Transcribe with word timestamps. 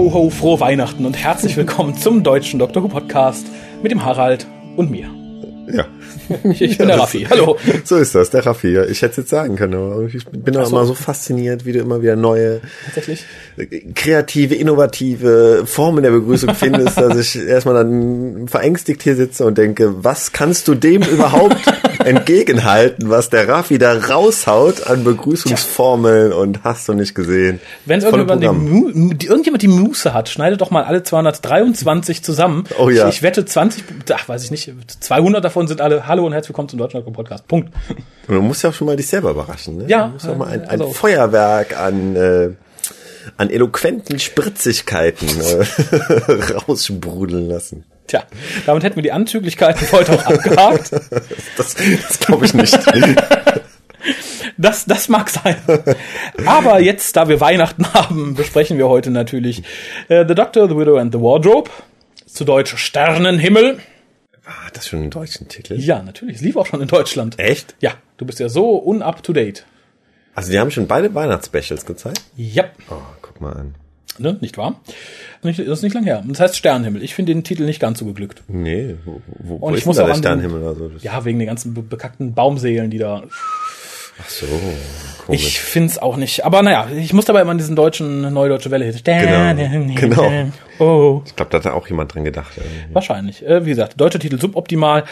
Ho, 0.00 0.10
ho, 0.14 0.30
frohe 0.30 0.58
Weihnachten 0.60 1.04
und 1.04 1.12
herzlich 1.12 1.58
willkommen 1.58 1.94
zum 1.94 2.22
deutschen 2.22 2.58
Dr. 2.58 2.82
Who 2.82 2.88
Podcast 2.88 3.46
mit 3.82 3.92
dem 3.92 4.02
Harald 4.02 4.46
und 4.74 4.90
mir. 4.90 5.10
Ja. 5.70 5.84
Ich, 6.44 6.62
ich 6.62 6.78
bin 6.78 6.88
der 6.88 6.98
Raffi. 6.98 7.26
Hallo. 7.28 7.58
So 7.84 7.98
ist 7.98 8.14
das, 8.14 8.30
der 8.30 8.46
Raffi. 8.46 8.68
Ja. 8.68 8.84
Ich 8.86 9.02
hätte 9.02 9.10
es 9.10 9.16
jetzt 9.18 9.28
sagen 9.28 9.56
können, 9.56 9.74
aber 9.74 10.04
ich 10.04 10.24
bin 10.24 10.56
auch 10.56 10.64
so. 10.64 10.74
immer 10.74 10.86
so 10.86 10.94
fasziniert, 10.94 11.66
wie 11.66 11.72
du 11.72 11.80
immer 11.80 12.00
wieder 12.00 12.16
neue, 12.16 12.62
Tatsächlich. 12.86 13.26
kreative, 13.94 14.54
innovative 14.54 15.64
Formen 15.66 16.02
der 16.02 16.12
Begrüßung 16.12 16.54
findest, 16.54 16.96
dass 16.96 17.18
ich 17.18 17.36
erstmal 17.36 17.74
dann 17.74 18.48
verängstigt 18.48 19.02
hier 19.02 19.16
sitze 19.16 19.44
und 19.44 19.58
denke, 19.58 20.02
was 20.02 20.32
kannst 20.32 20.66
du 20.66 20.74
dem 20.74 21.02
überhaupt 21.02 21.60
entgegenhalten, 22.04 23.10
was 23.10 23.30
der 23.30 23.48
Raffi 23.48 23.78
da 23.78 23.92
raushaut 23.98 24.86
an 24.86 25.04
Begrüßungsformeln 25.04 26.32
und 26.32 26.64
hast 26.64 26.88
du 26.88 26.94
nicht 26.94 27.14
gesehen. 27.14 27.60
Wenn 27.84 28.00
irgendjemand 28.00 28.42
die. 28.42 28.48
Mu 28.48 28.88
irgendjemand 28.90 29.62
die 29.62 29.68
Muße 29.68 30.12
hat, 30.14 30.28
schneidet 30.28 30.60
doch 30.60 30.70
mal 30.70 30.84
alle 30.84 31.02
223 31.02 32.22
zusammen. 32.22 32.64
Oh 32.78 32.88
ja. 32.90 33.08
Ich, 33.08 33.16
ich 33.16 33.22
wette 33.22 33.44
20, 33.44 33.84
ach, 34.12 34.28
weiß 34.28 34.44
ich 34.44 34.50
nicht, 34.50 34.72
200 35.00 35.44
davon 35.44 35.66
sind 35.68 35.80
alle 35.80 36.06
Hallo 36.06 36.26
und 36.26 36.32
herzlich 36.32 36.50
willkommen 36.50 36.68
zum 36.68 36.78
Deutschen 36.78 37.00
Dr. 37.00 37.12
Podcast. 37.12 37.46
Punkt. 37.48 37.72
Und 38.28 38.34
du 38.34 38.42
musst 38.42 38.62
ja 38.62 38.70
auch 38.70 38.74
schon 38.74 38.86
mal 38.86 38.96
dich 38.96 39.06
selber 39.08 39.30
überraschen, 39.30 39.78
ne? 39.78 39.84
Ja, 39.88 40.06
Du 40.06 40.12
musst 40.14 40.28
auch 40.28 40.36
mal 40.36 40.48
ein, 40.48 40.62
ein 40.62 40.68
also- 40.80 40.92
Feuerwerk 40.92 41.78
an, 41.78 42.16
äh, 42.16 42.50
an 43.36 43.50
eloquenten 43.50 44.18
Spritzigkeiten 44.18 45.28
äh, 45.28 46.32
raussprudeln 46.68 47.48
lassen. 47.48 47.84
Tja, 48.10 48.24
damit 48.66 48.82
hätten 48.82 48.96
wir 48.96 49.04
die 49.04 49.12
Anzüglichkeiten 49.12 49.86
heute 49.92 50.12
auch 50.14 50.26
abgehakt. 50.26 50.90
Das, 51.56 51.76
das 51.76 52.18
glaube 52.18 52.44
ich 52.44 52.54
nicht. 52.54 52.76
Das, 54.56 54.84
das 54.84 55.08
mag 55.08 55.30
sein. 55.30 55.56
Aber 56.44 56.80
jetzt, 56.80 57.16
da 57.16 57.28
wir 57.28 57.40
Weihnachten 57.40 57.90
haben, 57.94 58.34
besprechen 58.34 58.76
wir 58.76 58.88
heute 58.88 59.10
natürlich 59.10 59.62
äh, 60.08 60.26
The 60.28 60.34
Doctor, 60.34 60.68
The 60.68 60.76
Widow 60.76 60.96
and 60.98 61.14
the 61.14 61.20
Wardrobe. 61.20 61.70
Zu 62.26 62.44
Deutsch 62.44 62.76
Sternenhimmel. 62.76 63.78
Hat 64.44 64.76
das 64.76 64.88
schon 64.88 65.00
einen 65.00 65.10
deutschen 65.10 65.48
Titel? 65.48 65.74
Ja, 65.78 66.02
natürlich. 66.02 66.36
Es 66.36 66.42
lief 66.42 66.56
auch 66.56 66.66
schon 66.66 66.82
in 66.82 66.88
Deutschland. 66.88 67.38
Echt? 67.38 67.74
Ja, 67.80 67.92
du 68.18 68.26
bist 68.26 68.38
ja 68.38 68.50
so 68.50 68.82
un-up-to-date. 68.84 69.64
Also 70.34 70.50
die 70.52 70.58
haben 70.58 70.70
schon 70.70 70.86
beide 70.86 71.14
Weihnachtsspecials 71.14 71.86
gezeigt? 71.86 72.20
Ja, 72.36 72.64
Oh, 72.90 72.96
guck 73.22 73.40
mal 73.40 73.52
an. 73.54 73.74
Ne, 74.18 74.36
nicht 74.40 74.58
wahr? 74.58 74.80
Nicht, 75.42 75.58
das 75.58 75.66
ist 75.68 75.82
nicht 75.82 75.94
lang 75.94 76.04
her. 76.04 76.22
Das 76.26 76.40
heißt 76.40 76.56
Sternenhimmel. 76.56 77.02
Ich 77.02 77.14
finde 77.14 77.32
den 77.32 77.44
Titel 77.44 77.64
nicht 77.64 77.80
ganz 77.80 77.98
so 77.98 78.04
geglückt. 78.04 78.42
Nee, 78.48 78.96
wo, 79.04 79.20
wo, 79.38 79.60
wo 79.60 79.66
Und 79.66 79.74
ich 79.74 79.80
ist 79.80 79.86
muss 79.86 79.96
denn 79.96 80.06
da 80.06 80.12
der 80.12 80.18
Sternenhimmel? 80.18 80.66
Also 80.66 80.90
Ja, 81.00 81.24
wegen 81.24 81.38
den 81.38 81.46
ganzen 81.48 81.72
be 81.74 81.82
bekackten 81.82 82.34
Baumseelen, 82.34 82.90
die 82.90 82.98
da. 82.98 83.22
Ach 84.22 84.28
so, 84.28 84.44
komisch. 85.24 85.42
Ich 85.46 85.60
find's 85.60 85.96
auch 85.96 86.16
nicht. 86.18 86.44
Aber 86.44 86.60
naja, 86.62 86.88
ich 86.94 87.14
muss 87.14 87.24
dabei 87.24 87.40
immer 87.40 87.52
an 87.52 87.58
diesen 87.58 87.74
deutschen, 87.74 88.20
neudeutsche 88.34 88.70
Welle. 88.70 88.92
Sternenhimmel. 88.92 89.94
genau. 89.94 90.50
Oh. 90.78 91.22
ich 91.24 91.34
glaube, 91.36 91.50
da 91.50 91.58
hat 91.58 91.64
da 91.64 91.72
auch 91.72 91.86
jemand 91.88 92.14
dran 92.14 92.24
gedacht. 92.24 92.52
irgendwie. 92.56 92.94
Wahrscheinlich. 92.94 93.46
Äh, 93.46 93.64
wie 93.64 93.70
gesagt, 93.70 93.98
deutscher 94.00 94.18
Titel 94.18 94.38
suboptimal. 94.38 95.04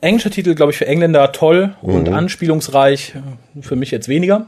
Englischer 0.00 0.30
Titel, 0.30 0.54
glaube 0.54 0.72
ich, 0.72 0.78
für 0.78 0.86
Engländer 0.86 1.32
toll 1.32 1.74
und 1.82 2.08
Mhm. 2.08 2.14
anspielungsreich. 2.14 3.14
Für 3.60 3.76
mich 3.76 3.90
jetzt 3.90 4.08
weniger. 4.08 4.46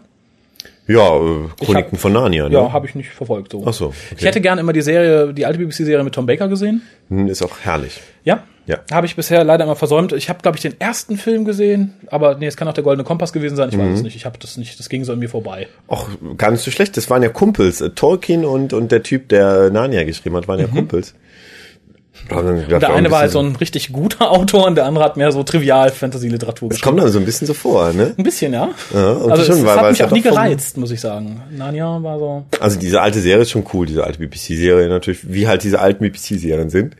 Ja, 0.88 1.16
äh, 1.16 1.48
Chroniken 1.64 1.92
hab- 1.92 1.98
von 2.00 2.12
Narnia, 2.12 2.48
ne? 2.48 2.54
Ja, 2.54 2.72
habe 2.72 2.86
ich 2.86 2.94
nicht 2.94 3.10
verfolgt. 3.10 3.52
So. 3.52 3.62
Ach 3.66 3.72
so, 3.74 3.86
okay. 3.86 3.94
Ich 4.18 4.24
hätte 4.24 4.40
gerne 4.40 4.60
immer 4.62 4.72
die 4.72 4.80
Serie, 4.82 5.32
die 5.34 5.44
alte 5.46 5.58
BBC-Serie 5.58 6.02
mit 6.02 6.14
Tom 6.14 6.26
Baker 6.26 6.48
gesehen. 6.48 6.82
Hm, 7.08 7.28
Ist 7.28 7.42
auch 7.42 7.58
herrlich. 7.62 8.00
Ja. 8.24 8.42
Ja. 8.66 8.80
Habe 8.92 9.06
ich 9.06 9.16
bisher 9.16 9.44
leider 9.44 9.64
immer 9.64 9.76
versäumt. 9.76 10.12
Ich 10.12 10.28
habe, 10.28 10.40
glaube 10.42 10.58
ich, 10.58 10.62
den 10.62 10.78
ersten 10.78 11.16
Film 11.16 11.46
gesehen, 11.46 11.94
aber 12.08 12.34
nee, 12.34 12.46
es 12.46 12.56
kann 12.56 12.68
auch 12.68 12.74
der 12.74 12.84
Goldene 12.84 13.02
Kompass 13.04 13.32
gewesen 13.32 13.56
sein. 13.56 13.70
Ich 13.70 13.76
Mhm. 13.76 13.80
weiß 13.92 13.94
es 13.98 14.02
nicht. 14.02 14.14
Ich 14.16 14.26
habe 14.26 14.38
das 14.38 14.58
nicht. 14.58 14.78
Das 14.78 14.90
ging 14.90 15.04
so 15.04 15.12
an 15.14 15.18
mir 15.18 15.30
vorbei. 15.30 15.68
Auch 15.86 16.06
gar 16.36 16.50
nicht 16.50 16.62
so 16.62 16.70
schlecht. 16.70 16.96
Das 16.98 17.08
waren 17.08 17.22
ja 17.22 17.30
Kumpels. 17.30 17.80
Äh, 17.80 17.90
Tolkien 17.90 18.44
und, 18.44 18.74
und 18.74 18.92
der 18.92 19.02
Typ, 19.02 19.28
der 19.30 19.70
Narnia 19.70 20.04
geschrieben 20.04 20.36
hat, 20.36 20.48
waren 20.48 20.60
ja 20.60 20.66
Kumpels. 20.66 21.14
Und 22.30 22.68
Der 22.68 22.92
eine 22.92 23.10
war 23.10 23.20
halt 23.20 23.30
so 23.32 23.40
ein 23.40 23.56
richtig 23.56 23.92
guter 23.92 24.30
Autor 24.30 24.66
und 24.66 24.74
der 24.74 24.84
andere 24.84 25.04
hat 25.04 25.16
mehr 25.16 25.32
so 25.32 25.42
trivial 25.42 25.90
Fantasy-Literatur 25.90 26.68
Das 26.68 26.78
geschrieben. 26.78 26.96
kommt 26.96 27.04
dann 27.06 27.12
so 27.12 27.18
ein 27.18 27.24
bisschen 27.24 27.46
so 27.46 27.54
vor, 27.54 27.92
ne? 27.92 28.14
Ein 28.16 28.22
bisschen, 28.24 28.52
ja. 28.52 28.68
Ja, 28.92 29.12
und 29.12 29.30
also 29.32 29.44
schon, 29.44 29.56
es, 29.58 29.64
weil- 29.64 29.76
hat 29.76 29.82
weil 29.84 29.90
mich 29.92 30.04
auch 30.04 30.10
nie 30.10 30.20
gereizt, 30.22 30.76
muss 30.76 30.90
ich 30.90 31.00
sagen. 31.00 31.42
Narnia 31.50 32.02
war 32.02 32.18
so. 32.18 32.44
Also 32.60 32.78
diese 32.78 33.00
alte 33.00 33.20
Serie 33.20 33.42
ist 33.42 33.50
schon 33.50 33.64
cool, 33.72 33.86
diese 33.86 34.04
alte 34.04 34.18
BBC-Serie 34.18 34.88
natürlich, 34.88 35.20
wie 35.32 35.48
halt 35.48 35.62
diese 35.64 35.80
alten 35.80 36.04
BBC-Serien 36.04 36.70
sind. 36.70 36.96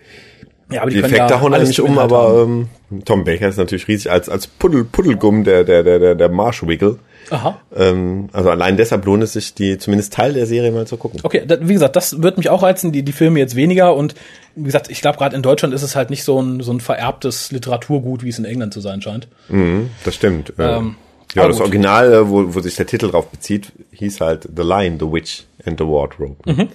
Ja, 0.71 0.83
aber 0.83 0.91
Die 0.91 1.01
können 1.01 1.15
Effekte 1.15 1.41
hauen 1.41 1.55
eigentlich 1.55 1.77
zum 1.77 1.91
um, 1.91 1.99
aber 1.99 2.43
ähm, 2.43 2.69
Tom 3.05 3.25
Baker 3.25 3.49
ist 3.49 3.56
natürlich 3.56 3.89
riesig 3.89 4.11
als 4.11 4.29
als 4.29 4.47
Puddel 4.47 4.84
Puddelgumm 4.84 5.45
der 5.45 5.65
der 5.65 5.83
der 5.83 5.99
der 5.99 6.15
der 6.15 6.29
Marshwiggle. 6.29 6.99
Aha. 7.31 7.61
Ähm, 7.75 8.29
also 8.33 8.51
allein 8.51 8.77
deshalb 8.77 9.05
lohnt 9.05 9.23
es 9.23 9.34
sich, 9.34 9.55
die 9.55 9.79
zumindest 9.79 10.12
Teil 10.15 10.33
der 10.33 10.47
Serie 10.47 10.71
mal 10.71 10.87
zu 10.87 10.97
gucken. 10.97 11.21
Okay, 11.23 11.43
da, 11.47 11.56
wie 11.61 11.75
gesagt, 11.75 11.97
das 11.97 12.23
wird 12.23 12.39
mich 12.39 12.49
auch 12.49 12.62
reizen, 12.62 12.93
die, 12.93 13.03
die 13.03 13.12
Filme 13.12 13.39
jetzt 13.39 13.55
weniger. 13.55 13.95
Und 13.95 14.15
wie 14.56 14.65
gesagt, 14.65 14.91
ich 14.91 15.01
glaube, 15.01 15.19
gerade 15.19 15.37
in 15.37 15.43
Deutschland 15.43 15.75
ist 15.75 15.83
es 15.83 15.95
halt 15.95 16.11
nicht 16.11 16.25
so 16.25 16.41
ein, 16.41 16.61
so 16.61 16.73
ein 16.73 16.81
vererbtes 16.81 17.53
Literaturgut, 17.53 18.23
wie 18.23 18.31
es 18.31 18.39
in 18.39 18.47
England 18.47 18.73
zu 18.73 18.81
sein 18.81 19.03
scheint. 19.03 19.29
Das 20.05 20.15
stimmt. 20.15 20.55
Äh, 20.59 20.77
Ähm, 20.79 20.97
ja, 21.35 21.47
das 21.47 21.56
gut. 21.56 21.67
Original, 21.67 22.12
äh, 22.12 22.29
wo, 22.31 22.55
wo 22.55 22.61
sich 22.61 22.77
der 22.77 22.87
Titel 22.87 23.11
drauf 23.11 23.29
bezieht, 23.29 23.73
hieß 23.93 24.21
halt 24.21 24.49
The 24.56 24.62
Lion, 24.62 24.99
The 24.99 25.12
Witch 25.12 25.45
and 25.67 25.79
the 25.79 25.85
Wardrobe. 25.87 26.37
Mhm. 26.47 26.69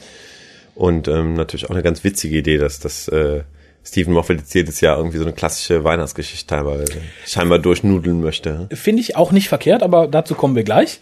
Und 0.75 1.08
ähm, 1.08 1.34
natürlich 1.34 1.66
auch 1.66 1.72
eine 1.72 1.84
ganz 1.84 2.04
witzige 2.04 2.38
Idee, 2.38 2.58
dass 2.58 2.80
das 2.80 3.08
äh, 3.08 3.42
Stephen 3.85 4.13
Moffat 4.13 4.38
jetzt 4.38 4.53
jedes 4.53 4.81
Jahr 4.81 4.97
irgendwie 4.97 5.17
so 5.17 5.23
eine 5.23 5.33
klassische 5.33 5.83
Weihnachtsgeschichte 5.83 6.47
teilweise 6.47 6.85
scheinbar 7.25 7.59
durchnudeln 7.59 8.21
möchte. 8.21 8.67
Finde 8.71 9.01
ich 9.01 9.16
auch 9.16 9.31
nicht 9.31 9.49
verkehrt, 9.49 9.83
aber 9.83 10.07
dazu 10.07 10.35
kommen 10.35 10.55
wir 10.55 10.63
gleich. 10.63 10.99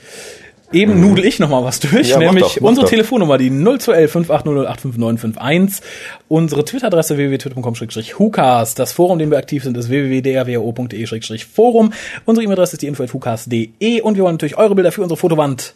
Eben 0.73 1.01
nudel 1.01 1.25
ich 1.25 1.37
noch 1.39 1.49
mal 1.49 1.65
was 1.65 1.81
durch, 1.81 2.09
Ja, 2.09 2.17
mach 2.17 2.27
nämlich 2.27 2.45
doch, 2.45 2.61
mach 2.61 2.69
unsere 2.69 2.85
doch. 2.85 2.91
Telefonnummer, 2.91 3.37
die 3.37 3.49
0211 3.49 4.29
58085951, 4.31 5.81
unsere 6.29 6.63
Twitter-Adresse 6.63 7.17
www.twitter.com-hucast, 7.17 8.79
das 8.79 8.93
Forum, 8.93 9.13
in 9.13 9.19
dem 9.19 9.31
wir 9.31 9.37
aktiv 9.37 9.63
sind, 9.63 9.75
ist 9.75 9.89
www.drwo.de-forum, 9.89 11.91
unsere 12.25 12.45
E-Mail-Adresse 12.45 12.75
ist 12.75 12.81
die 12.81 12.87
info.hucast.de 12.87 13.99
und 14.01 14.15
wir 14.15 14.23
wollen 14.23 14.35
natürlich 14.35 14.57
eure 14.57 14.73
Bilder 14.75 14.93
für 14.93 15.01
unsere 15.01 15.17
Fotowand 15.17 15.73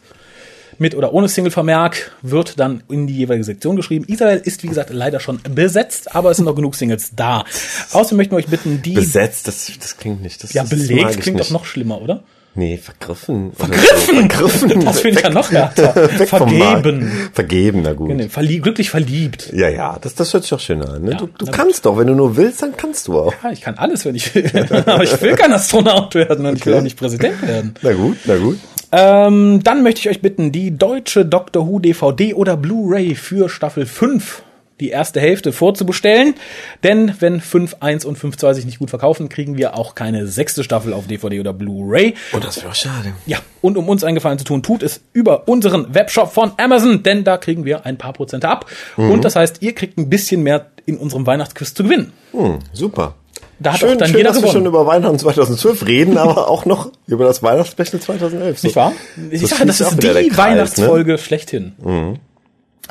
mit 0.80 0.94
oder 0.94 1.12
ohne 1.12 1.28
Single-Vermerk 1.28 2.12
wird 2.22 2.58
dann 2.58 2.82
in 2.90 3.06
die 3.06 3.14
jeweilige 3.16 3.44
Sektion 3.44 3.76
geschrieben. 3.76 4.04
Israel 4.08 4.40
ist, 4.44 4.62
wie 4.62 4.68
gesagt, 4.68 4.90
leider 4.90 5.20
schon 5.20 5.40
besetzt, 5.54 6.14
aber 6.14 6.30
es 6.30 6.36
sind 6.38 6.46
noch 6.46 6.54
genug 6.56 6.74
Singles 6.74 7.12
da. 7.16 7.44
Außerdem 7.92 8.16
möchten 8.18 8.32
wir 8.32 8.38
euch 8.38 8.48
bitten, 8.48 8.82
die... 8.82 8.92
Besetzt, 8.94 9.48
das, 9.48 9.70
das 9.80 9.96
klingt 9.96 10.22
nicht. 10.22 10.42
Das, 10.42 10.52
ja, 10.52 10.62
das 10.62 10.70
belegt 10.70 11.10
ich 11.10 11.20
klingt 11.20 11.38
nicht. 11.38 11.50
doch 11.50 11.54
noch 11.60 11.64
schlimmer, 11.64 12.00
oder? 12.00 12.22
Nee, 12.58 12.78
vergriffen. 12.78 13.52
Vergriffen! 13.52 14.30
Vergriffen. 14.30 14.80
Das 14.86 15.00
finde 15.00 15.18
ich 15.18 15.24
ja 15.24 15.30
noch 15.30 15.50
härter. 15.50 15.92
Vergeben. 16.26 17.12
Vergeben, 17.34 17.82
na 17.82 17.92
gut. 17.92 18.08
Nee, 18.08 18.30
verlie 18.30 18.60
glücklich 18.60 18.88
verliebt. 18.88 19.52
Ja, 19.52 19.68
ja, 19.68 19.98
das, 20.00 20.14
das 20.14 20.32
hört 20.32 20.44
sich 20.44 20.50
doch 20.50 20.60
schön 20.60 20.82
an. 20.82 21.02
Ne? 21.02 21.10
Ja, 21.10 21.16
du 21.18 21.26
du 21.26 21.46
kannst 21.50 21.84
doch, 21.84 21.98
wenn 21.98 22.06
du 22.06 22.14
nur 22.14 22.34
willst, 22.38 22.62
dann 22.62 22.74
kannst 22.74 23.08
du 23.08 23.18
auch. 23.18 23.34
Ja, 23.44 23.50
ich 23.50 23.60
kann 23.60 23.74
alles, 23.76 24.06
wenn 24.06 24.14
ich 24.14 24.34
will. 24.34 24.50
Aber 24.86 25.04
ich 25.04 25.20
will 25.20 25.34
kein 25.34 25.52
Astronaut 25.52 26.14
werden 26.14 26.46
und 26.46 26.56
ich 26.56 26.64
will 26.64 26.72
Okay. 26.72 26.78
auch 26.80 26.84
nicht 26.84 26.96
Präsident 26.98 27.46
werden. 27.46 27.74
Na 27.82 27.92
gut, 27.92 28.16
na 28.24 28.36
gut. 28.38 28.58
Ähm, 28.98 29.62
dann 29.62 29.82
möchte 29.82 30.00
ich 30.00 30.08
euch 30.08 30.22
bitten, 30.22 30.52
die 30.52 30.70
deutsche 30.70 31.26
Doctor 31.26 31.68
Who 31.68 31.80
DVD 31.80 32.32
oder 32.32 32.56
Blu-ray 32.56 33.14
für 33.14 33.50
Staffel 33.50 33.84
5, 33.84 34.42
die 34.80 34.90
erste 34.90 35.20
Hälfte 35.20 35.52
vorzubestellen. 35.52 36.34
Denn 36.82 37.14
wenn 37.20 37.40
5.1 37.40 38.04
und 38.04 38.18
5.2 38.18 38.54
sich 38.54 38.66
nicht 38.66 38.78
gut 38.78 38.90
verkaufen, 38.90 39.28
kriegen 39.28 39.56
wir 39.56 39.76
auch 39.76 39.94
keine 39.94 40.26
sechste 40.26 40.64
Staffel 40.64 40.92
auf 40.92 41.06
DVD 41.06 41.40
oder 41.40 41.52
Blu-ray. 41.52 42.14
Oh, 42.32 42.38
das 42.38 42.62
wäre 42.62 42.74
schade. 42.74 43.12
Ja, 43.26 43.38
und 43.62 43.76
um 43.76 43.88
uns 43.88 44.04
einen 44.04 44.14
Gefallen 44.14 44.38
zu 44.38 44.44
tun, 44.44 44.62
tut 44.62 44.82
es 44.82 45.00
über 45.12 45.48
unseren 45.48 45.94
Webshop 45.94 46.32
von 46.32 46.52
Amazon, 46.58 47.02
denn 47.02 47.24
da 47.24 47.38
kriegen 47.38 47.64
wir 47.64 47.86
ein 47.86 47.98
paar 47.98 48.12
Prozente 48.12 48.48
ab. 48.48 48.66
Und 48.96 49.24
das 49.24 49.36
heißt, 49.36 49.62
ihr 49.62 49.74
kriegt 49.74 49.98
ein 49.98 50.10
bisschen 50.10 50.42
mehr 50.42 50.66
in 50.84 50.98
unserem 50.98 51.26
Weihnachtsquiz 51.26 51.74
zu 51.74 51.84
gewinnen. 51.84 52.12
Hm, 52.32 52.58
super. 52.72 53.14
Da 53.58 53.72
hat 53.72 53.80
schön, 53.80 53.94
auch 53.94 53.96
dann 53.96 54.08
schön 54.08 54.18
jeder 54.18 54.30
dass 54.30 54.42
wir 54.42 54.48
schon 54.48 54.64
gewonnen. 54.64 54.66
über 54.66 54.86
Weihnachten 54.86 55.18
2012 55.18 55.86
reden, 55.86 56.18
aber 56.18 56.48
auch 56.48 56.66
noch 56.66 56.92
über 57.06 57.24
das 57.24 57.42
Weihnachtsspecial 57.42 58.00
2011. 58.00 58.58
So. 58.58 58.66
Nicht 58.66 58.76
wahr? 58.76 58.92
Ich 59.30 59.40
so 59.40 59.46
sage, 59.46 59.66
das 59.66 59.80
ist 59.80 60.02
die 60.02 60.06
ne? 60.06 60.28
Weihnachtsfolge 60.36 61.18
schlechthin. 61.18 61.72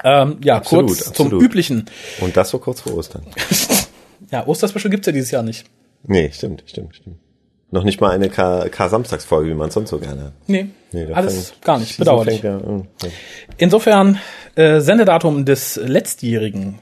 Ähm, 0.03 0.37
ja, 0.43 0.57
Absolut, 0.57 0.87
kurz 0.87 1.07
absolut. 1.07 1.31
zum 1.31 1.41
üblichen. 1.41 1.85
Und 2.21 2.35
das 2.37 2.49
so 2.49 2.59
kurz 2.59 2.81
vor 2.81 2.95
Ostern. 2.95 3.23
Ja, 4.31 4.47
Osterspecial 4.47 4.89
gibt's 4.89 5.05
ja 5.05 5.13
dieses 5.13 5.29
Jahr 5.29 5.43
nicht. 5.43 5.65
Nee, 6.07 6.31
stimmt, 6.33 6.63
stimmt, 6.65 6.95
stimmt. 6.95 7.17
Noch 7.69 7.83
nicht 7.83 8.01
mal 8.01 8.09
eine 8.11 8.29
K-Samstagsfolge, 8.29 9.49
wie 9.51 9.53
man 9.53 9.69
sonst 9.69 9.89
so 9.91 9.99
gerne 9.99 10.23
hat. 10.25 10.33
Nee, 10.47 10.67
Nee, 10.91 11.05
alles 11.13 11.49
fängt- 11.49 11.61
gar 11.61 11.79
nicht. 11.79 11.97
Bedauerlich. 11.97 12.41
ja, 12.41 12.59
hm, 12.59 12.87
ja. 13.03 13.09
Insofern, 13.57 14.17
äh, 14.55 14.79
Sendedatum 14.79 15.45
des 15.45 15.75
letztjährigen 15.75 16.79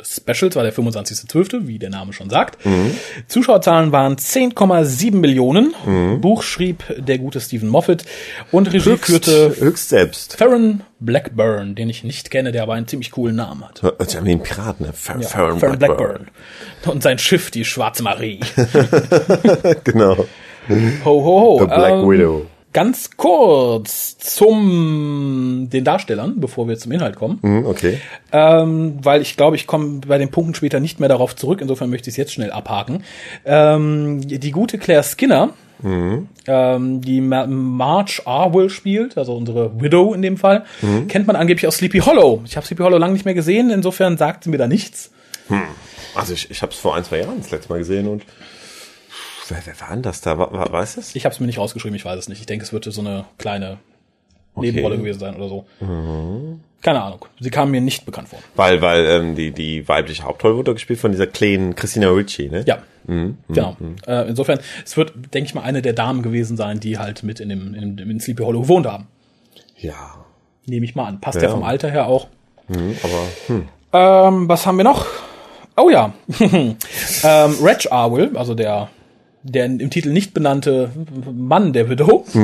Specials 0.00 0.54
war 0.54 0.62
der 0.62 0.72
25.12., 0.72 1.66
wie 1.66 1.78
der 1.80 1.90
Name 1.90 2.12
schon 2.12 2.30
sagt. 2.30 2.64
Mhm. 2.64 2.92
Zuschauerzahlen 3.26 3.90
waren 3.90 4.14
10,7 4.16 5.16
Millionen. 5.16 5.74
Buch 6.20 6.42
schrieb 6.44 6.84
der 6.96 7.18
gute 7.18 7.40
Stephen 7.40 7.68
Moffat 7.68 8.04
und 8.52 8.72
Regie 8.72 8.90
Höchst, 8.90 9.06
führte 9.06 9.56
höchst 9.58 9.88
selbst. 9.88 10.36
Farron 10.36 10.82
Blackburn, 11.00 11.74
den 11.74 11.88
ich 11.90 12.04
nicht 12.04 12.30
kenne, 12.30 12.52
der 12.52 12.62
aber 12.62 12.74
einen 12.74 12.86
ziemlich 12.86 13.10
coolen 13.10 13.34
Namen 13.36 13.64
hat. 13.64 13.82
Sie 14.08 14.16
haben 14.16 14.24
den 14.24 14.42
Piraten, 14.42 14.86
ne? 14.86 14.92
Fer 14.92 15.18
Ja, 15.20 15.26
Farron 15.28 15.58
Farron 15.58 15.78
Blackburn. 15.78 16.28
Und 16.86 17.02
sein 17.02 17.18
Schiff, 17.18 17.50
die 17.50 17.64
Schwarze 17.64 18.02
Marie. 18.04 18.38
genau. 19.84 20.16
Ho, 20.16 20.24
ho, 21.04 21.40
ho. 21.40 21.58
The 21.60 21.66
Black 21.66 21.92
Ähm, 21.92 22.08
Widow. 22.10 22.46
Ganz 22.72 23.16
kurz 23.16 24.18
zum 24.18 25.68
den 25.72 25.84
Darstellern, 25.84 26.38
bevor 26.38 26.68
wir 26.68 26.78
zum 26.78 26.92
Inhalt 26.92 27.16
kommen. 27.16 27.38
Hm, 27.42 27.66
okay. 27.66 27.98
Ähm, 28.30 28.98
weil 29.02 29.22
ich 29.22 29.36
glaube, 29.36 29.56
ich 29.56 29.66
komme 29.66 30.00
bei 30.06 30.18
den 30.18 30.30
Punkten 30.30 30.54
später 30.54 30.78
nicht 30.78 31.00
mehr 31.00 31.08
darauf 31.08 31.34
zurück. 31.34 31.60
Insofern 31.62 31.88
möchte 31.88 32.10
ich 32.10 32.14
es 32.14 32.16
jetzt 32.18 32.32
schnell 32.32 32.50
abhaken. 32.52 33.04
Ähm, 33.44 34.20
die 34.20 34.50
gute 34.50 34.76
Claire 34.78 35.02
Skinner, 35.02 35.50
ähm, 35.82 37.00
die 37.00 37.20
Ma 37.20 37.46
March 37.46 38.22
Arwell 38.26 38.68
spielt, 38.68 39.16
also 39.16 39.36
unsere 39.36 39.80
Widow 39.80 40.12
in 40.12 40.22
dem 40.22 40.36
Fall, 40.36 40.64
kennt 41.08 41.26
man 41.26 41.36
angeblich 41.36 41.66
aus 41.68 41.76
Sleepy 41.76 42.00
Hollow. 42.00 42.42
Ich 42.44 42.56
habe 42.56 42.66
Sleepy 42.66 42.82
Hollow 42.82 42.98
lange 42.98 43.12
nicht 43.12 43.24
mehr 43.24 43.34
gesehen, 43.34 43.70
insofern 43.70 44.16
sagt 44.18 44.44
sie 44.44 44.50
mir 44.50 44.58
da 44.58 44.66
nichts. 44.66 45.10
Also 46.14 46.32
ich, 46.32 46.50
ich 46.50 46.62
habe 46.62 46.72
es 46.72 46.78
vor 46.78 46.96
ein, 46.96 47.04
zwei 47.04 47.20
Jahren 47.20 47.38
das 47.38 47.50
letzte 47.50 47.72
Mal 47.72 47.78
gesehen 47.78 48.08
und 48.08 48.24
wer, 49.48 49.58
wer 49.64 49.80
war 49.80 49.90
denn 49.90 50.02
das 50.02 50.20
da? 50.20 50.38
Wa- 50.38 50.50
wa- 50.52 50.70
Weißt 50.72 50.96
du 50.96 51.00
es? 51.00 51.14
Ich 51.16 51.24
habe 51.24 51.34
es 51.34 51.40
mir 51.40 51.46
nicht 51.46 51.58
rausgeschrieben, 51.58 51.96
ich 51.96 52.04
weiß 52.04 52.18
es 52.18 52.28
nicht. 52.28 52.40
Ich 52.40 52.46
denke, 52.46 52.64
es 52.64 52.72
wird 52.72 52.84
so 52.84 53.00
eine 53.00 53.24
kleine 53.38 53.78
Nebenrolle 54.56 54.96
gewesen 54.98 55.20
sein 55.20 55.36
oder 55.36 55.48
so. 55.48 55.66
Keine 56.80 57.02
Ahnung. 57.02 57.24
Sie 57.40 57.50
kam 57.50 57.70
mir 57.70 57.80
nicht 57.80 58.04
bekannt 58.06 58.28
vor. 58.28 58.38
Weil, 58.56 58.80
weil 58.82 59.04
ähm, 59.06 59.34
die, 59.34 59.50
die 59.52 59.86
weibliche 59.88 60.22
Hauptrolle 60.24 60.56
wurde 60.56 60.74
gespielt 60.74 60.98
von 61.00 61.10
dieser 61.12 61.26
kleinen 61.26 61.74
Christina 61.74 62.08
Ricci, 62.10 62.48
ne? 62.48 62.64
Ja, 62.66 62.78
genau. 63.06 63.76
Äh, 64.06 64.28
insofern, 64.28 64.60
es 64.84 64.96
wird, 64.96 65.12
denke 65.34 65.46
ich 65.48 65.54
mal, 65.54 65.62
eine 65.62 65.80
der 65.82 65.92
Damen 65.92 66.22
gewesen 66.22 66.56
sein, 66.56 66.78
die 66.80 66.98
halt 66.98 67.22
mit 67.22 67.40
in 67.40 67.48
dem, 67.48 67.74
in 67.74 67.98
in 67.98 68.20
Sleepy 68.20 68.42
Hollow 68.42 68.62
gewohnt 68.62 68.86
haben. 68.86 69.06
Ja. 69.76 70.24
Nehme 70.66 70.84
ich 70.84 70.94
mal 70.94 71.06
an. 71.06 71.20
Passt 71.20 71.36
ja, 71.38 71.44
Ja. 71.44 71.50
vom 71.50 71.62
Alter 71.62 71.90
her 71.90 72.06
auch. 72.06 72.26
Hm, 72.66 72.96
aber 73.02 73.22
hm. 73.46 73.68
Ähm, 73.92 74.48
was 74.48 74.66
haben 74.66 74.76
wir 74.76 74.84
noch? 74.84 75.06
Oh 75.76 75.88
ja. 75.88 76.12
ähm, 76.40 76.76
Reg 77.62 77.90
Arwell, 77.90 78.36
also 78.36 78.54
der, 78.54 78.88
der 79.42 79.66
im 79.66 79.90
Titel 79.90 80.10
nicht 80.10 80.34
benannte 80.34 80.90
Mann 81.32 81.72
der 81.72 81.88
Widow, 81.88 82.24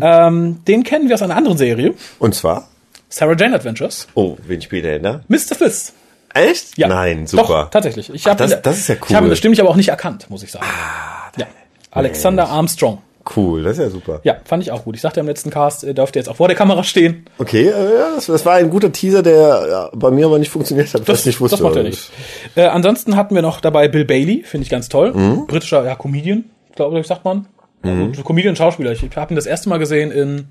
ähm, 0.00 0.58
den 0.66 0.82
kennen 0.84 1.08
wir 1.08 1.14
aus 1.14 1.22
einer 1.22 1.36
anderen 1.36 1.58
Serie, 1.58 1.94
Und 2.18 2.34
zwar? 2.34 2.68
Sarah 3.08 3.36
Jane 3.36 3.54
Adventures. 3.54 4.08
Oh, 4.14 4.36
wen 4.46 4.62
spielt 4.62 4.84
er 4.84 4.92
denn 4.98 5.02
da? 5.02 5.20
Mr. 5.28 5.54
Fliss. 5.56 5.92
Echt? 6.34 6.78
Ja. 6.78 6.88
Nein, 6.88 7.26
super. 7.26 7.42
Doch, 7.64 7.70
tatsächlich. 7.70 8.08
Ich 8.14 8.26
hab 8.26 8.38
das- 8.38 8.52
ihn- 8.52 8.58
das 8.62 8.78
ist 8.78 8.88
ja 8.88 8.94
Ich 9.06 9.14
habe 9.14 9.24
cool. 9.26 9.30
das 9.30 9.38
stimmig 9.38 9.60
aber 9.60 9.68
auch 9.68 9.76
nicht 9.76 9.88
erkannt, 9.90 10.30
muss 10.30 10.42
ich 10.42 10.50
sagen. 10.50 10.64
Ah, 10.66 11.30
ja. 11.38 11.46
Alexander 11.90 12.48
Armstrong. 12.48 13.02
Cool, 13.36 13.62
das 13.62 13.78
ist 13.78 13.84
ja 13.84 13.90
super. 13.90 14.20
Ja, 14.24 14.36
fand 14.44 14.62
ich 14.62 14.72
auch 14.72 14.84
gut. 14.84 14.96
Ich 14.96 15.00
sagte 15.00 15.20
im 15.20 15.26
letzten 15.26 15.50
Cast, 15.50 15.84
er 15.84 15.94
dürfte 15.94 16.18
jetzt 16.18 16.28
auch 16.28 16.36
vor 16.36 16.48
der 16.48 16.56
Kamera 16.56 16.82
stehen. 16.82 17.24
Okay, 17.38 17.68
äh, 17.68 17.70
ja, 17.70 18.14
das, 18.14 18.26
das 18.26 18.44
war 18.44 18.54
ein 18.54 18.68
guter 18.70 18.90
Teaser, 18.90 19.22
der 19.22 19.66
ja, 19.70 19.90
bei 19.94 20.10
mir 20.10 20.26
aber 20.26 20.38
nicht 20.38 20.50
funktioniert 20.50 20.92
hat, 20.92 21.06
was 21.06 21.20
ich 21.20 21.26
nicht 21.26 21.40
wusste. 21.40 21.56
Das 21.58 21.62
macht 21.62 21.76
ja 21.76 21.82
nichts. 21.84 22.10
Äh, 22.56 22.62
ansonsten 22.66 23.14
hatten 23.16 23.34
wir 23.34 23.42
noch 23.42 23.60
dabei 23.60 23.88
Bill 23.88 24.04
Bailey, 24.04 24.42
finde 24.44 24.64
ich 24.64 24.70
ganz 24.70 24.88
toll. 24.88 25.12
Mhm. 25.12 25.46
Britischer 25.46 25.84
ja, 25.84 25.94
Comedian, 25.94 26.44
glaube 26.74 26.98
ich, 26.98 27.06
sagt 27.06 27.24
man. 27.24 27.46
Also, 27.84 28.22
Comedian, 28.22 28.54
Schauspieler. 28.54 28.92
Ich 28.92 29.02
habe 29.16 29.34
ihn 29.34 29.36
das 29.36 29.46
erste 29.46 29.68
Mal 29.68 29.78
gesehen 29.78 30.12
in 30.12 30.46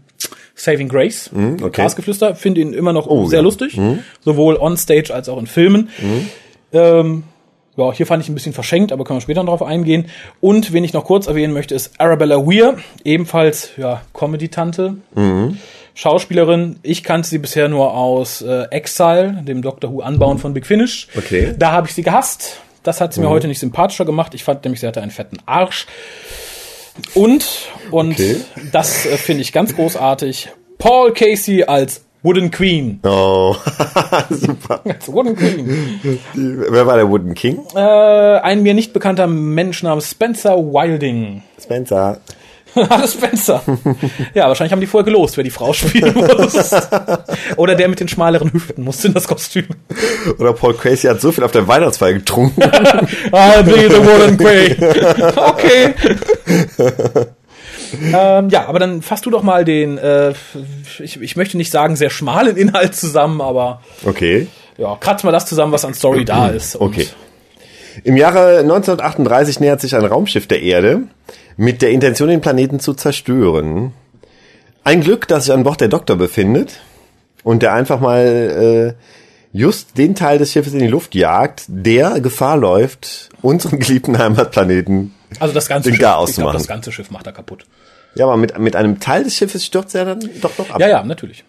Saving 0.54 0.90
Grace. 0.90 1.32
Mhm, 1.32 1.58
okay. 1.64 1.82
Grasgeflüster. 1.82 2.36
Finde 2.36 2.60
ihn 2.60 2.74
immer 2.74 2.92
noch 2.92 3.08
Oh, 3.08 3.26
sehr 3.28 3.40
ja. 3.40 3.44
lustig. 3.44 3.80
Sowohl 4.20 4.58
on 4.58 4.76
stage 4.76 5.14
als 5.14 5.30
auch 5.30 5.40
in 5.40 5.48
Filmen. 5.48 5.90
Mhm. 6.02 6.28
Ähm, 6.74 7.24
ja, 7.78 7.92
hier 7.94 8.06
fand 8.06 8.22
ich 8.24 8.30
ein 8.30 8.34
bisschen 8.34 8.54
verschenkt, 8.54 8.92
aber 8.92 9.04
können 9.04 9.18
wir 9.18 9.22
später 9.22 9.44
darauf 9.44 9.64
eingehen. 9.64 10.08
Und 10.42 10.74
wen 10.74 10.84
ich 10.84 10.94
noch 10.94 11.06
kurz 11.06 11.28
erwähnen 11.28 11.54
möchte, 11.54 11.74
ist 11.76 11.94
Arabella 12.00 12.38
Weir, 12.46 12.78
ebenfalls 13.04 13.72
ja 13.78 14.02
Comedy-Tante, 14.14 14.96
Mhm. 15.16 15.58
Schauspielerin. 15.94 16.78
Ich 16.84 17.04
kannte 17.04 17.28
sie 17.28 17.38
bisher 17.38 17.68
nur 17.68 17.94
aus 17.94 18.42
äh, 18.42 18.64
Exile, 18.72 19.42
dem 19.46 19.62
Doctor 19.62 19.92
Who 19.92 20.00
Anbauen 20.02 20.38
von 20.38 20.54
Big 20.54 20.66
Finish. 20.66 21.10
Okay. 21.18 21.54
Da 21.60 21.72
habe 21.74 21.88
ich 21.88 21.94
sie 21.94 22.02
gehasst. 22.02 22.62
Das 22.84 23.02
hat 23.02 23.14
sie 23.14 23.20
mir 23.20 23.30
heute 23.30 23.48
nicht 23.50 23.60
sympathischer 23.60 24.06
gemacht. 24.06 24.34
Ich 24.34 24.44
fand 24.46 24.64
nämlich, 24.64 24.80
sie 24.80 24.88
hatte 24.88 25.02
einen 25.02 25.12
fetten 25.12 25.38
Arsch. 25.46 25.86
Und, 27.14 27.46
und 27.92 28.14
Okay. 28.14 28.38
das 28.72 29.06
äh, 29.06 29.18
finde 29.18 29.42
ich 29.42 29.54
ganz 29.54 29.76
großartig, 29.76 30.50
Paul 30.78 31.14
Casey 31.14 31.64
als 31.64 32.04
Wooden 32.24 32.52
Queen. 32.52 33.00
Oh, 33.04 33.56
super. 34.30 34.82
Wooden 35.08 35.36
Queen. 35.36 36.00
Die, 36.36 36.56
wer 36.70 36.86
war 36.86 36.96
der 36.96 37.10
Wooden 37.10 37.34
King? 37.34 37.60
Äh, 37.76 37.80
ein 37.80 38.62
mir 38.62 38.76
nicht 38.76 38.94
bekannter 38.94 39.26
Mensch 39.26 39.82
namens 39.82 40.12
Spencer 40.12 40.56
Wilding. 40.58 41.42
Spencer. 41.60 42.18
Hallo 42.76 43.06
Spencer. 43.08 43.62
ja, 44.34 44.48
wahrscheinlich 44.48 44.72
haben 44.72 44.80
die 44.80 44.88
vorher 44.88 45.04
gelost, 45.04 45.36
wer 45.36 45.44
die 45.44 45.50
Frau 45.50 45.74
spielen 45.74 46.14
muss. 46.14 46.72
Oder 47.58 47.76
der 47.76 47.90
mit 47.90 48.00
den 48.00 48.08
schmaleren 48.08 48.54
Hüften 48.54 48.84
musste 48.86 49.08
in 49.08 49.14
das 49.14 49.28
Kostüm. 49.28 49.66
Oder 50.40 50.54
Paul 50.54 50.76
Crazy 50.76 51.08
hat 51.08 51.20
so 51.20 51.32
viel 51.34 51.44
auf 51.44 51.52
der 51.52 51.68
Weihnachtsfeier 51.68 52.14
getrunken. 52.14 52.62
I'll 52.62 53.64
be 53.64 53.90
the 53.90 53.98
Wooden 53.98 54.38
Queen. 54.38 54.78
Okay. 55.36 55.94
Ähm, 57.94 58.50
ja, 58.50 58.68
aber 58.68 58.80
dann 58.80 59.02
fasst 59.02 59.26
du 59.26 59.30
doch 59.30 59.44
mal 59.44 59.66
den, 59.66 59.98
äh, 59.98 60.34
ich, 61.00 61.22
ich 61.22 61.36
möchte 61.36 61.58
nicht 61.58 61.72
sagen 61.72 61.96
sehr 61.96 62.10
schmalen 62.10 62.58
Inhalt 62.58 62.96
zusammen, 62.96 63.42
aber 63.42 63.82
Okay. 64.06 64.48
ja, 64.78 64.96
kratz 65.00 65.24
mal 65.24 65.32
das 65.32 65.46
zusammen, 65.46 65.72
was 65.72 65.86
an 65.86 65.94
Story 65.94 66.26
da 66.26 66.50
ist. 66.50 66.76
Und 66.76 66.90
Okay. 66.90 67.08
Im 68.06 68.16
Jahre 68.16 68.60
1938 68.60 69.60
nähert 69.60 69.82
sich 69.82 69.96
ein 69.96 70.06
Raumschiff 70.06 70.48
der 70.48 70.62
Erde 70.62 71.02
mit 71.58 71.82
der 71.82 71.90
Intention, 71.92 72.30
den 72.30 72.40
Planeten 72.42 72.80
zu 72.80 72.94
zerstören. 72.94 73.92
Ein 74.86 75.02
Glück, 75.02 75.28
dass 75.28 75.46
sich 75.46 75.54
an 75.54 75.64
Bord 75.64 75.82
der 75.82 75.90
Doktor 75.90 76.16
befindet 76.16 76.80
und 77.44 77.62
der 77.62 77.74
einfach 77.74 78.00
mal 78.00 78.96
äh, 78.96 79.58
just 79.58 79.98
den 79.98 80.16
Teil 80.16 80.38
des 80.38 80.54
Schiffes 80.54 80.72
in 80.74 80.80
die 80.80 80.88
Luft 80.88 81.14
jagt, 81.16 81.64
der 81.68 82.22
Gefahr 82.22 82.56
läuft, 82.58 83.30
unseren 83.42 83.80
geliebten 83.80 84.18
Heimatplaneten. 84.18 85.14
Also 85.40 85.54
das 85.54 85.68
ganze 85.68 85.90
Den 85.90 85.96
Schiff, 85.96 86.02
Gar 86.02 86.16
ich 86.16 86.30
auszumachen. 86.30 86.58
das 86.58 86.68
ganze 86.68 86.92
Schiff 86.92 87.12
macht 87.12 87.26
er 87.28 87.34
kaputt. 87.34 87.66
Ja, 88.16 88.26
aber 88.26 88.38
mit, 88.38 88.58
mit 88.60 88.76
einem 88.76 89.00
Teil 89.00 89.24
des 89.24 89.36
Schiffes 89.36 89.66
stürzt 89.66 89.96
er 89.96 90.06
dann 90.06 90.30
doch 90.42 90.58
noch 90.58 90.70
ab. 90.70 90.82
Ja, 90.82 90.90
ja, 90.90 91.04
natürlich. 91.04 91.46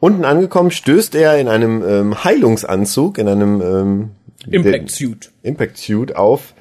Unten 0.00 0.24
angekommen 0.24 0.70
stößt 0.70 1.14
er 1.14 1.38
in 1.38 1.48
einem 1.48 1.82
ähm, 1.86 2.24
Heilungsanzug, 2.24 3.18
in 3.18 3.28
einem 3.28 3.60
ähm, 3.60 4.10
Impact 4.50 4.90
Suit. 4.90 5.30
Impact 5.42 5.78
Suit 5.78 6.16
auf 6.16 6.54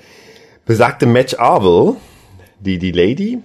besagte 0.66 1.06
Match 1.06 1.36
Arvel, 1.36 1.96
die 2.60 2.78
die 2.78 2.92
Lady, 2.92 3.40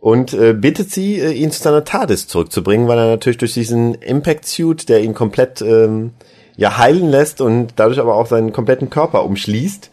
und 0.00 0.34
äh, 0.34 0.52
bittet 0.52 0.90
sie, 0.90 1.18
äh, 1.18 1.32
ihn 1.32 1.50
zu 1.50 1.62
seiner 1.62 1.84
TARDIS 1.84 2.28
zurückzubringen, 2.28 2.88
weil 2.88 2.98
er 2.98 3.06
natürlich 3.06 3.38
durch 3.38 3.54
diesen 3.54 3.94
Impact 3.94 4.46
Suit, 4.46 4.88
der 4.88 5.02
ihn 5.02 5.14
komplett 5.14 5.62
ähm, 5.62 6.12
ja 6.56 6.78
heilen 6.78 7.10
lässt 7.10 7.40
und 7.40 7.74
dadurch 7.76 7.98
aber 7.98 8.16
auch 8.16 8.26
seinen 8.26 8.52
kompletten 8.52 8.90
Körper 8.90 9.24
umschließt, 9.24 9.90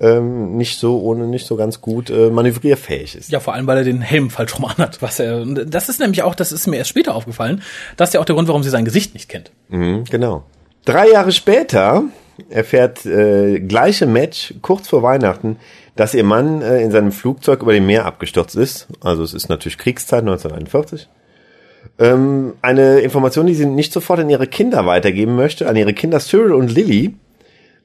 ähm, 0.00 0.56
nicht 0.56 0.78
so 0.78 1.00
ohne 1.00 1.26
nicht 1.26 1.46
so 1.46 1.56
ganz 1.56 1.80
gut 1.80 2.10
äh, 2.10 2.30
manövrierfähig 2.30 3.16
ist. 3.16 3.30
Ja, 3.30 3.40
vor 3.40 3.54
allem, 3.54 3.66
weil 3.66 3.78
er 3.78 3.84
den 3.84 4.00
Helm 4.00 4.30
falsch 4.30 4.56
rum 4.56 4.66
anhat. 4.66 5.02
Was 5.02 5.18
er, 5.18 5.44
das 5.44 5.88
ist 5.88 6.00
nämlich 6.00 6.22
auch, 6.22 6.34
das 6.34 6.52
ist 6.52 6.66
mir 6.66 6.76
erst 6.76 6.90
später 6.90 7.14
aufgefallen, 7.14 7.62
das 7.96 8.10
ist 8.10 8.14
ja 8.14 8.20
auch 8.20 8.24
der 8.24 8.34
Grund, 8.34 8.48
warum 8.48 8.62
sie 8.62 8.70
sein 8.70 8.84
Gesicht 8.84 9.14
nicht 9.14 9.28
kennt. 9.28 9.50
Mhm, 9.68 10.04
genau. 10.04 10.44
Drei 10.84 11.10
Jahre 11.10 11.32
später 11.32 12.04
erfährt 12.48 13.04
äh, 13.04 13.60
gleiche 13.60 14.06
Match 14.06 14.54
kurz 14.62 14.88
vor 14.88 15.02
Weihnachten, 15.02 15.56
dass 15.96 16.14
ihr 16.14 16.24
Mann 16.24 16.62
äh, 16.62 16.80
in 16.80 16.92
seinem 16.92 17.10
Flugzeug 17.10 17.62
über 17.62 17.72
dem 17.72 17.86
Meer 17.86 18.06
abgestürzt 18.06 18.54
ist. 18.54 18.86
Also 19.00 19.24
es 19.24 19.34
ist 19.34 19.48
natürlich 19.48 19.78
Kriegszeit 19.78 20.20
1941. 20.20 21.08
Ähm, 21.98 22.54
eine 22.62 23.00
Information, 23.00 23.46
die 23.46 23.54
sie 23.54 23.66
nicht 23.66 23.92
sofort 23.92 24.20
an 24.20 24.30
ihre 24.30 24.46
Kinder 24.46 24.86
weitergeben 24.86 25.34
möchte, 25.34 25.68
an 25.68 25.74
ihre 25.74 25.94
Kinder 25.94 26.20
Cyril 26.20 26.52
und 26.52 26.72
Lily, 26.72 27.16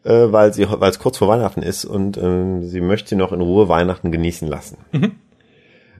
äh, 0.03 0.31
weil 0.31 0.53
sie 0.53 0.67
weil 0.69 0.91
es 0.91 0.99
kurz 0.99 1.17
vor 1.17 1.27
Weihnachten 1.27 1.61
ist 1.61 1.85
und 1.85 2.17
ähm, 2.17 2.63
sie 2.67 2.81
möchte 2.81 3.09
sie 3.09 3.15
noch 3.15 3.31
in 3.31 3.41
Ruhe 3.41 3.69
Weihnachten 3.69 4.11
genießen 4.11 4.47
lassen. 4.47 4.77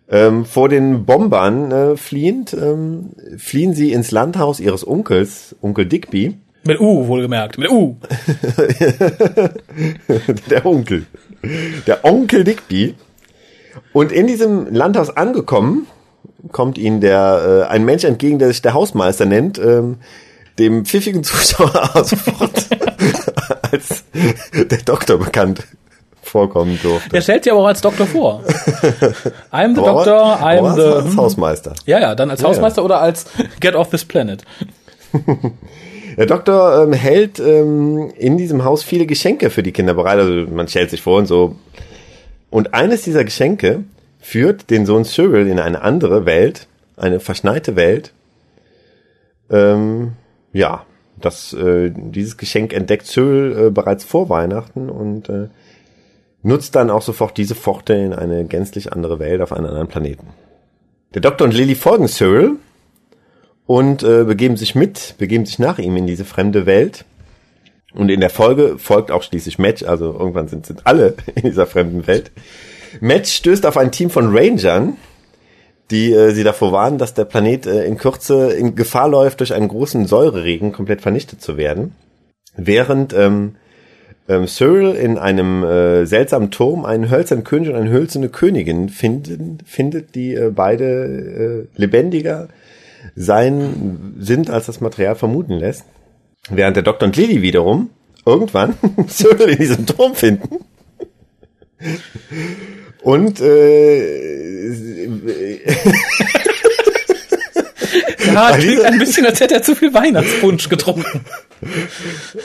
Ähm, 0.09 0.45
vor 0.45 0.69
den 0.69 1.05
Bombern 1.05 1.71
äh, 1.71 1.97
fliehend 1.97 2.53
ähm, 2.53 3.11
fliehen 3.37 3.73
sie 3.73 3.93
ins 3.93 4.11
Landhaus 4.11 4.59
ihres 4.59 4.85
Onkels, 4.85 5.55
Onkel 5.61 5.85
Digby, 5.85 6.35
Mit 6.65 6.79
U, 6.79 7.07
wohlgemerkt. 7.07 7.57
Mit 7.57 7.71
U. 7.71 7.97
der 10.49 10.65
Onkel, 10.65 11.05
der 11.87 12.05
Onkel 12.05 12.43
Digby. 12.43 12.95
Und 13.91 14.11
in 14.11 14.27
diesem 14.27 14.73
Landhaus 14.73 15.09
angekommen, 15.09 15.87
kommt 16.51 16.77
ihnen 16.77 17.01
der 17.01 17.65
äh, 17.67 17.71
ein 17.71 17.85
Mensch 17.85 18.03
entgegen, 18.03 18.39
der 18.39 18.49
sich 18.49 18.61
der 18.61 18.73
Hausmeister 18.73 19.25
nennt, 19.25 19.57
ähm, 19.57 19.97
dem 20.59 20.85
pfiffigen 20.85 21.23
Zuschauer 21.23 21.91
sofort 22.03 22.67
als 23.73 24.03
der 24.53 24.77
Doktor 24.79 25.17
bekannt 25.19 25.63
vorkommen 26.21 26.79
durfte. 26.81 27.15
Er 27.15 27.21
stellt 27.21 27.43
sich 27.43 27.51
aber 27.51 27.61
auch 27.61 27.67
als 27.67 27.81
Doktor 27.81 28.07
vor. 28.07 28.43
I'm 29.51 29.75
the 29.75 29.81
Aber- 29.81 30.05
Doctor, 30.05 30.39
I'm 30.41 30.59
aber 30.59 30.73
the... 30.75 30.81
als 31.07 31.17
Hausmeister. 31.17 31.73
Ja, 31.85 31.99
ja, 31.99 32.15
dann 32.15 32.29
als 32.31 32.41
Ja, 32.41 32.47
Hausmeister 32.47 32.83
oder 32.83 33.01
als 33.01 33.25
Get 33.59 33.75
off 33.75 33.89
this 33.89 34.05
planet. 34.05 34.43
Der 36.17 36.27
Doktor 36.27 36.83
ähm, 36.83 36.93
hält 36.93 37.39
ähm, 37.39 38.11
in 38.17 38.37
diesem 38.37 38.63
Haus 38.63 38.83
viele 38.83 39.05
Geschenke 39.07 39.49
für 39.49 39.63
die 39.63 39.71
Kinder 39.71 39.95
bereit. 39.95 40.19
Also 40.19 40.49
man 40.51 40.67
stellt 40.67 40.91
sich 40.91 41.01
vor 41.01 41.17
und 41.17 41.25
so. 41.25 41.55
Und 42.51 42.73
eines 42.75 43.01
dieser 43.01 43.23
Geschenke 43.23 43.83
führt 44.21 44.69
den 44.69 44.85
Sohn 44.85 45.05
Cyril 45.05 45.47
in 45.47 45.59
eine 45.59 45.81
andere 45.81 46.25
Welt, 46.25 46.67
eine 46.97 47.19
verschneite 47.19 47.75
Welt. 47.75 48.13
Ähm, 49.49 50.13
ja, 50.53 50.85
das, 51.25 51.53
äh, 51.53 51.91
dieses 51.93 52.37
Geschenk 52.37 52.73
entdeckt 52.73 53.05
Cyril 53.05 53.67
äh, 53.67 53.71
bereits 53.71 54.03
vor 54.03 54.29
Weihnachten 54.29 54.89
und 54.89 55.29
äh, 55.29 55.47
nutzt 56.41 56.75
dann 56.75 56.89
auch 56.89 57.01
sofort 57.01 57.37
diese 57.37 57.55
Pforte 57.55 57.93
in 57.93 58.13
eine 58.13 58.45
gänzlich 58.45 58.91
andere 58.93 59.19
Welt 59.19 59.41
auf 59.41 59.53
einen 59.53 59.65
anderen 59.65 59.87
Planeten. 59.87 60.27
Der 61.13 61.21
Doktor 61.21 61.45
und 61.45 61.53
Lily 61.53 61.75
folgen 61.75 62.07
Cyril 62.07 62.57
und 63.65 64.03
äh, 64.03 64.25
begeben 64.25 64.57
sich 64.57 64.75
mit, 64.75 65.15
begeben 65.17 65.45
sich 65.45 65.59
nach 65.59 65.79
ihm 65.79 65.95
in 65.95 66.07
diese 66.07 66.25
fremde 66.25 66.65
Welt. 66.65 67.05
Und 67.93 68.09
in 68.09 68.19
der 68.19 68.31
Folge 68.31 68.77
folgt 68.79 69.11
auch 69.11 69.23
schließlich 69.23 69.59
Match, 69.59 69.83
also 69.83 70.11
irgendwann 70.13 70.47
sind, 70.47 70.65
sind 70.65 70.85
alle 70.85 71.15
in 71.35 71.43
dieser 71.43 71.67
fremden 71.67 72.07
Welt. 72.07 72.31
Match 72.99 73.31
stößt 73.31 73.65
auf 73.65 73.77
ein 73.77 73.91
Team 73.91 74.09
von 74.09 74.35
Rangern, 74.35 74.97
die 75.93 76.11
äh, 76.11 76.31
sie 76.31 76.43
davor 76.43 76.71
warnen, 76.71 76.97
dass 76.97 77.13
der 77.13 77.25
Planet 77.25 77.67
äh, 77.67 77.85
in 77.85 77.97
Kürze 77.97 78.51
in 78.51 78.75
Gefahr 78.75 79.07
läuft, 79.07 79.39
durch 79.39 79.53
einen 79.53 79.67
großen 79.67 80.07
Säureregen 80.07 80.71
komplett 80.71 81.01
vernichtet 81.01 81.41
zu 81.41 81.55
werden. 81.55 81.93
Während 82.57 83.13
ähm, 83.13 83.55
ähm, 84.27 84.47
Cyril 84.47 84.95
in 84.95 85.19
einem 85.19 85.63
äh, 85.63 86.05
seltsamen 86.05 86.49
Turm 86.49 86.83
einen 86.83 87.11
hölzernen 87.11 87.43
König 87.43 87.69
und 87.69 87.75
eine 87.75 87.91
hölzerne 87.91 88.29
Königin 88.29 88.89
finden, 88.89 89.59
findet, 89.65 90.15
die 90.15 90.33
äh, 90.33 90.51
beide 90.53 91.67
äh, 91.75 91.79
lebendiger 91.79 92.47
sein 93.15 94.15
sind, 94.17 94.49
als 94.49 94.65
das 94.65 94.81
Material 94.81 95.15
vermuten 95.15 95.53
lässt. 95.53 95.85
Während 96.49 96.75
der 96.75 96.83
Doktor 96.83 97.05
und 97.05 97.15
Lily 97.15 97.43
wiederum 97.43 97.91
irgendwann 98.25 98.75
Cyril 99.07 99.49
in 99.49 99.57
diesem 99.57 99.85
Turm 99.85 100.15
finden. 100.15 100.57
Und 103.03 103.41
äh, 103.41 105.07
Ja, 108.33 108.57
klingt 108.57 108.83
ein 108.83 108.99
bisschen, 108.99 109.25
als 109.25 109.39
hätte 109.39 109.55
er 109.55 109.63
zu 109.63 109.75
viel 109.75 109.93
Weihnachtspunsch 109.93 110.69
getrunken. 110.69 111.21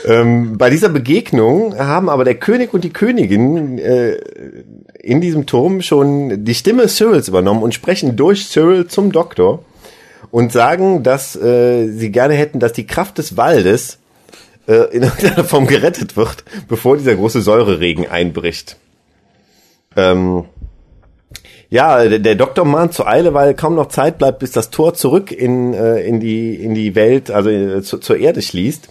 ähm, 0.05 0.57
bei 0.57 0.69
dieser 0.69 0.89
Begegnung 0.89 1.77
haben 1.77 2.09
aber 2.09 2.23
der 2.23 2.35
König 2.35 2.73
und 2.73 2.83
die 2.83 2.91
Königin 2.91 3.77
äh, 3.77 4.17
in 4.99 5.21
diesem 5.21 5.45
Turm 5.45 5.81
schon 5.81 6.45
die 6.45 6.55
Stimme 6.55 6.87
Cyrils 6.87 7.27
übernommen 7.27 7.63
und 7.63 7.73
sprechen 7.73 8.15
durch 8.15 8.47
Cyril 8.49 8.87
zum 8.87 9.11
Doktor 9.11 9.63
und 10.31 10.51
sagen, 10.51 11.03
dass 11.03 11.35
äh, 11.35 11.87
sie 11.87 12.11
gerne 12.11 12.35
hätten, 12.35 12.59
dass 12.59 12.73
die 12.73 12.85
Kraft 12.85 13.17
des 13.17 13.35
Waldes 13.37 13.97
äh, 14.67 14.95
in 14.95 15.03
irgendeiner 15.03 15.43
Form 15.43 15.67
gerettet 15.67 16.17
wird, 16.17 16.43
bevor 16.67 16.97
dieser 16.97 17.15
große 17.15 17.41
Säureregen 17.41 18.07
einbricht. 18.09 18.77
Ähm, 19.99 20.45
ja, 21.69 22.03
der, 22.07 22.19
der 22.19 22.35
Doktor 22.35 22.65
mahnt 22.65 22.93
zur 22.93 23.07
Eile, 23.07 23.33
weil 23.33 23.53
kaum 23.53 23.75
noch 23.75 23.89
Zeit 23.89 24.17
bleibt, 24.17 24.39
bis 24.39 24.51
das 24.51 24.71
Tor 24.71 24.95
zurück 24.95 25.31
in, 25.31 25.73
äh, 25.73 26.01
in, 26.01 26.19
die, 26.19 26.55
in 26.55 26.73
die 26.73 26.95
Welt, 26.95 27.29
also 27.29 27.49
äh, 27.49 27.81
zu, 27.83 27.99
zur 27.99 28.17
Erde 28.17 28.41
schließt. 28.41 28.89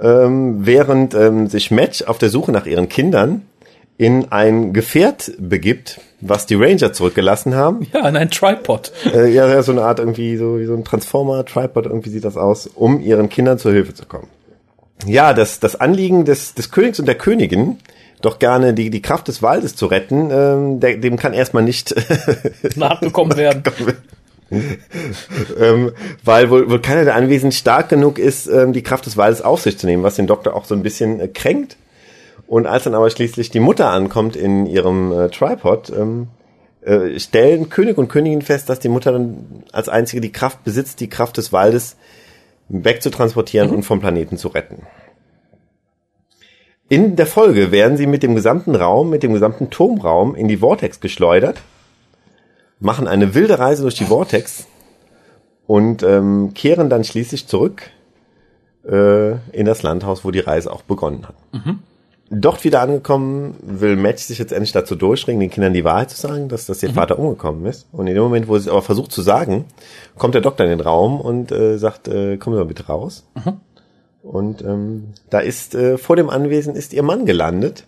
Ähm, 0.00 0.64
während 0.64 1.14
ähm, 1.14 1.48
sich 1.48 1.72
Match 1.72 2.02
auf 2.02 2.18
der 2.18 2.28
Suche 2.28 2.52
nach 2.52 2.66
ihren 2.66 2.88
Kindern 2.88 3.42
in 3.96 4.30
ein 4.30 4.72
Gefährt 4.72 5.32
begibt, 5.38 6.00
was 6.20 6.46
die 6.46 6.54
Ranger 6.54 6.92
zurückgelassen 6.92 7.56
haben. 7.56 7.84
Ja, 7.92 8.08
in 8.08 8.16
ein 8.16 8.30
Tripod. 8.30 8.92
Äh, 9.12 9.32
ja, 9.32 9.48
ja, 9.48 9.60
so 9.62 9.72
eine 9.72 9.82
Art 9.82 9.98
irgendwie, 9.98 10.36
so 10.36 10.60
wie 10.60 10.66
so 10.66 10.74
ein 10.74 10.84
Transformer-Tripod, 10.84 11.86
irgendwie 11.86 12.10
sieht 12.10 12.24
das 12.24 12.36
aus, 12.36 12.68
um 12.68 13.00
ihren 13.00 13.28
Kindern 13.28 13.58
zur 13.58 13.72
Hilfe 13.72 13.94
zu 13.94 14.06
kommen. 14.06 14.28
Ja, 15.04 15.34
das, 15.34 15.58
das 15.58 15.80
Anliegen 15.80 16.24
des, 16.24 16.54
des 16.54 16.70
Königs 16.70 17.00
und 17.00 17.06
der 17.06 17.16
Königin, 17.16 17.78
doch 18.22 18.38
gerne 18.38 18.74
die, 18.74 18.90
die 18.90 19.02
Kraft 19.02 19.28
des 19.28 19.42
Waldes 19.42 19.76
zu 19.76 19.86
retten, 19.86 20.30
ähm, 20.30 20.80
der, 20.80 20.96
dem 20.96 21.16
kann 21.16 21.32
erstmal 21.32 21.62
nicht 21.62 21.94
nachgekommen 22.76 23.36
werden. 23.36 23.62
ähm, 25.60 25.92
weil 26.24 26.50
wohl, 26.50 26.70
wohl 26.70 26.80
keiner 26.80 27.04
der 27.04 27.14
Anwesenden 27.14 27.52
stark 27.52 27.88
genug 27.88 28.18
ist, 28.18 28.46
ähm, 28.46 28.72
die 28.72 28.82
Kraft 28.82 29.06
des 29.06 29.16
Waldes 29.16 29.42
auf 29.42 29.60
sich 29.60 29.78
zu 29.78 29.86
nehmen, 29.86 30.02
was 30.02 30.16
den 30.16 30.26
Doktor 30.26 30.54
auch 30.54 30.64
so 30.64 30.74
ein 30.74 30.82
bisschen 30.82 31.20
äh, 31.20 31.28
kränkt. 31.28 31.76
Und 32.46 32.66
als 32.66 32.84
dann 32.84 32.94
aber 32.94 33.10
schließlich 33.10 33.50
die 33.50 33.60
Mutter 33.60 33.90
ankommt 33.90 34.34
in 34.34 34.64
ihrem 34.66 35.12
äh, 35.12 35.28
Tripod, 35.28 35.90
ähm, 35.90 36.28
äh, 36.80 37.18
stellen 37.20 37.68
König 37.68 37.98
und 37.98 38.08
Königin 38.08 38.40
fest, 38.40 38.70
dass 38.70 38.80
die 38.80 38.88
Mutter 38.88 39.12
dann 39.12 39.64
als 39.72 39.90
einzige 39.90 40.22
die 40.22 40.32
Kraft 40.32 40.64
besitzt, 40.64 41.00
die 41.00 41.10
Kraft 41.10 41.36
des 41.36 41.52
Waldes 41.52 41.96
wegzutransportieren 42.70 43.68
mhm. 43.68 43.76
und 43.76 43.82
vom 43.82 44.00
Planeten 44.00 44.38
zu 44.38 44.48
retten. 44.48 44.86
In 46.88 47.16
der 47.16 47.26
Folge 47.26 47.70
werden 47.70 47.98
sie 47.98 48.06
mit 48.06 48.22
dem 48.22 48.34
gesamten 48.34 48.74
Raum, 48.74 49.10
mit 49.10 49.22
dem 49.22 49.34
gesamten 49.34 49.68
Turmraum 49.68 50.34
in 50.34 50.48
die 50.48 50.58
Vortex 50.58 51.00
geschleudert, 51.00 51.60
machen 52.80 53.06
eine 53.06 53.34
wilde 53.34 53.58
Reise 53.58 53.82
durch 53.82 53.94
die 53.94 54.06
Vortex 54.06 54.66
und 55.66 56.02
ähm, 56.02 56.54
kehren 56.54 56.88
dann 56.88 57.04
schließlich 57.04 57.46
zurück 57.46 57.82
äh, 58.86 59.32
in 59.52 59.66
das 59.66 59.82
Landhaus, 59.82 60.24
wo 60.24 60.30
die 60.30 60.40
Reise 60.40 60.72
auch 60.72 60.82
begonnen 60.82 61.28
hat. 61.28 61.34
Mhm. 61.52 61.80
Dort 62.30 62.64
wieder 62.64 62.80
angekommen, 62.80 63.56
will 63.62 63.96
Match 63.96 64.22
sich 64.22 64.38
jetzt 64.38 64.52
endlich 64.52 64.72
dazu 64.72 64.96
durchringen, 64.96 65.40
den 65.40 65.50
Kindern 65.50 65.72
die 65.72 65.84
Wahrheit 65.84 66.10
zu 66.10 66.20
sagen, 66.20 66.48
dass, 66.48 66.66
dass 66.66 66.82
ihr 66.82 66.90
mhm. 66.90 66.94
Vater 66.94 67.18
umgekommen 67.18 67.64
ist. 67.66 67.86
Und 67.92 68.06
in 68.06 68.14
dem 68.14 68.22
Moment, 68.22 68.48
wo 68.48 68.56
sie 68.56 68.64
es 68.64 68.68
aber 68.68 68.82
versucht 68.82 69.12
zu 69.12 69.22
sagen, 69.22 69.64
kommt 70.16 70.34
der 70.34 70.42
Doktor 70.42 70.64
in 70.64 70.70
den 70.70 70.80
Raum 70.80 71.20
und 71.20 71.52
äh, 71.52 71.78
sagt, 71.78 72.08
äh, 72.08 72.36
kommen 72.38 72.56
Sie 72.56 72.60
mal 72.60 72.68
bitte 72.68 72.86
raus. 72.86 73.26
Mhm. 73.34 73.60
Und 74.22 74.62
ähm, 74.62 75.14
da 75.30 75.38
ist 75.38 75.74
äh, 75.74 75.96
vor 75.98 76.16
dem 76.16 76.28
Anwesen 76.30 76.74
ist 76.74 76.92
ihr 76.92 77.02
Mann 77.02 77.24
gelandet, 77.24 77.84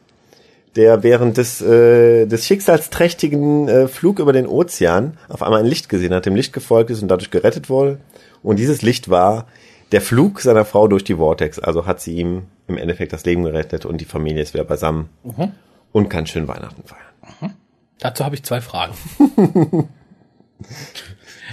der 0.76 1.02
während 1.02 1.36
des, 1.36 1.60
äh, 1.60 2.26
des 2.26 2.46
schicksalsträchtigen 2.46 3.68
äh, 3.68 3.88
Flug 3.88 4.20
über 4.20 4.32
den 4.32 4.46
Ozean 4.46 5.18
auf 5.28 5.42
einmal 5.42 5.60
ein 5.60 5.66
Licht 5.66 5.88
gesehen 5.88 6.14
hat, 6.14 6.26
dem 6.26 6.36
Licht 6.36 6.52
gefolgt 6.52 6.90
ist 6.90 7.02
und 7.02 7.08
dadurch 7.08 7.30
gerettet 7.30 7.68
wurde. 7.68 7.98
Und 8.42 8.58
dieses 8.58 8.82
Licht 8.82 9.10
war 9.10 9.46
der 9.92 10.00
Flug 10.00 10.40
seiner 10.40 10.64
Frau 10.64 10.86
durch 10.86 11.04
die 11.04 11.16
Vortex. 11.16 11.58
Also 11.58 11.86
hat 11.86 12.00
sie 12.00 12.14
ihm 12.14 12.42
im 12.68 12.76
Endeffekt 12.76 13.12
das 13.12 13.24
Leben 13.24 13.42
gerettet 13.42 13.84
und 13.84 14.00
die 14.00 14.04
Familie 14.04 14.42
ist 14.42 14.54
wieder 14.54 14.64
beisammen 14.64 15.08
mhm. 15.24 15.52
und 15.92 16.08
kann 16.08 16.26
schön 16.26 16.46
Weihnachten 16.46 16.84
feiern. 16.84 17.02
Mhm. 17.40 17.50
Dazu 17.98 18.24
habe 18.24 18.36
ich 18.36 18.44
zwei 18.44 18.60
Fragen. 18.60 18.94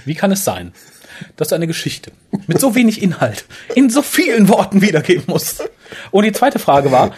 Wie 0.06 0.16
kann 0.16 0.32
es 0.32 0.44
sein, 0.44 0.74
dass 1.36 1.50
du 1.50 1.56
eine 1.56 1.68
Geschichte 1.68 2.12
mit 2.48 2.60
so 2.60 2.76
wenig 2.76 3.02
Inhalt 3.02 3.46
in 3.76 3.90
so 3.90 4.02
vielen 4.02 4.50
Worten 4.50 4.82
wiedergeben 4.82 5.24
musst. 5.28 5.64
Und 6.12 6.24
die 6.24 6.32
zweite 6.32 6.60
Frage 6.60 6.92
war, 6.92 7.12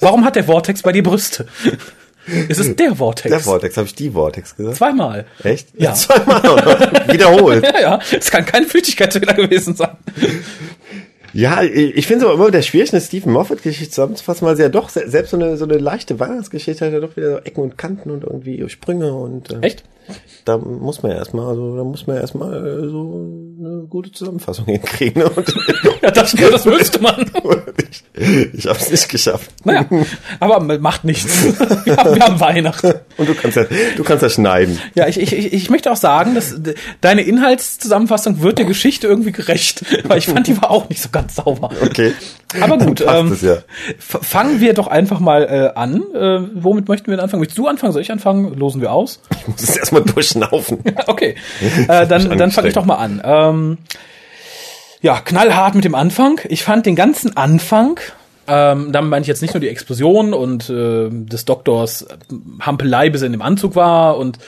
warum 0.00 0.24
hat 0.24 0.36
der 0.36 0.44
Vortex 0.44 0.82
bei 0.82 0.92
dir 0.92 1.02
Brüste? 1.02 1.46
Ist 2.48 2.60
es 2.60 2.76
der 2.76 2.96
Vortex? 2.96 3.30
Der 3.30 3.40
Vortex, 3.40 3.76
habe 3.76 3.86
ich 3.86 3.94
die 3.94 4.10
Vortex 4.10 4.54
gesagt? 4.54 4.76
Zweimal. 4.76 5.26
Echt? 5.42 5.68
Ja. 5.78 5.94
Zweimal. 5.94 6.42
Wiederholt. 7.10 7.64
ja, 7.74 7.80
ja. 7.80 8.00
Es 8.16 8.30
kann 8.30 8.44
kein 8.44 8.66
Flüchtigkeitsfehler 8.66 9.34
gewesen 9.34 9.74
sein. 9.74 9.96
Ja, 11.32 11.62
ich 11.62 12.06
finde 12.06 12.24
es 12.24 12.30
aber 12.30 12.34
immer 12.34 12.50
der 12.50 12.62
schwierig, 12.62 12.92
eine 12.92 13.00
Stephen 13.00 13.32
Moffat-Geschichte 13.32 13.90
zusammenzufassen, 13.90 14.46
weil 14.46 14.56
sie 14.56 14.62
ja 14.62 14.68
doch 14.68 14.88
selbst 14.88 15.30
so 15.30 15.36
eine, 15.36 15.56
so 15.56 15.64
eine 15.64 15.78
leichte 15.78 16.18
Weihnachtsgeschichte 16.18 16.84
hat 16.84 16.92
ja 16.92 17.00
doch 17.00 17.16
wieder 17.16 17.32
so 17.32 17.38
Ecken 17.38 17.62
und 17.62 17.78
Kanten 17.78 18.10
und 18.10 18.24
irgendwie 18.24 18.68
Sprünge 18.68 19.12
und. 19.12 19.52
Äh, 19.52 19.60
Echt? 19.60 19.84
Da 20.44 20.56
muss 20.56 21.02
man 21.02 21.12
ja 21.12 21.18
erstmal, 21.18 21.46
also 21.46 21.76
da 21.76 21.84
muss 21.84 22.06
man 22.06 22.16
ja 22.16 22.22
erstmal 22.22 22.54
äh, 22.54 22.88
so 22.88 23.54
eine 23.60 23.86
gute 23.88 24.10
Zusammenfassung 24.12 24.64
hinkriegen. 24.64 25.22
Und 25.36 25.54
ja, 26.02 26.10
das, 26.10 26.32
das 26.32 26.64
müsste 26.64 27.00
man. 27.02 27.30
ich 27.90 28.04
ich 28.54 28.66
habe 28.66 28.78
es 28.78 28.90
nicht 28.90 29.08
geschafft. 29.08 29.50
Naja, 29.64 29.86
aber 30.40 30.60
macht 30.78 31.04
nichts. 31.04 31.44
Wir 31.84 31.96
haben, 31.96 32.14
wir 32.14 32.22
haben 32.22 32.40
Weihnachten. 32.40 32.94
Und 33.16 33.28
du 33.28 33.34
kannst 33.34 33.56
ja, 33.56 33.64
du 33.96 34.04
kannst 34.04 34.22
ja 34.22 34.28
schneiden. 34.28 34.78
Ja, 34.94 35.06
ich, 35.06 35.20
ich, 35.20 35.52
ich 35.52 35.70
möchte 35.70 35.90
auch 35.90 35.96
sagen, 35.96 36.34
dass 36.34 36.54
deine 37.00 37.22
Inhaltszusammenfassung 37.22 38.42
wird 38.42 38.58
der 38.58 38.66
Geschichte 38.66 39.06
irgendwie 39.06 39.32
gerecht, 39.32 39.84
weil 40.04 40.18
ich 40.18 40.26
fand, 40.26 40.46
die 40.46 40.60
war 40.60 40.70
auch 40.70 40.88
nicht 40.88 41.00
so 41.00 41.08
ganz 41.10 41.36
sauber. 41.36 41.70
Okay. 41.82 42.12
Aber 42.60 42.78
gut, 42.84 43.04
ähm, 43.06 43.32
es, 43.32 43.42
ja. 43.42 43.58
fangen 43.98 44.60
wir 44.60 44.74
doch 44.74 44.86
einfach 44.86 45.20
mal 45.20 45.42
äh, 45.42 45.78
an. 45.78 46.02
Äh, 46.14 46.48
womit 46.54 46.88
möchten 46.88 47.08
wir 47.08 47.16
denn 47.16 47.24
anfangen? 47.24 47.40
Möchtest 47.40 47.58
du 47.58 47.66
anfangen? 47.66 47.92
Soll 47.92 48.02
ich 48.02 48.10
anfangen? 48.10 48.54
Losen 48.54 48.80
wir 48.80 48.92
aus? 48.92 49.20
Ich 49.40 49.48
muss 49.48 49.62
es 49.62 49.76
erstmal 49.76 50.02
durchschnaufen. 50.02 50.82
okay, 51.06 51.36
äh, 51.88 52.06
dann, 52.06 52.36
dann 52.38 52.50
fange 52.50 52.68
ich 52.68 52.74
doch 52.74 52.84
mal 52.84 52.96
an. 52.96 53.20
Ähm, 53.24 53.78
ja, 55.00 55.20
knallhart 55.20 55.74
mit 55.74 55.84
dem 55.84 55.94
Anfang. 55.94 56.40
Ich 56.48 56.64
fand 56.64 56.86
den 56.86 56.96
ganzen 56.96 57.36
Anfang, 57.36 58.00
ähm, 58.48 58.90
damit 58.92 59.10
meine 59.10 59.22
ich 59.22 59.28
jetzt 59.28 59.42
nicht 59.42 59.54
nur 59.54 59.60
die 59.60 59.68
Explosion 59.68 60.32
und 60.32 60.68
äh, 60.70 61.08
des 61.10 61.44
Doktors 61.44 62.06
Hampelei, 62.60 63.10
bis 63.10 63.22
er 63.22 63.26
in 63.26 63.32
dem 63.32 63.42
Anzug 63.42 63.76
war 63.76 64.16
und 64.16 64.38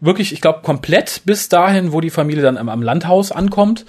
wirklich, 0.00 0.32
ich 0.32 0.40
glaube, 0.40 0.60
komplett 0.62 1.22
bis 1.24 1.48
dahin, 1.48 1.92
wo 1.92 2.00
die 2.00 2.10
Familie 2.10 2.42
dann 2.42 2.56
am, 2.56 2.68
am 2.68 2.82
Landhaus 2.82 3.32
ankommt, 3.32 3.84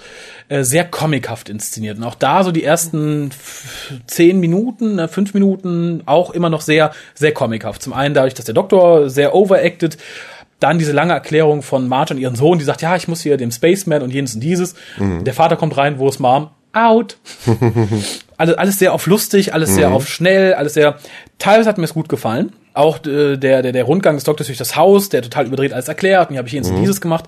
äh, 0.48 0.64
sehr 0.64 0.84
comichaft 0.84 1.48
inszeniert. 1.48 1.98
Und 1.98 2.04
auch 2.04 2.14
da 2.14 2.42
so 2.42 2.50
die 2.50 2.64
ersten 2.64 3.30
zehn 4.06 4.40
Minuten, 4.40 4.98
äh, 4.98 5.08
fünf 5.08 5.34
Minuten 5.34 6.02
auch 6.06 6.30
immer 6.30 6.50
noch 6.50 6.62
sehr, 6.62 6.92
sehr 7.14 7.32
comichaft. 7.32 7.82
Zum 7.82 7.92
einen 7.92 8.14
dadurch, 8.14 8.34
dass 8.34 8.44
der 8.44 8.54
Doktor 8.54 9.08
sehr 9.08 9.34
overacted, 9.34 9.98
dann 10.58 10.78
diese 10.78 10.92
lange 10.92 11.14
Erklärung 11.14 11.62
von 11.62 11.88
Marge 11.88 12.14
und 12.14 12.20
ihren 12.20 12.36
Sohn, 12.36 12.58
die 12.58 12.64
sagt, 12.64 12.82
ja, 12.82 12.96
ich 12.96 13.08
muss 13.08 13.22
hier 13.22 13.36
dem 13.36 13.50
Spaceman 13.50 14.02
und 14.02 14.12
jenes 14.12 14.34
und 14.34 14.40
dieses. 14.40 14.74
Mhm. 14.98 15.24
Der 15.24 15.32
Vater 15.32 15.56
kommt 15.56 15.76
rein, 15.76 15.98
wo 15.98 16.08
ist 16.08 16.18
Mom? 16.18 16.50
Out. 16.72 17.16
alles, 18.36 18.54
alles 18.56 18.78
sehr 18.78 18.92
auf 18.92 19.06
lustig, 19.06 19.54
alles 19.54 19.70
mhm. 19.70 19.74
sehr 19.74 19.90
auf 19.90 20.08
schnell, 20.08 20.54
alles 20.54 20.74
sehr, 20.74 20.98
teilweise 21.38 21.68
hat 21.68 21.78
mir 21.78 21.84
es 21.84 21.94
gut 21.94 22.08
gefallen 22.08 22.52
auch 22.74 23.04
äh, 23.04 23.36
der, 23.36 23.62
der, 23.62 23.72
der 23.72 23.84
Rundgang 23.84 24.16
des 24.16 24.24
Doktors 24.24 24.46
durch 24.46 24.58
das 24.58 24.76
Haus, 24.76 25.08
der 25.08 25.22
total 25.22 25.46
überdreht 25.46 25.72
alles 25.72 25.88
erklärt, 25.88 26.28
und 26.28 26.34
hier 26.34 26.38
habe 26.38 26.48
ich 26.48 26.54
jenes 26.54 26.68
mhm. 26.68 26.76
und 26.76 26.82
dieses 26.82 27.00
gemacht. 27.00 27.24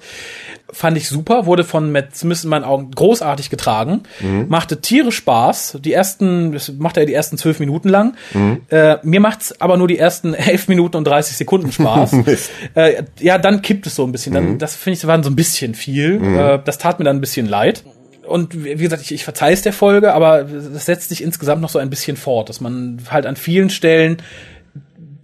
fand 0.73 0.97
ich 0.97 1.09
super, 1.09 1.47
wurde 1.47 1.65
von 1.65 1.91
Matt 1.93 2.17
Smith 2.17 2.45
in 2.45 2.51
meinen 2.51 2.65
Augen 2.65 2.91
großartig 2.91 3.51
getragen, 3.51 4.03
mhm. 4.21 4.47
machte 4.49 4.81
Tiere 4.81 5.13
Spaß. 5.13 5.79
Die 5.85 5.93
ersten, 5.93 6.53
das 6.53 6.73
macht 6.73 6.97
er 6.97 7.07
die 7.07 7.15
ersten 7.15 7.39
zwölf 7.39 7.61
Minuten 7.61 7.89
lang. 7.89 8.15
Mhm. 8.33 8.63
Äh, 8.71 8.97
mir 9.03 9.21
macht's 9.21 9.61
aber 9.61 9.77
nur 9.77 9.89
die 9.89 9.99
ersten 9.99 10.35
elf 10.35 10.69
Minuten 10.69 10.97
und 10.97 11.05
30 11.07 11.37
Sekunden 11.37 11.73
Spaß. 11.73 12.13
äh, 12.75 13.03
ja, 13.21 13.39
dann 13.39 13.63
kippt 13.63 13.87
es 13.87 13.97
so 13.97 14.05
ein 14.05 14.13
bisschen. 14.13 14.35
Dann, 14.35 14.53
mhm. 14.53 14.59
Das 14.59 14.77
finde 14.77 14.99
ich, 14.99 15.07
waren 15.07 15.23
so 15.23 15.31
ein 15.31 15.37
bisschen 15.37 15.75
viel. 15.75 16.19
Mhm. 16.19 16.39
Äh, 16.39 16.59
das 16.65 16.79
tat 16.79 16.99
mir 16.99 17.05
dann 17.05 17.17
ein 17.17 17.21
bisschen 17.21 17.47
leid 17.47 17.85
und 18.27 18.65
wie 18.65 18.77
gesagt, 18.77 19.03
ich, 19.03 19.13
ich 19.13 19.25
verzeihe 19.25 19.53
es 19.53 19.63
der 19.63 19.73
Folge, 19.73 20.15
aber 20.15 20.45
das 20.45 20.87
setzt 20.87 21.09
sich 21.09 21.23
insgesamt 21.23 21.61
noch 21.61 21.69
so 21.69 21.79
ein 21.79 21.91
bisschen 21.91 22.17
fort, 22.17 22.49
dass 22.49 22.61
man 22.61 23.03
halt 23.11 23.27
an 23.27 23.37
vielen 23.37 23.69
Stellen 23.69 24.19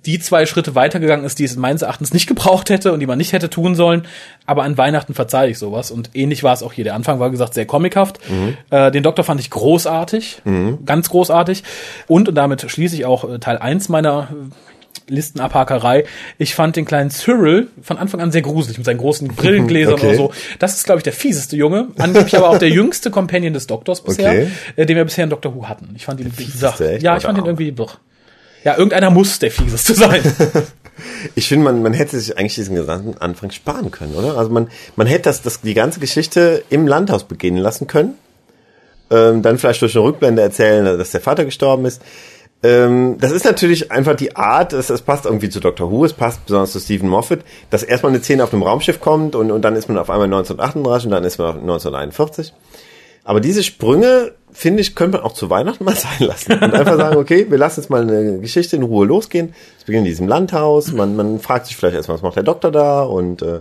die 0.08 0.18
zwei 0.18 0.46
Schritte 0.46 0.74
weitergegangen 0.74 1.26
ist, 1.26 1.38
die 1.38 1.44
es 1.44 1.56
meines 1.56 1.82
Erachtens 1.82 2.14
nicht 2.14 2.26
gebraucht 2.26 2.70
hätte 2.70 2.92
und 2.92 3.00
die 3.00 3.06
man 3.06 3.18
nicht 3.18 3.34
hätte 3.34 3.50
tun 3.50 3.74
sollen. 3.74 4.06
Aber 4.46 4.62
an 4.62 4.78
Weihnachten 4.78 5.12
verzeihe 5.12 5.50
ich 5.50 5.58
sowas. 5.58 5.90
Und 5.90 6.12
ähnlich 6.14 6.42
war 6.42 6.54
es 6.54 6.62
auch 6.62 6.72
hier. 6.72 6.84
Der 6.84 6.94
Anfang 6.94 7.20
war 7.20 7.28
gesagt 7.28 7.52
sehr 7.52 7.66
comichaft. 7.66 8.18
Mhm. 8.26 8.56
Äh, 8.70 8.90
den 8.90 9.02
Doktor 9.02 9.22
fand 9.22 9.38
ich 9.38 9.50
großartig, 9.50 10.40
mhm. 10.44 10.86
ganz 10.86 11.10
großartig. 11.10 11.62
Und, 12.06 12.26
und 12.26 12.34
damit 12.34 12.70
schließe 12.70 12.96
ich 12.96 13.04
auch 13.04 13.28
äh, 13.28 13.38
Teil 13.38 13.58
eins 13.58 13.90
meiner 13.90 14.28
äh, 14.30 15.12
Listenabhakerei. 15.12 16.06
Ich 16.38 16.54
fand 16.54 16.76
den 16.76 16.86
kleinen 16.86 17.10
Cyril 17.10 17.68
von 17.82 17.98
Anfang 17.98 18.22
an 18.22 18.32
sehr 18.32 18.40
gruselig 18.40 18.78
mit 18.78 18.86
seinen 18.86 18.96
großen 18.96 19.28
Brillengläsern 19.28 19.92
okay. 19.98 20.06
oder 20.06 20.16
so. 20.16 20.32
Das 20.58 20.74
ist, 20.74 20.84
glaube 20.84 21.00
ich, 21.00 21.04
der 21.04 21.12
fieseste 21.12 21.54
Junge. 21.54 21.88
Angeblich 21.98 22.34
aber 22.34 22.48
auch 22.48 22.58
der 22.58 22.70
jüngste 22.70 23.10
Companion 23.10 23.52
des 23.52 23.66
Doktors 23.66 24.02
bisher, 24.02 24.30
okay. 24.30 24.50
äh, 24.76 24.86
den 24.86 24.96
wir 24.96 25.04
bisher 25.04 25.24
in 25.24 25.30
Doctor 25.30 25.54
Who 25.54 25.68
hatten. 25.68 25.90
Ich 25.96 26.06
fand 26.06 26.18
ihn, 26.20 26.32
ja, 27.02 27.18
ich 27.18 27.24
fand 27.24 27.36
ihn 27.36 27.44
irgendwie, 27.44 27.72
doch. 27.72 27.98
Ja, 28.64 28.76
irgendeiner 28.76 29.10
muss 29.10 29.38
der 29.38 29.50
Fieseste 29.50 29.94
sein. 29.94 30.20
ich 31.34 31.48
finde, 31.48 31.64
man, 31.64 31.82
man 31.82 31.94
hätte 31.94 32.18
sich 32.18 32.36
eigentlich 32.36 32.54
diesen 32.54 32.74
gesamten 32.74 33.16
Anfang 33.18 33.50
sparen 33.50 33.90
können, 33.90 34.14
oder? 34.14 34.36
Also 34.36 34.50
man, 34.50 34.68
man 34.96 35.06
hätte 35.06 35.24
das, 35.24 35.42
das, 35.42 35.60
die 35.60 35.74
ganze 35.74 36.00
Geschichte 36.00 36.64
im 36.70 36.86
Landhaus 36.86 37.24
beginnen 37.24 37.58
lassen 37.58 37.86
können. 37.86 38.14
Ähm, 39.10 39.42
dann 39.42 39.58
vielleicht 39.58 39.80
durch 39.80 39.96
eine 39.96 40.04
Rückblende 40.04 40.42
erzählen, 40.42 40.84
dass 40.84 41.12
der 41.12 41.20
Vater 41.20 41.44
gestorben 41.44 41.86
ist. 41.86 42.02
Ähm, 42.62 43.16
das 43.20 43.30
ist 43.30 43.44
natürlich 43.44 43.92
einfach 43.92 44.16
die 44.16 44.34
Art, 44.34 44.72
es, 44.72 44.90
es 44.90 45.02
passt 45.02 45.26
irgendwie 45.26 45.48
zu 45.48 45.60
Dr. 45.60 45.90
Who, 45.90 46.04
es 46.04 46.12
passt 46.12 46.44
besonders 46.44 46.72
zu 46.72 46.80
Stephen 46.80 47.08
Moffat, 47.08 47.40
dass 47.70 47.84
erstmal 47.84 48.12
eine 48.12 48.22
Szene 48.22 48.42
auf 48.42 48.52
einem 48.52 48.64
Raumschiff 48.64 49.00
kommt 49.00 49.36
und, 49.36 49.52
und 49.52 49.62
dann 49.62 49.76
ist 49.76 49.88
man 49.88 49.96
auf 49.96 50.10
einmal 50.10 50.26
1938 50.26 51.06
und 51.06 51.12
dann 51.12 51.24
ist 51.24 51.38
man 51.38 51.60
1941. 51.60 52.52
Aber 53.24 53.40
diese 53.40 53.62
Sprünge, 53.62 54.32
finde 54.52 54.80
ich, 54.80 54.94
könnte 54.94 55.18
man 55.18 55.26
auch 55.26 55.32
zu 55.32 55.50
Weihnachten 55.50 55.84
mal 55.84 55.96
sein 55.96 56.26
lassen. 56.26 56.52
Und 56.52 56.74
einfach 56.74 56.96
sagen, 56.96 57.16
okay, 57.16 57.46
wir 57.48 57.58
lassen 57.58 57.80
jetzt 57.80 57.90
mal 57.90 58.02
eine 58.02 58.38
Geschichte 58.38 58.76
in 58.76 58.82
Ruhe 58.82 59.06
losgehen. 59.06 59.54
Es 59.78 59.84
beginnt 59.84 60.06
in 60.06 60.10
diesem 60.10 60.28
Landhaus. 60.28 60.92
Man, 60.92 61.16
man 61.16 61.40
fragt 61.40 61.66
sich 61.66 61.76
vielleicht 61.76 61.96
erstmal, 61.96 62.16
was 62.16 62.22
macht 62.22 62.36
der 62.36 62.42
Doktor 62.42 62.70
da? 62.70 63.02
Und 63.02 63.42
äh, 63.42 63.60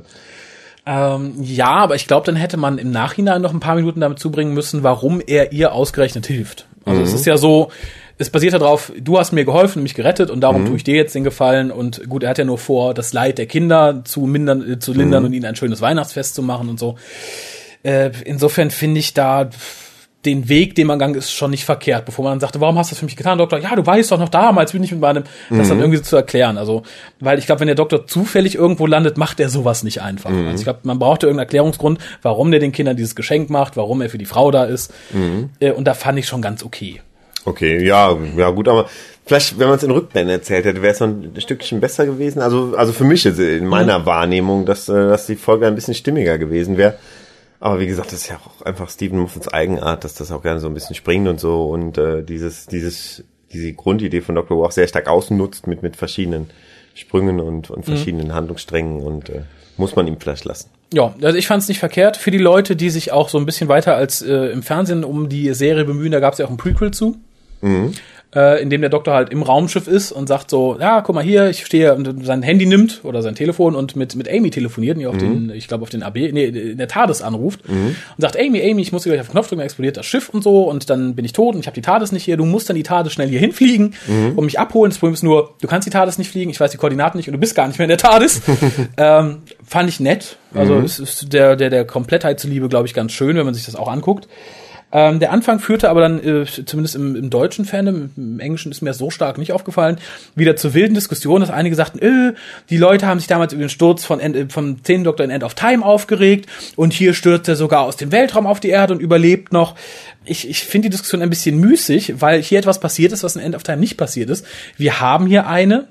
ähm, 0.85 1.33
ja, 1.41 1.71
aber 1.71 1.95
ich 1.95 2.07
glaube, 2.07 2.25
dann 2.25 2.37
hätte 2.37 2.55
man 2.55 2.77
im 2.77 2.91
Nachhinein 2.91 3.41
noch 3.41 3.53
ein 3.53 3.59
paar 3.59 3.75
Minuten 3.75 3.99
damit 3.99 4.19
zubringen 4.19 4.53
müssen, 4.53 4.83
warum 4.83 5.21
er 5.25 5.51
ihr 5.51 5.73
ausgerechnet 5.73 6.25
hilft. 6.27 6.65
Also 6.85 7.01
mhm. 7.01 7.05
es 7.05 7.13
ist 7.13 7.25
ja 7.25 7.35
so, 7.35 7.69
es 8.17 8.29
basiert 8.29 8.53
darauf, 8.53 8.91
du 8.97 9.19
hast 9.19 9.33
mir 9.33 9.43
geholfen, 9.43 9.83
mich 9.83 9.93
gerettet 9.93 10.31
und 10.31 10.41
darum 10.41 10.61
mhm. 10.61 10.67
tue 10.67 10.77
ich 10.77 10.83
dir 10.83 10.95
jetzt 10.95 11.13
den 11.13 11.25
Gefallen. 11.25 11.71
Und 11.71 12.07
gut, 12.09 12.23
er 12.23 12.29
hat 12.29 12.37
ja 12.37 12.45
nur 12.45 12.57
vor, 12.57 12.93
das 12.93 13.11
Leid 13.11 13.37
der 13.37 13.47
Kinder 13.47 14.01
zu 14.05 14.21
mindern, 14.21 14.71
äh, 14.71 14.79
zu 14.79 14.93
lindern 14.93 15.23
mhm. 15.23 15.27
und 15.27 15.33
ihnen 15.33 15.45
ein 15.45 15.55
schönes 15.57 15.81
Weihnachtsfest 15.81 16.35
zu 16.35 16.41
machen 16.41 16.69
und 16.69 16.79
so. 16.79 16.95
Äh, 17.83 18.11
insofern 18.25 18.71
finde 18.71 18.99
ich 18.99 19.13
da 19.13 19.49
den 20.25 20.49
Weg, 20.49 20.75
den 20.75 20.87
man 20.87 20.99
gegangen 20.99 21.15
ist, 21.15 21.31
schon 21.31 21.51
nicht 21.51 21.63
verkehrt, 21.63 22.05
bevor 22.05 22.23
man 22.23 22.33
dann 22.33 22.39
sagte, 22.41 22.59
warum 22.59 22.77
hast 22.77 22.91
du 22.91 22.93
das 22.93 22.99
für 22.99 23.05
mich 23.05 23.15
getan, 23.15 23.37
Doktor? 23.37 23.59
Ja, 23.59 23.75
du 23.75 23.85
weißt 23.85 24.11
doch 24.11 24.19
noch 24.19 24.29
damals, 24.29 24.73
bin 24.73 24.83
ich 24.83 24.91
mit 24.91 24.99
meinem, 24.99 25.23
mhm. 25.49 25.57
das 25.57 25.69
dann 25.69 25.79
irgendwie 25.79 25.97
so 25.97 26.03
zu 26.03 26.15
erklären. 26.15 26.57
Also, 26.57 26.83
weil 27.19 27.39
ich 27.39 27.45
glaube, 27.45 27.61
wenn 27.61 27.67
der 27.67 27.75
Doktor 27.75 28.05
zufällig 28.07 28.55
irgendwo 28.55 28.85
landet, 28.87 29.17
macht 29.17 29.39
er 29.39 29.49
sowas 29.49 29.83
nicht 29.83 30.01
einfach. 30.01 30.29
Mhm. 30.29 30.47
Also 30.47 30.59
ich 30.59 30.63
glaube, 30.65 30.79
man 30.83 30.99
brauchte 30.99 31.27
irgendeinen 31.27 31.45
Erklärungsgrund, 31.45 31.99
warum 32.21 32.51
der 32.51 32.59
den 32.59 32.71
Kindern 32.71 32.97
dieses 32.97 33.15
Geschenk 33.15 33.49
macht, 33.49 33.77
warum 33.77 34.01
er 34.01 34.09
für 34.09 34.17
die 34.17 34.25
Frau 34.25 34.51
da 34.51 34.65
ist. 34.65 34.93
Mhm. 35.13 35.49
Äh, 35.59 35.71
und 35.71 35.85
da 35.85 35.93
fand 35.93 36.19
ich 36.19 36.27
schon 36.27 36.41
ganz 36.41 36.63
okay. 36.63 37.01
Okay, 37.45 37.85
ja, 37.85 38.17
ja 38.35 38.49
gut, 38.49 38.67
aber 38.67 38.89
vielleicht, 39.25 39.57
wenn 39.57 39.69
man 39.69 39.77
es 39.77 39.83
in 39.83 39.91
Rückblenden 39.91 40.35
erzählt 40.35 40.65
hätte, 40.65 40.81
wäre 40.81 40.93
es 40.93 40.99
noch 40.99 41.07
ein 41.07 41.31
Stückchen 41.37 41.79
besser 41.79 42.05
gewesen. 42.05 42.41
Also, 42.41 42.73
also 42.75 42.91
für 42.91 43.05
mich 43.05 43.25
ist 43.25 43.39
in 43.39 43.67
meiner 43.67 43.99
mhm. 43.99 44.05
Wahrnehmung, 44.05 44.65
dass, 44.65 44.89
äh, 44.89 45.07
dass 45.07 45.27
die 45.27 45.37
Folge 45.37 45.67
ein 45.67 45.75
bisschen 45.75 45.93
stimmiger 45.93 46.37
gewesen 46.37 46.75
wäre. 46.75 46.95
Aber 47.59 47.79
wie 47.79 47.87
gesagt, 47.87 48.11
das 48.11 48.21
ist 48.21 48.29
ja 48.29 48.37
auch 48.37 48.65
einfach 48.65 48.89
Stephen 48.89 49.19
Moffats 49.19 49.47
Eigenart, 49.47 50.03
dass 50.03 50.13
das 50.13 50.31
auch 50.31 50.43
gerne 50.43 50.59
so 50.59 50.67
ein 50.67 50.73
bisschen 50.73 50.95
springt 50.95 51.27
und 51.27 51.39
so 51.39 51.69
und 51.69 51.97
äh, 51.97 52.23
dieses, 52.23 52.67
dieses, 52.67 53.23
diese 53.51 53.73
Grundidee 53.73 54.21
von 54.21 54.35
Dr. 54.35 54.57
Who 54.57 54.65
auch 54.65 54.71
sehr 54.71 54.87
stark 54.87 55.07
ausnutzt 55.07 55.65
mit, 55.65 55.81
mit 55.81 55.95
verschiedenen 55.95 56.49
Sprüngen 56.93 57.39
und, 57.39 57.69
und 57.69 57.79
mhm. 57.79 57.91
verschiedenen 57.91 58.27
mhm. 58.27 58.33
Handlungssträngen 58.33 59.01
und 59.01 59.29
äh, 59.29 59.41
muss 59.77 59.95
man 59.95 60.07
ihm 60.07 60.19
vielleicht 60.19 60.45
lassen. 60.45 60.69
Ja, 60.93 61.13
also 61.21 61.37
ich 61.37 61.47
fand 61.47 61.63
es 61.63 61.67
nicht 61.67 61.79
verkehrt. 61.79 62.17
Für 62.17 62.31
die 62.31 62.37
Leute, 62.37 62.75
die 62.75 62.89
sich 62.89 63.11
auch 63.11 63.29
so 63.29 63.37
ein 63.37 63.45
bisschen 63.45 63.67
weiter 63.67 63.95
als 63.95 64.21
äh, 64.21 64.33
im 64.51 64.63
Fernsehen 64.63 65.03
um 65.03 65.27
die 65.27 65.53
Serie 65.53 65.85
bemühen, 65.85 66.11
da 66.11 66.19
gab 66.19 66.33
es 66.33 66.39
ja 66.39 66.45
auch 66.45 66.49
ein 66.49 66.57
Prequel 66.57 66.91
zu. 66.91 67.17
Mhm 67.61 67.93
äh, 68.35 68.61
in 68.61 68.69
dem 68.69 68.81
der 68.81 68.89
Doktor 68.89 69.13
halt 69.13 69.29
im 69.29 69.41
Raumschiff 69.41 69.87
ist 69.87 70.11
und 70.11 70.27
sagt 70.27 70.49
so, 70.49 70.77
ja, 70.79 71.01
guck 71.01 71.15
mal 71.15 71.23
hier, 71.23 71.49
ich 71.49 71.65
stehe 71.65 71.95
und 71.95 72.25
sein 72.25 72.41
Handy 72.41 72.65
nimmt 72.65 73.01
oder 73.03 73.21
sein 73.21 73.35
Telefon 73.35 73.75
und 73.75 73.95
mit 73.95 74.15
mit 74.15 74.29
Amy 74.29 74.49
telefoniert, 74.49 74.97
die 74.97 75.07
auf 75.07 75.15
mhm. 75.15 75.47
den, 75.47 75.49
ich 75.51 75.67
glaube 75.67 75.83
auf 75.83 75.89
den 75.89 76.03
AB, 76.03 76.15
nee, 76.33 76.45
in 76.45 76.77
der 76.77 76.87
TARDIS 76.87 77.21
anruft 77.21 77.67
mhm. 77.67 77.95
und 78.17 78.21
sagt, 78.21 78.37
Amy, 78.37 78.61
Amy, 78.61 78.81
ich 78.81 78.91
muss 78.91 79.03
hier 79.03 79.13
gleich 79.13 79.21
auf 79.21 79.27
den 79.27 79.33
Knopf 79.33 79.47
drücken, 79.47 79.61
explodiert 79.61 79.97
das 79.97 80.05
Schiff 80.05 80.29
und 80.29 80.43
so 80.43 80.63
und 80.63 80.89
dann 80.89 81.15
bin 81.15 81.23
ich 81.23 81.33
tot 81.33 81.55
und 81.55 81.61
ich 81.61 81.67
habe 81.67 81.75
die 81.75 81.81
TARDIS 81.81 82.11
nicht 82.11 82.23
hier, 82.23 82.37
du 82.37 82.45
musst 82.45 82.69
dann 82.69 82.75
die 82.75 82.83
TARDIS 82.83 83.13
schnell 83.13 83.29
hier 83.29 83.39
hinfliegen 83.39 83.93
mhm. 84.07 84.33
und 84.35 84.45
mich 84.45 84.59
abholen. 84.59 84.91
Das 84.91 84.99
Problem 84.99 85.13
ist 85.13 85.23
nur, 85.23 85.55
du 85.61 85.67
kannst 85.67 85.85
die 85.85 85.91
TARDIS 85.91 86.17
nicht 86.17 86.29
fliegen, 86.29 86.51
ich 86.51 86.59
weiß 86.59 86.71
die 86.71 86.77
Koordinaten 86.77 87.17
nicht 87.17 87.27
und 87.27 87.33
du 87.33 87.39
bist 87.39 87.55
gar 87.55 87.67
nicht 87.67 87.79
mehr 87.79 87.85
in 87.85 87.89
der 87.89 87.97
TARDIS. 87.97 88.41
ähm, 88.97 89.37
fand 89.65 89.89
ich 89.89 89.99
nett. 89.99 90.37
Also 90.53 90.75
mhm. 90.75 90.85
es 90.85 90.99
ist 90.99 91.33
der 91.33 91.55
der 91.55 91.69
der 91.69 91.85
Komplettheit 91.85 92.39
zuliebe, 92.39 92.67
glaube 92.67 92.87
ich, 92.87 92.93
ganz 92.93 93.11
schön, 93.11 93.37
wenn 93.37 93.45
man 93.45 93.53
sich 93.53 93.65
das 93.65 93.75
auch 93.75 93.87
anguckt. 93.87 94.27
Ähm, 94.89 95.19
der 95.19 95.33
Anfang 95.33 95.59
führte 95.59 95.89
aber 95.89 95.99
dann, 95.99 96.23
äh, 96.23 96.45
zumindest 96.45 96.95
im, 96.95 97.15
im 97.17 97.29
deutschen 97.29 97.65
Fandom, 97.65 98.11
im 98.15 98.39
Englischen 98.39 98.71
ist 98.71 98.81
mir 98.81 98.93
so 98.93 99.09
stark 99.09 99.37
nicht 99.37 99.51
aufgefallen, 99.51 99.97
wieder 100.35 100.55
zu 100.55 100.73
wilden 100.73 100.93
Diskussionen, 100.93 101.41
dass 101.41 101.49
einige 101.49 101.75
sagten, 101.75 101.99
äh, 101.99 102.33
die 102.69 102.77
Leute 102.77 103.05
haben 103.05 103.19
sich 103.19 103.27
damals 103.27 103.51
über 103.51 103.63
den 103.63 103.69
Sturz 103.69 104.05
von 104.05 104.21
End, 104.21 104.35
äh, 104.37 104.45
vom 104.47 104.77
Doktor 105.03 105.25
in 105.25 105.29
End 105.29 105.43
of 105.43 105.55
Time 105.55 105.83
aufgeregt 105.83 106.49
und 106.77 106.93
hier 106.93 107.13
stürzt 107.13 107.49
er 107.49 107.57
sogar 107.57 107.81
aus 107.81 107.97
dem 107.97 108.13
Weltraum 108.13 108.47
auf 108.47 108.61
die 108.61 108.69
Erde 108.69 108.93
und 108.93 109.01
überlebt 109.01 109.51
noch. 109.51 109.75
Ich, 110.23 110.49
ich 110.49 110.63
finde 110.63 110.87
die 110.87 110.91
Diskussion 110.91 111.21
ein 111.21 111.29
bisschen 111.29 111.59
müßig, 111.59 112.21
weil 112.21 112.41
hier 112.41 112.59
etwas 112.59 112.79
passiert 112.79 113.11
ist, 113.11 113.23
was 113.23 113.35
in 113.35 113.41
End 113.41 113.55
of 113.55 113.63
Time 113.63 113.77
nicht 113.77 113.97
passiert 113.97 114.29
ist. 114.29 114.45
Wir 114.77 115.01
haben 115.01 115.25
hier 115.27 115.47
eine, 115.47 115.87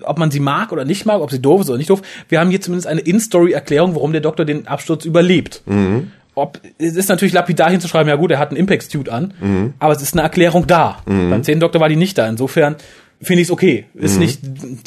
ob 0.00 0.18
man 0.18 0.30
sie 0.30 0.40
mag 0.40 0.72
oder 0.72 0.86
nicht 0.86 1.04
mag, 1.04 1.20
ob 1.20 1.30
sie 1.30 1.42
doof 1.42 1.60
ist 1.60 1.68
oder 1.68 1.78
nicht 1.78 1.90
doof, 1.90 2.00
wir 2.30 2.40
haben 2.40 2.48
hier 2.48 2.62
zumindest 2.62 2.86
eine 2.86 3.02
In-Story-Erklärung, 3.02 3.94
warum 3.94 4.12
der 4.12 4.22
Doktor 4.22 4.46
den 4.46 4.66
Absturz 4.66 5.04
überlebt. 5.04 5.60
Mhm 5.66 6.12
ob, 6.38 6.60
es 6.78 6.96
ist 6.96 7.08
natürlich 7.08 7.34
lapidar 7.34 7.70
hinzuschreiben, 7.70 8.08
ja 8.08 8.16
gut, 8.16 8.30
er 8.30 8.38
hat 8.38 8.50
einen 8.50 8.58
Impact-Suit 8.58 9.08
an, 9.08 9.34
mhm. 9.40 9.74
aber 9.78 9.92
es 9.92 10.02
ist 10.02 10.14
eine 10.14 10.22
Erklärung 10.22 10.66
da. 10.66 10.98
Mhm. 11.06 11.30
Beim 11.30 11.42
10. 11.42 11.60
Doktor 11.60 11.80
war 11.80 11.88
die 11.88 11.96
nicht 11.96 12.16
da. 12.16 12.28
Insofern 12.28 12.76
finde 13.20 13.42
ich 13.42 13.48
es 13.48 13.52
okay. 13.52 13.86
Ist 13.94 14.14
mhm. 14.14 14.20
nicht 14.20 14.40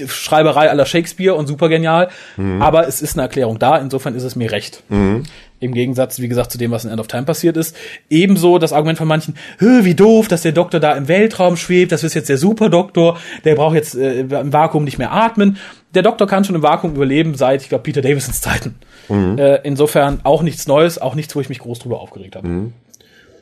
Schreiberei 0.09 0.69
aller 0.69 0.85
Shakespeare 0.85 1.35
und 1.35 1.47
super 1.47 1.69
genial, 1.69 2.09
mhm. 2.37 2.61
aber 2.61 2.87
es 2.87 3.01
ist 3.01 3.15
eine 3.15 3.23
Erklärung 3.23 3.59
da. 3.59 3.77
Insofern 3.77 4.15
ist 4.15 4.23
es 4.23 4.35
mir 4.35 4.51
recht. 4.51 4.83
Mhm. 4.89 5.23
Im 5.59 5.73
Gegensatz, 5.73 6.19
wie 6.19 6.27
gesagt, 6.27 6.51
zu 6.51 6.57
dem, 6.57 6.71
was 6.71 6.85
in 6.85 6.91
End 6.91 6.99
of 6.99 7.07
Time 7.07 7.23
passiert 7.23 7.55
ist. 7.55 7.75
Ebenso 8.09 8.57
das 8.57 8.73
Argument 8.73 8.97
von 8.97 9.07
manchen, 9.07 9.35
wie 9.59 9.93
doof, 9.93 10.27
dass 10.27 10.41
der 10.41 10.53
Doktor 10.53 10.79
da 10.79 10.93
im 10.93 11.07
Weltraum 11.07 11.55
schwebt, 11.55 11.91
das 11.91 12.03
ist 12.03 12.15
jetzt 12.15 12.29
der 12.29 12.37
Superdoktor, 12.37 13.19
der 13.45 13.55
braucht 13.55 13.75
jetzt 13.75 13.93
äh, 13.93 14.21
im 14.21 14.53
Vakuum 14.53 14.85
nicht 14.85 14.97
mehr 14.97 15.11
atmen. 15.11 15.57
Der 15.93 16.01
Doktor 16.01 16.25
kann 16.25 16.45
schon 16.45 16.55
im 16.55 16.63
Vakuum 16.63 16.95
überleben 16.95 17.35
seit, 17.35 17.61
ich 17.61 17.69
glaube, 17.69 17.83
Peter 17.83 18.01
Davisons 18.01 18.41
Zeiten. 18.41 18.75
Mhm. 19.09 19.37
Äh, 19.37 19.57
insofern 19.63 20.21
auch 20.23 20.41
nichts 20.41 20.67
Neues, 20.67 20.99
auch 20.99 21.15
nichts, 21.15 21.35
wo 21.35 21.41
ich 21.41 21.49
mich 21.49 21.59
groß 21.59 21.79
drüber 21.79 21.99
aufgeregt 21.99 22.35
habe. 22.35 22.47
Mhm. 22.47 22.73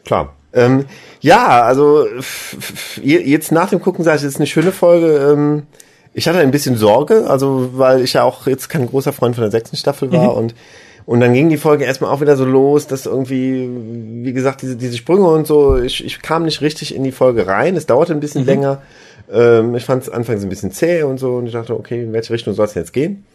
Klar. 0.05 0.35
Ähm, 0.51 0.85
ja, 1.21 1.61
also 1.61 2.07
jetzt 3.03 3.51
nach 3.51 3.69
dem 3.69 3.81
Gucken 3.81 4.03
sage 4.03 4.17
ich, 4.17 4.23
es 4.23 4.29
ist 4.29 4.37
eine 4.37 4.47
schöne 4.47 4.71
Folge. 4.71 5.17
Ähm, 5.31 5.63
ich 6.13 6.27
hatte 6.27 6.39
ein 6.39 6.51
bisschen 6.51 6.75
Sorge, 6.75 7.29
also 7.29 7.69
weil 7.73 8.01
ich 8.01 8.13
ja 8.13 8.23
auch 8.23 8.47
jetzt 8.47 8.67
kein 8.69 8.87
großer 8.87 9.13
Freund 9.13 9.35
von 9.35 9.43
der 9.43 9.51
sechsten 9.51 9.77
Staffel 9.77 10.11
war 10.11 10.31
mhm. 10.31 10.37
und 10.37 10.55
und 11.09 11.21
dann 11.21 11.33
ging 11.33 11.49
die 11.49 11.57
Folge 11.57 11.85
erstmal 11.85 12.11
auch 12.11 12.21
wieder 12.21 12.35
so 12.35 12.45
los, 12.45 12.85
dass 12.85 13.07
irgendwie, 13.07 13.67
wie 14.23 14.31
gesagt, 14.31 14.61
diese, 14.61 14.75
diese 14.75 14.95
Sprünge 14.95 15.25
und 15.25 15.47
so, 15.47 15.75
ich, 15.75 16.05
ich 16.05 16.21
kam 16.21 16.43
nicht 16.43 16.61
richtig 16.61 16.93
in 16.93 17.03
die 17.03 17.11
Folge 17.11 17.47
rein. 17.47 17.75
Es 17.75 17.87
dauerte 17.87 18.13
ein 18.13 18.19
bisschen 18.19 18.41
mhm. 18.41 18.47
länger. 18.47 18.81
Ähm, 19.31 19.73
ich 19.73 19.85
fand 19.85 20.03
es 20.03 20.09
anfangs 20.11 20.43
ein 20.43 20.49
bisschen 20.49 20.71
zäh 20.71 21.01
und 21.01 21.19
so 21.19 21.37
und 21.37 21.47
ich 21.47 21.53
dachte, 21.53 21.73
okay, 21.73 22.03
in 22.03 22.13
welche 22.13 22.31
Richtung 22.31 22.53
soll 22.53 22.65
es 22.65 22.75
jetzt 22.75 22.93
gehen? 22.93 23.25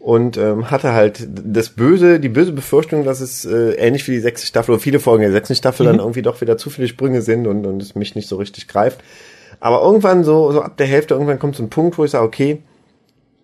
Und 0.00 0.38
ähm, 0.38 0.70
hatte 0.70 0.94
halt 0.94 1.28
das 1.30 1.68
böse, 1.68 2.20
die 2.20 2.30
böse 2.30 2.52
Befürchtung, 2.52 3.04
dass 3.04 3.20
es 3.20 3.44
äh, 3.44 3.74
ähnlich 3.74 4.08
wie 4.08 4.12
die 4.12 4.20
sechste 4.20 4.46
Staffel 4.46 4.72
oder 4.72 4.80
viele 4.80 4.98
Folgen 4.98 5.22
der 5.22 5.30
sechsten 5.30 5.54
Staffel 5.54 5.84
mhm. 5.84 5.90
dann 5.90 5.98
irgendwie 5.98 6.22
doch 6.22 6.40
wieder 6.40 6.56
zu 6.56 6.70
viele 6.70 6.88
Sprünge 6.88 7.20
sind 7.20 7.46
und, 7.46 7.66
und 7.66 7.82
es 7.82 7.94
mich 7.94 8.14
nicht 8.14 8.26
so 8.26 8.36
richtig 8.36 8.66
greift. 8.66 9.00
Aber 9.60 9.82
irgendwann 9.82 10.24
so, 10.24 10.52
so 10.52 10.62
ab 10.62 10.78
der 10.78 10.86
Hälfte, 10.86 11.12
irgendwann 11.12 11.38
kommt 11.38 11.54
so 11.54 11.62
ein 11.62 11.68
Punkt, 11.68 11.98
wo 11.98 12.04
ich 12.04 12.12
sage, 12.12 12.24
okay, 12.24 12.62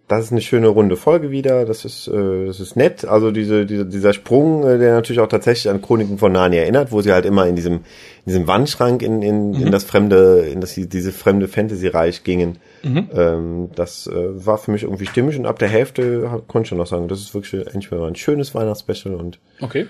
das 0.09 0.27
ist 0.27 0.33
eine 0.33 0.40
schöne 0.40 0.69
runde 0.69 0.97
Folge 0.97 1.31
wieder. 1.31 1.64
Das 1.64 1.85
ist, 1.85 2.07
äh, 2.07 2.47
das 2.47 2.61
ist 2.61 2.77
nett. 2.77 3.05
Also 3.05 3.33
diese, 3.33 3.66
diese, 3.66 3.85
dieser 3.85 4.12
Sprung, 4.12 4.64
äh, 4.64 4.79
der 4.79 4.95
natürlich 4.95 5.21
auch 5.21 5.29
tatsächlich 5.29 5.69
an 5.69 5.83
Chroniken 5.83 6.19
von 6.19 6.31
Narnia 6.31 6.62
erinnert, 6.62 6.92
wo 6.92 7.01
sie 7.03 7.12
halt 7.12 7.27
immer 7.27 7.47
in 7.47 7.57
diesem, 7.57 7.75
in 7.75 7.83
diesem 8.27 8.47
Wandschrank 8.47 9.03
in, 9.03 9.23
in, 9.23 9.51
mhm. 9.51 9.66
in 9.66 9.73
das 9.73 9.83
fremde, 9.83 10.47
in 10.47 10.61
das, 10.61 10.75
diese 10.75 11.11
fremde 11.11 11.49
Fantasy-Reich 11.49 12.23
gingen. 12.23 12.59
Mhm. 12.85 13.11
Ähm, 13.12 13.69
das 13.75 14.07
äh, 14.07 14.47
war 14.47 14.59
für 14.59 14.71
mich 14.71 14.85
irgendwie 14.85 15.07
stimmig 15.07 15.37
und 15.38 15.47
ab 15.47 15.59
der 15.59 15.69
Hälfte 15.69 16.42
konnte 16.47 16.66
ich 16.66 16.69
schon 16.69 16.79
noch 16.79 16.87
sagen, 16.87 17.09
das 17.09 17.21
ist 17.21 17.35
wirklich 17.35 17.66
endlich 17.66 17.90
mal 17.90 18.07
ein 18.07 18.14
schönes 18.16 18.55
Weihnachtsspecial 18.55 19.14
und 19.16 19.40
okay. 19.61 19.87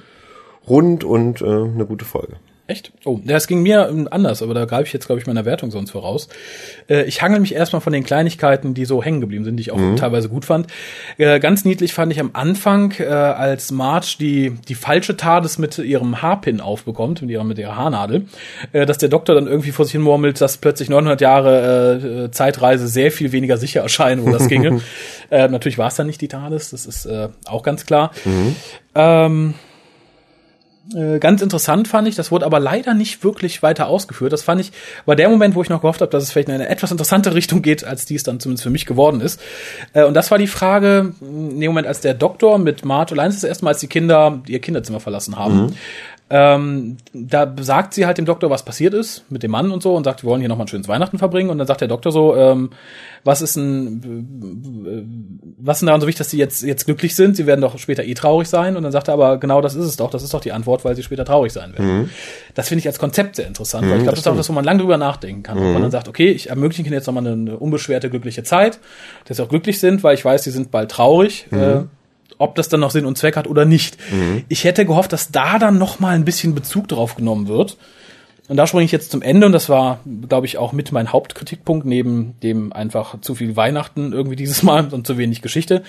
rund 0.66 1.04
und 1.04 1.42
äh, 1.42 1.44
eine 1.44 1.84
gute 1.84 2.06
Folge. 2.06 2.36
Echt? 2.68 2.90
Oh, 3.04 3.20
das 3.24 3.46
ging 3.46 3.62
mir 3.62 3.88
anders, 4.10 4.42
aber 4.42 4.52
da 4.52 4.64
greife 4.64 4.84
ich 4.84 4.92
jetzt, 4.92 5.06
glaube 5.06 5.20
ich, 5.20 5.26
meiner 5.28 5.44
Wertung 5.44 5.70
sonst 5.70 5.92
voraus. 5.92 6.28
Äh, 6.88 7.04
ich 7.04 7.22
hangel 7.22 7.38
mich 7.38 7.54
erstmal 7.54 7.80
von 7.80 7.92
den 7.92 8.02
Kleinigkeiten, 8.02 8.74
die 8.74 8.84
so 8.84 9.04
hängen 9.04 9.20
geblieben 9.20 9.44
sind, 9.44 9.56
die 9.56 9.60
ich 9.60 9.70
auch 9.70 9.76
mhm. 9.76 9.94
teilweise 9.94 10.28
gut 10.28 10.44
fand. 10.44 10.66
Äh, 11.16 11.38
ganz 11.38 11.64
niedlich 11.64 11.94
fand 11.94 12.12
ich 12.12 12.18
am 12.18 12.30
Anfang, 12.32 12.92
äh, 12.98 13.04
als 13.04 13.70
Marge 13.70 14.16
die, 14.18 14.50
die 14.66 14.74
falsche 14.74 15.16
TARDIS 15.16 15.58
mit 15.58 15.78
ihrem 15.78 16.22
Haarpin 16.22 16.60
aufbekommt, 16.60 17.22
mit 17.22 17.30
ihrer, 17.30 17.44
mit 17.44 17.58
ihrer 17.58 17.76
Haarnadel, 17.76 18.26
äh, 18.72 18.84
dass 18.84 18.98
der 18.98 19.10
Doktor 19.10 19.36
dann 19.36 19.46
irgendwie 19.46 19.70
vor 19.70 19.84
sich 19.84 19.92
hin 19.92 20.02
murmelt, 20.02 20.40
dass 20.40 20.56
plötzlich 20.56 20.88
900 20.88 21.20
Jahre 21.20 22.24
äh, 22.24 22.30
Zeitreise 22.32 22.88
sehr 22.88 23.12
viel 23.12 23.30
weniger 23.30 23.58
sicher 23.58 23.82
erscheinen, 23.82 24.26
wo 24.26 24.30
das 24.32 24.48
ginge. 24.48 24.80
äh, 25.30 25.46
natürlich 25.46 25.78
war 25.78 25.86
es 25.86 25.94
dann 25.94 26.08
nicht 26.08 26.20
die 26.20 26.28
TARDIS, 26.28 26.70
das 26.70 26.84
ist 26.84 27.06
äh, 27.06 27.28
auch 27.46 27.62
ganz 27.62 27.86
klar. 27.86 28.10
Mhm. 28.24 28.56
Ähm, 28.96 29.54
äh, 30.94 31.18
ganz 31.18 31.42
interessant 31.42 31.88
fand 31.88 32.06
ich, 32.06 32.14
das 32.14 32.30
wurde 32.30 32.46
aber 32.46 32.60
leider 32.60 32.94
nicht 32.94 33.24
wirklich 33.24 33.62
weiter 33.62 33.88
ausgeführt. 33.88 34.32
Das 34.32 34.42
fand 34.42 34.60
ich, 34.60 34.72
war 35.04 35.16
der 35.16 35.28
Moment, 35.28 35.54
wo 35.54 35.62
ich 35.62 35.68
noch 35.68 35.80
gehofft 35.80 36.00
habe, 36.00 36.10
dass 36.10 36.22
es 36.22 36.30
vielleicht 36.30 36.48
in 36.48 36.54
eine 36.54 36.68
etwas 36.68 36.90
interessante 36.90 37.34
Richtung 37.34 37.62
geht, 37.62 37.84
als 37.84 38.06
dies 38.06 38.22
dann 38.22 38.38
zumindest 38.40 38.62
für 38.62 38.70
mich 38.70 38.86
geworden 38.86 39.20
ist. 39.20 39.40
Äh, 39.92 40.04
und 40.04 40.14
das 40.14 40.30
war 40.30 40.38
die 40.38 40.46
Frage, 40.46 41.12
in 41.20 41.60
dem 41.60 41.70
Moment, 41.70 41.88
als 41.88 42.00
der 42.00 42.14
Doktor 42.14 42.58
mit 42.58 42.84
Marge 42.84 43.12
allein 43.12 43.30
ist 43.30 43.42
das 43.42 43.48
erste 43.48 43.64
Mal, 43.64 43.72
als 43.72 43.80
die 43.80 43.88
Kinder 43.88 44.42
ihr 44.46 44.60
Kinderzimmer 44.60 45.00
verlassen 45.00 45.36
haben, 45.36 45.56
mhm. 45.56 45.74
Ähm, 46.28 46.96
da 47.12 47.54
sagt 47.60 47.94
sie 47.94 48.04
halt 48.04 48.18
dem 48.18 48.24
Doktor, 48.24 48.50
was 48.50 48.64
passiert 48.64 48.94
ist 48.94 49.24
mit 49.30 49.44
dem 49.44 49.52
Mann 49.52 49.70
und 49.70 49.80
so 49.80 49.94
und 49.94 50.02
sagt, 50.02 50.24
wir 50.24 50.30
wollen 50.30 50.40
hier 50.40 50.48
nochmal 50.48 50.64
ein 50.64 50.68
schönes 50.68 50.88
Weihnachten 50.88 51.18
verbringen. 51.18 51.50
Und 51.50 51.58
dann 51.58 51.68
sagt 51.68 51.82
der 51.82 51.88
Doktor 51.88 52.10
so, 52.10 52.34
ähm, 52.34 52.70
was 53.22 53.42
ist 53.42 53.54
ein, 53.54 55.54
was 55.58 55.76
ist 55.76 55.80
denn 55.82 55.86
daran 55.86 56.00
so 56.00 56.08
wichtig, 56.08 56.18
dass 56.18 56.30
sie 56.30 56.38
jetzt, 56.38 56.62
jetzt 56.62 56.84
glücklich 56.84 57.14
sind? 57.14 57.36
Sie 57.36 57.46
werden 57.46 57.60
doch 57.60 57.78
später 57.78 58.02
eh 58.02 58.14
traurig 58.14 58.48
sein. 58.48 58.76
Und 58.76 58.82
dann 58.82 58.90
sagt 58.90 59.06
er 59.06 59.14
aber, 59.14 59.38
genau 59.38 59.60
das 59.60 59.76
ist 59.76 59.84
es 59.84 59.96
doch, 59.96 60.10
das 60.10 60.24
ist 60.24 60.34
doch 60.34 60.40
die 60.40 60.50
Antwort, 60.50 60.84
weil 60.84 60.96
sie 60.96 61.04
später 61.04 61.24
traurig 61.24 61.52
sein 61.52 61.72
werden. 61.74 61.98
Mhm. 61.98 62.10
Das 62.54 62.68
finde 62.68 62.80
ich 62.80 62.88
als 62.88 62.98
Konzept 62.98 63.36
sehr 63.36 63.46
interessant, 63.46 63.86
mhm, 63.86 63.90
weil 63.90 63.98
ich 63.98 64.02
glaube, 64.02 64.16
das, 64.16 64.24
das 64.24 64.32
ist 64.32 64.32
auch 64.32 64.36
das, 64.36 64.48
wo 64.48 64.52
man 64.52 64.64
lange 64.64 64.80
drüber 64.80 64.96
nachdenken 64.96 65.44
kann. 65.44 65.58
Mhm. 65.58 65.66
Und 65.66 65.72
man 65.74 65.82
dann 65.82 65.90
sagt, 65.92 66.08
okay, 66.08 66.30
ich 66.30 66.50
ermögliche 66.50 66.82
ihnen 66.82 66.92
jetzt 66.92 67.06
nochmal 67.06 67.24
eine, 67.24 67.34
eine 67.34 67.56
unbeschwerte, 67.56 68.10
glückliche 68.10 68.42
Zeit, 68.42 68.80
dass 69.26 69.36
sie 69.36 69.44
auch 69.44 69.48
glücklich 69.48 69.78
sind, 69.78 70.02
weil 70.02 70.14
ich 70.14 70.24
weiß, 70.24 70.42
sie 70.42 70.50
sind 70.50 70.72
bald 70.72 70.90
traurig. 70.90 71.46
Mhm. 71.50 71.60
Äh, 71.60 71.82
ob 72.38 72.54
das 72.54 72.68
dann 72.68 72.80
noch 72.80 72.90
Sinn 72.90 73.06
und 73.06 73.16
Zweck 73.16 73.36
hat 73.36 73.46
oder 73.46 73.64
nicht. 73.64 73.96
Mhm. 74.10 74.44
Ich 74.48 74.64
hätte 74.64 74.84
gehofft, 74.84 75.12
dass 75.12 75.30
da 75.30 75.58
dann 75.58 75.78
noch 75.78 76.00
mal 76.00 76.14
ein 76.14 76.24
bisschen 76.24 76.54
Bezug 76.54 76.88
drauf 76.88 77.14
genommen 77.14 77.48
wird. 77.48 77.76
Und 78.48 78.56
da 78.56 78.66
springe 78.66 78.84
ich 78.84 78.92
jetzt 78.92 79.10
zum 79.10 79.22
Ende 79.22 79.46
und 79.46 79.52
das 79.52 79.68
war, 79.68 80.00
glaube 80.28 80.46
ich, 80.46 80.58
auch 80.58 80.72
mit 80.72 80.92
mein 80.92 81.12
Hauptkritikpunkt 81.12 81.84
neben 81.84 82.34
dem 82.42 82.72
einfach 82.72 83.20
zu 83.20 83.34
viel 83.34 83.56
Weihnachten 83.56 84.12
irgendwie 84.12 84.36
dieses 84.36 84.62
Mal 84.62 84.92
und 84.92 85.06
zu 85.06 85.18
wenig 85.18 85.42
Geschichte. 85.42 85.82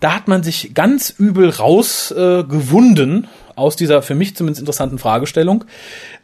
Da 0.00 0.14
hat 0.14 0.28
man 0.28 0.42
sich 0.42 0.74
ganz 0.74 1.10
übel 1.10 1.48
rausgewunden 1.48 3.24
äh, 3.24 3.58
aus 3.58 3.74
dieser 3.74 4.02
für 4.02 4.14
mich 4.14 4.36
zumindest 4.36 4.60
interessanten 4.60 4.98
Fragestellung, 4.98 5.64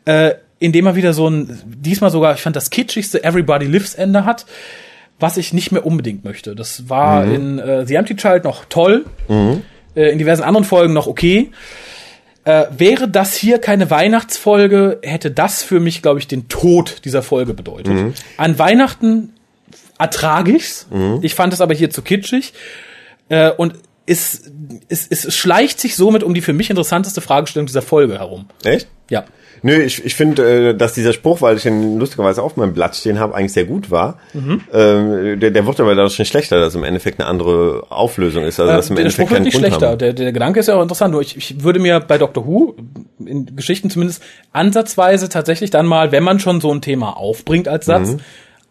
äh, 0.05 0.35
indem 0.61 0.87
er 0.87 0.97
wieder 0.97 1.13
so 1.13 1.29
ein, 1.29 1.61
diesmal 1.65 2.11
sogar, 2.11 2.35
ich 2.35 2.41
fand 2.41 2.57
das 2.57 2.71
kitschigste 2.71 3.25
Everybody 3.25 3.67
Lives 3.67 3.95
Ende 3.95 4.25
hat 4.25 4.47
was 5.25 5.39
ich 5.39 5.55
nicht 5.55 5.73
mehr 5.73 5.87
unbedingt 5.87 6.23
möchte. 6.23 6.55
Das 6.55 6.91
war 6.91 7.25
mhm. 7.25 7.35
in 7.35 7.59
äh, 7.59 7.87
The 7.87 7.95
Empty 7.95 8.15
Child 8.15 8.45
noch 8.45 8.67
toll, 8.67 9.07
mhm. 9.27 9.63
äh, 9.97 10.11
in 10.11 10.19
diversen 10.19 10.43
anderen 10.43 10.67
Folgen 10.67 10.93
noch 10.93 11.07
okay. 11.07 11.51
Äh, 12.45 12.67
wäre 12.77 13.09
das 13.09 13.35
hier 13.35 13.57
keine 13.57 13.89
Weihnachtsfolge, 13.89 14.99
hätte 15.03 15.31
das 15.31 15.63
für 15.63 15.81
mich, 15.81 16.03
glaube 16.03 16.19
ich, 16.19 16.29
den 16.29 16.49
Tod 16.49 17.07
dieser 17.07 17.23
Folge 17.23 17.55
bedeutet. 17.55 17.95
Mhm. 17.95 18.13
An 18.37 18.59
Weihnachten 18.59 19.33
ertrage 19.99 20.53
ich's. 20.53 20.89
Mhm. 20.91 21.21
Ich 21.23 21.35
fand 21.35 21.55
es 21.55 21.63
aber 21.63 21.73
hier 21.73 21.89
zu 21.89 22.03
kitschig. 22.03 22.53
Äh, 23.31 23.51
und 23.51 23.77
es, 24.05 24.43
es, 24.91 25.07
es 25.09 25.35
schleicht 25.35 25.81
sich 25.81 25.97
somit 25.97 26.23
um 26.23 26.35
die 26.35 26.43
für 26.43 26.53
mich 26.53 26.69
interessanteste 26.69 27.23
Fragestellung 27.23 27.65
dieser 27.65 27.81
Folge 27.81 28.19
herum. 28.19 28.45
Echt? 28.63 28.89
Ja. 29.09 29.25
Nö, 29.67 29.81
ich, 29.81 30.05
ich 30.05 30.15
finde, 30.15 30.71
äh, 30.71 30.75
dass 30.75 30.93
dieser 30.93 31.15
Spruch, 31.15 31.41
weil 31.41 31.57
ich 31.57 31.65
ihn 31.65 31.99
lustigerweise 31.99 32.43
auf 32.43 32.59
meinem 32.59 32.75
Blatt 32.75 32.95
stehen 32.97 33.19
habe, 33.19 33.35
eigentlich 33.35 33.55
sehr 33.55 33.65
gut 33.65 33.91
war. 33.91 34.19
Mhm. 34.35 34.61
Ähm, 34.71 35.41
der, 35.41 35.53
der 35.53 35.67
wird 35.67 35.81
aber 35.81 35.95
dadurch 35.95 36.19
nicht 36.19 36.29
schlechter, 36.29 36.61
dass 36.61 36.75
im 36.75 36.85
Endeffekt 36.85 37.19
eine 37.19 37.31
andere 37.31 37.87
Auflösung 37.89 38.45
ist. 38.45 38.61
Also 38.61 38.71
äh, 38.71 38.77
dass 38.77 38.91
im 38.91 38.97
der 38.97 39.07
Endeffekt 39.07 39.29
Spruch 39.29 39.37
wird 39.39 39.45
nicht 39.47 39.57
schlechter. 39.57 39.97
Der, 39.97 40.13
der 40.13 40.33
Gedanke 40.33 40.61
ist 40.61 40.67
ja 40.67 40.77
auch 40.77 40.83
interessant. 40.83 41.13
Nur 41.13 41.23
ich, 41.23 41.39
ich 41.39 41.65
würde 41.65 41.79
mir 41.79 42.01
bei 42.01 42.19
Doctor 42.19 42.47
Who 42.47 42.77
in 43.25 43.57
Geschichten 43.57 43.89
zumindest 43.89 44.23
ansatzweise 44.53 45.31
tatsächlich 45.31 45.71
dann 45.71 45.87
mal, 45.87 46.13
wenn 46.13 46.25
man 46.25 46.41
schon 46.41 46.61
so 46.61 46.71
ein 46.71 46.83
Thema 46.83 47.17
aufbringt 47.17 47.67
als 47.67 47.87
Satz, 47.87 48.13
mhm 48.13 48.21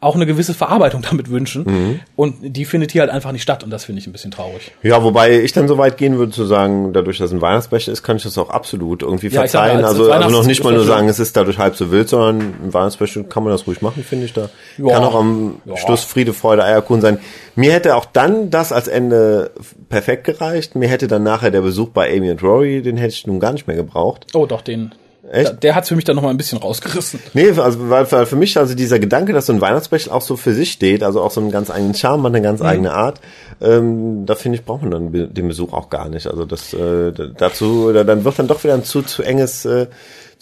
auch 0.04 0.16
eine 0.16 0.26
gewisse 0.26 0.54
Verarbeitung 0.54 1.02
damit 1.10 1.30
wünschen. 1.30 1.64
Mhm. 1.66 2.00
Und 2.16 2.36
die 2.42 2.66
findet 2.66 2.92
hier 2.92 3.02
halt 3.02 3.12
einfach 3.12 3.32
nicht 3.32 3.44
statt 3.44 3.64
und 3.64 3.70
das 3.70 3.86
finde 3.86 4.00
ich 4.00 4.08
ein 4.08 4.12
bisschen 4.12 4.32
traurig. 4.32 4.72
Ja, 4.82 5.04
wobei 5.04 5.40
ich 5.42 5.54
dann 5.54 5.68
so 5.68 5.78
weit 5.78 5.98
gehen 5.98 6.18
würde 6.18 6.32
zu 6.32 6.46
sagen, 6.46 6.94
dadurch, 6.94 7.18
dass 7.18 7.32
ein 7.32 7.42
Weihnachtsbecher 7.42 7.92
ist, 7.92 8.04
kann 8.04 8.18
ich 8.18 8.24
das 8.24 8.38
auch 8.38 8.50
absolut 8.50 9.02
irgendwie 9.02 9.28
ja, 9.28 9.42
verzeihen. 9.42 9.82
Sage, 9.82 9.88
als 9.88 10.00
also, 10.00 10.12
also 10.12 10.30
noch 10.30 10.46
nicht 10.46 10.64
mal 10.64 10.74
nur 10.74 10.86
sagen, 10.86 11.10
es 11.10 11.20
ist 11.20 11.36
dadurch 11.36 11.58
halb 11.58 11.76
so 11.76 11.92
wild, 11.92 12.10
sondern 12.10 12.54
ein 12.64 12.74
Weihnachtsbecher 12.74 13.24
kann 13.24 13.44
man 13.44 13.52
das 13.52 13.68
ruhig 13.68 13.82
machen, 13.82 14.04
finde 14.04 14.26
ich 14.26 14.34
da. 14.34 14.50
Ja. 14.78 14.94
Kann 14.94 15.04
auch 15.04 15.16
am 15.16 15.62
ja. 15.66 15.78
Schluss 15.78 16.04
Friede, 16.04 16.34
Freude, 16.34 16.64
Eierkuchen 16.64 17.02
sein. 17.02 17.20
Mir 17.56 17.72
hätte 17.72 17.96
auch 17.96 18.06
dann 18.06 18.50
das 18.50 18.72
als 18.72 18.88
Ende 18.88 19.52
perfekt 19.90 20.24
gereicht. 20.24 20.76
Mir 20.76 20.88
hätte 20.88 21.08
dann 21.08 21.24
nachher 21.24 21.52
der 21.52 21.62
Besuch 21.62 21.90
bei 21.90 22.16
Amy 22.16 22.32
und 22.32 22.42
Rory, 22.42 22.82
den 22.82 22.98
hätte 22.98 23.14
ich 23.14 23.28
nun 23.28 23.40
gar 23.40 23.54
nicht 23.54 23.68
mehr 23.68 23.76
gebraucht. 23.76 24.28
Oh, 24.34 24.46
doch, 24.46 24.62
den, 24.62 24.94
Echt? 25.34 25.64
Der 25.64 25.74
hat 25.74 25.88
für 25.88 25.96
mich 25.96 26.06
dann 26.06 26.16
noch 26.16 26.22
mal 26.22 26.30
ein 26.30 26.38
bisschen 26.38 26.60
rausgerissen. 26.60 27.20
Nee, 27.34 27.50
also 27.50 27.90
weil 27.90 28.06
für 28.06 28.36
mich 28.36 28.56
also 28.58 28.76
dieser 28.76 29.00
Gedanke, 29.00 29.34
dass 29.34 29.48
so 29.48 29.54
ein 29.54 29.62
Weihnachtsbechel 29.62 30.12
auch 30.12 30.22
so 30.22 30.38
für 30.38 30.54
sich 30.54 30.72
steht, 30.72 31.02
also 31.02 31.22
auch 31.22 31.32
so 31.32 31.42
einen 31.42 31.50
ganz 31.50 31.72
eigenen 31.72 31.96
Charme, 31.96 32.28
eine 32.28 32.42
ganz 32.42 32.60
mhm. 32.60 32.68
eigene 32.68 32.94
Art, 32.94 33.20
ähm, 33.60 34.28
da 34.28 34.36
finde 34.36 34.60
ich 34.60 34.64
braucht 34.64 34.84
man 34.84 34.92
dann 34.92 35.34
den 35.34 35.48
Besuch 35.48 35.74
auch 35.74 35.90
gar 35.90 36.08
nicht. 36.08 36.28
Also 36.28 36.46
das 36.46 36.74
äh, 36.76 37.12
dazu, 37.36 37.92
dann 37.92 38.24
wird 38.24 38.38
dann 38.38 38.48
doch 38.48 38.64
wieder 38.64 38.76
ein 38.76 38.84
zu 38.84 39.02
zu 39.02 39.24
enges 39.24 39.66
äh, 39.66 39.88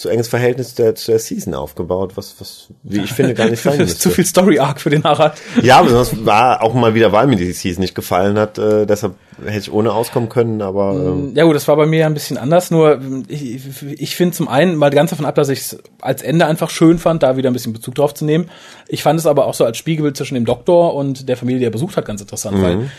zu 0.02 0.10
enges 0.10 0.28
Verhältnis 0.28 0.74
der, 0.74 0.94
der 0.94 1.20
Season 1.20 1.54
aufgebaut, 1.54 2.14
was, 2.16 2.36
was, 2.40 2.70
wie 2.82 3.02
ich 3.02 3.14
finde, 3.14 3.36
gar 3.36 3.48
nicht 3.48 3.62
sein 3.64 3.78
müsste. 3.78 4.00
zu 4.00 4.10
viel 4.10 4.26
Story 4.26 4.58
Arc 4.58 4.82
für 4.82 4.90
den 4.90 5.04
Harald. 5.04 5.34
Ja, 5.62 5.78
aber 5.78 5.92
das 5.92 6.26
war 6.26 6.64
auch 6.64 6.74
mal 6.74 6.96
wieder, 6.96 7.12
weil 7.12 7.28
mir 7.28 7.36
die 7.36 7.52
Season 7.52 7.82
nicht 7.82 7.94
gefallen 7.94 8.40
hat, 8.40 8.58
äh, 8.58 8.88
deshalb 8.88 9.14
hätte 9.46 9.60
ich 9.60 9.72
ohne 9.72 9.94
auskommen 9.94 10.28
können, 10.28 10.64
aber. 10.64 10.94
Ähm. 10.94 11.34
Ja 11.36 11.44
gut, 11.44 11.56
das 11.56 11.68
war 11.68 11.76
bei 11.76 11.86
mir 11.86 12.00
ja 12.00 12.06
ein 12.08 12.16
bisschen 12.16 12.40
anders, 12.40 12.72
nur 12.72 13.00
ich, 13.28 13.62
ich 13.98 14.16
finde 14.16 14.36
zum 14.36 14.48
einen 14.48 14.76
mal 14.76 14.90
ganz 14.90 15.12
davon 15.12 15.26
ab, 15.26 15.36
dass 15.36 15.50
ich 15.50 15.60
es 15.60 15.78
als 16.02 16.24
Ende 16.24 16.48
einfach 16.48 16.72
schön 16.72 16.98
fand, 16.98 17.22
da 17.22 17.38
wieder 17.38 17.52
ein 17.52 17.54
bisschen 17.54 17.74
Bezug 17.74 17.94
drauf 17.94 18.16
zu 18.16 18.26
nehmen. 18.26 18.50
Ich 18.88 19.04
fand 19.04 19.20
es 19.20 19.28
aber 19.28 19.46
auch 19.46 19.54
so 19.54 19.66
als 19.66 19.78
Spiegelbild 19.78 20.18
zwischen 20.18 20.34
dem 20.34 20.46
Doktor 20.46 20.96
und 20.96 21.30
der 21.30 21.38
Familie, 21.38 21.60
die 21.60 21.66
er 21.66 21.72
besucht 21.72 21.96
hat, 21.96 22.06
ganz 22.06 22.22
interessant, 22.22 22.58
mhm. 22.58 22.64
weil 22.64 22.92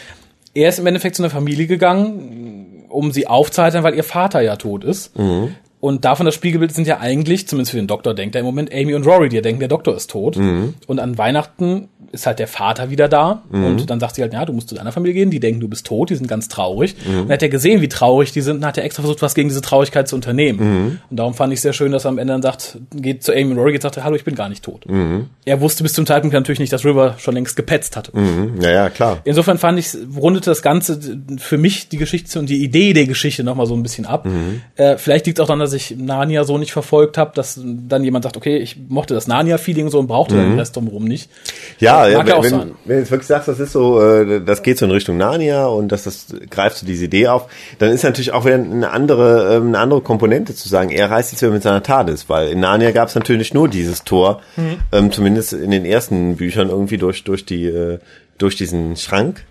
er 0.55 0.69
ist 0.69 0.79
im 0.79 0.87
Endeffekt 0.87 1.17
zu 1.17 1.23
einer 1.23 1.31
Familie 1.31 1.67
gegangen, 1.67 2.85
um 2.89 3.11
sie 3.11 3.27
aufzuhalten, 3.27 3.83
weil 3.83 3.95
ihr 3.95 4.05
Vater 4.05 4.41
ja 4.41 4.55
tot 4.55 4.85
ist. 4.85 5.19
Mhm. 5.19 5.57
Und 5.83 6.05
davon 6.05 6.27
das 6.27 6.37
Spiegelbild 6.37 6.73
sind 6.73 6.87
ja 6.87 7.01
eigentlich, 7.01 7.49
zumindest 7.49 7.73
für 7.73 7.77
den 7.77 7.89
Doktor, 7.89 8.15
denkt 8.15 8.37
er 8.37 8.39
im 8.39 8.47
Moment 8.47 8.73
Amy 8.73 8.95
und 8.95 9.05
Rory, 9.05 9.29
die 9.29 9.35
ja 9.35 9.43
denken, 9.43 9.59
der 9.59 9.69
Doktor 9.69 9.97
ist 9.97 10.11
tot. 10.11 10.37
Mhm. 10.37 10.75
Und 10.87 11.01
an 11.01 11.19
Weihnachten 11.19 11.89
ist 12.13 12.27
halt 12.27 12.39
der 12.39 12.47
Vater 12.47 12.91
wieder 12.91 13.09
da. 13.09 13.43
Mhm. 13.51 13.65
Und 13.65 13.91
dann 13.91 13.99
sagt 13.99 14.15
sie 14.15 14.23
halt, 14.23 14.33
ja, 14.33 14.45
du 14.45 14.53
musst 14.53 14.69
zu 14.69 14.75
deiner 14.75 14.93
Familie 14.93 15.15
gehen, 15.15 15.31
die 15.31 15.41
denken, 15.41 15.61
du 15.61 15.69
bist 15.69 15.87
tot, 15.87 16.11
die 16.11 16.15
sind 16.15 16.29
ganz 16.29 16.49
traurig. 16.49 16.95
Mhm. 17.05 17.21
Und 17.23 17.29
dann 17.29 17.35
hat 17.35 17.43
er 17.43 17.49
gesehen, 17.49 17.81
wie 17.81 17.89
traurig 17.89 18.33
die 18.33 18.41
sind, 18.41 18.59
und 18.59 18.67
hat 18.67 18.79
er 18.79 18.85
extra 18.85 19.03
versucht, 19.03 19.23
was 19.23 19.35
gegen 19.35 19.49
diese 19.49 19.63
Traurigkeit 19.63 20.09
zu 20.09 20.15
unternehmen. 20.15 20.59
Mhm. 20.59 20.99
Und 21.11 21.17
darum 21.17 21.35
fand 21.35 21.53
ich 21.53 21.61
sehr 21.61 21.73
schön, 21.73 21.93
dass 21.93 22.05
er 22.05 22.11
am 22.11 22.19
Ende 22.19 22.35
dann 22.35 22.43
sagt, 22.43 22.79
geht 22.95 23.23
zu 23.23 23.33
Amy 23.33 23.53
und 23.53 23.59
Rory, 23.59 23.75
und 23.75 23.83
sagt, 23.83 24.03
hallo, 24.03 24.15
ich 24.15 24.25
bin 24.25 24.35
gar 24.35 24.49
nicht 24.49 24.63
tot. 24.63 24.89
Mhm. 24.89 25.27
Er 25.45 25.61
wusste 25.61 25.83
bis 25.83 25.95
zum 25.95 26.07
Zeitpunkt 26.07 26.35
natürlich 26.35 26.61
nicht, 26.61 26.73
dass 26.73 26.85
River 26.85 27.17
schon 27.19 27.35
längst 27.35 27.57
gepetzt 27.57 27.97
hatte. 27.97 28.17
Mhm. 28.17 28.61
Ja, 28.61 28.71
ja, 28.71 28.91
klar. 28.91 29.21
Insofern 29.25 29.59
fand 29.59 29.79
ich, 29.79 29.97
rundete 30.17 30.51
das 30.51 30.63
Ganze 30.63 31.01
für 31.39 31.59
mich 31.59 31.89
die 31.89 31.97
Geschichte 31.97 32.39
und 32.39 32.49
die 32.49 32.63
Idee 32.63 32.93
der 32.93 33.07
Geschichte 33.07 33.43
nochmal 33.43 33.67
so 33.67 33.75
ein 33.75 33.83
bisschen 33.83 34.07
ab. 34.07 34.27
Mhm. 34.27 34.61
Äh, 34.77 34.99
vielleicht 34.99 35.27
liegt 35.27 35.39
es 35.39 35.43
auch 35.43 35.47
daran, 35.47 35.61
dass 35.61 35.73
ich 35.73 35.97
Narnia 35.97 36.45
so 36.45 36.59
nicht 36.59 36.73
verfolgt 36.73 37.19
habe, 37.19 37.33
dass 37.35 37.59
dann 37.63 38.05
jemand 38.05 38.25
sagt, 38.25 38.37
okay, 38.37 38.59
ich 38.59 38.77
mochte 38.89 39.15
das 39.15 39.27
Narnia-Feeling 39.27 39.89
so 39.89 39.99
und 39.99 40.07
brauchte 40.07 40.35
den 40.35 40.59
Rest 40.59 40.77
drumherum 40.77 41.05
nicht. 41.05 41.31
Ja, 41.79 42.02
ja 42.09 42.43
wenn, 42.43 42.43
wenn, 42.43 42.53
wenn 42.85 42.97
du 42.97 42.99
jetzt 43.01 43.11
wirklich 43.11 43.27
sagst, 43.27 43.49
das 43.49 43.61
ist 43.61 43.73
so, 43.73 44.01
äh, 44.01 44.41
das 44.45 44.63
geht 44.63 44.79
so 44.79 44.87
in 44.87 44.93
Richtung 44.93 45.17
Narnia 45.17 45.67
und 45.67 45.93
dass 45.93 46.05
das 46.05 46.27
greift 46.51 46.77
so 46.79 46.87
diese 46.87 47.05
Idee 47.05 47.29
auf, 47.29 47.49
dann 47.79 47.91
ist 47.91 48.03
natürlich 48.05 48.33
auch 48.33 48.45
wieder 48.45 48.57
eine 48.57 48.91
andere, 48.91 49.57
ähm, 49.57 49.69
eine 49.69 49.79
andere 49.79 50.01
Komponente 50.01 50.55
zu 50.55 50.69
sagen, 50.69 50.91
er 50.91 51.11
reist 51.11 51.33
jetzt 51.33 51.43
wieder 51.43 51.53
mit 51.53 51.63
seiner 51.63 51.83
TARDIS, 51.83 52.29
weil 52.29 52.49
in 52.49 52.61
Narnia 52.61 52.91
gab 52.91 53.09
es 53.09 53.15
natürlich 53.15 53.55
nur 53.55 53.69
dieses 53.69 54.05
Tor, 54.05 54.41
mhm. 54.57 54.79
ähm, 54.93 55.13
zumindest 55.13 55.53
in 55.53 55.71
den 55.71 55.85
ersten 55.85 56.37
Büchern 56.37 56.69
irgendwie 56.69 56.99
durch, 56.99 57.25
durch 57.25 57.45
die, 57.45 57.67
äh, 57.67 57.99
durch 58.39 58.57
diesen 58.57 58.97
Schrank. 58.97 59.45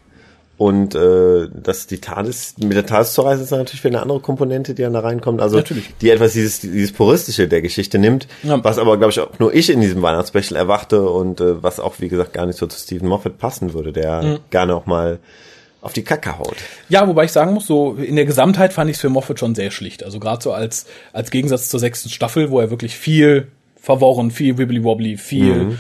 Und 0.62 0.94
äh, 0.94 1.48
dass 1.52 1.88
die 1.88 1.98
TARDIS, 1.98 2.58
mit 2.60 2.74
der 2.74 2.86
TARDIS 2.86 3.14
zu 3.14 3.24
reisen, 3.24 3.46
ist 3.46 3.50
natürlich 3.50 3.84
wieder 3.84 3.96
eine 3.96 4.04
andere 4.04 4.20
Komponente, 4.20 4.76
die 4.76 4.84
dann 4.84 4.94
da 4.94 5.00
reinkommt. 5.00 5.42
Also 5.42 5.58
natürlich. 5.58 5.92
die 6.02 6.12
etwas 6.12 6.34
dieses, 6.34 6.60
dieses 6.60 6.92
Puristische 6.92 7.48
der 7.48 7.64
Geschichte 7.64 7.98
nimmt, 7.98 8.28
ja. 8.44 8.64
was 8.64 8.78
aber, 8.78 8.98
glaube 8.98 9.10
ich, 9.10 9.20
auch 9.20 9.40
nur 9.40 9.56
ich 9.56 9.72
in 9.72 9.82
diesem 9.82 10.04
Weihnachtsspecial 10.04 10.56
erwachte 10.56 11.02
und 11.10 11.42
äh, 11.42 11.64
was 11.64 11.80
auch, 11.80 11.96
wie 11.98 12.10
gesagt, 12.10 12.34
gar 12.34 12.46
nicht 12.46 12.60
so 12.60 12.68
zu 12.68 12.78
Stephen 12.78 13.08
Moffat 13.08 13.40
passen 13.40 13.74
würde, 13.74 13.92
der 13.92 14.22
mhm. 14.22 14.40
gerne 14.52 14.76
auch 14.76 14.86
mal 14.86 15.18
auf 15.82 15.94
die 15.94 16.04
Kacke 16.04 16.38
haut. 16.38 16.58
Ja, 16.90 17.08
wobei 17.08 17.24
ich 17.24 17.32
sagen 17.32 17.56
muss, 17.56 17.66
so 17.66 17.96
in 17.96 18.16
der 18.16 18.26
Gesamtheit 18.26 18.72
fand 18.72 18.88
ich 18.92 18.98
es 18.98 19.02
für 19.02 19.10
Moffat 19.10 19.40
schon 19.40 19.56
sehr 19.56 19.72
schlicht. 19.72 20.04
Also 20.04 20.20
gerade 20.20 20.44
so 20.44 20.54
als, 20.54 20.86
als 21.12 21.32
Gegensatz 21.32 21.70
zur 21.70 21.80
sechsten 21.80 22.10
Staffel, 22.10 22.52
wo 22.52 22.60
er 22.60 22.70
wirklich 22.70 22.96
viel 22.96 23.48
verworren, 23.78 24.30
viel 24.30 24.60
wibbly-wobbly, 24.60 25.18
viel, 25.18 25.56
mhm. 25.56 25.80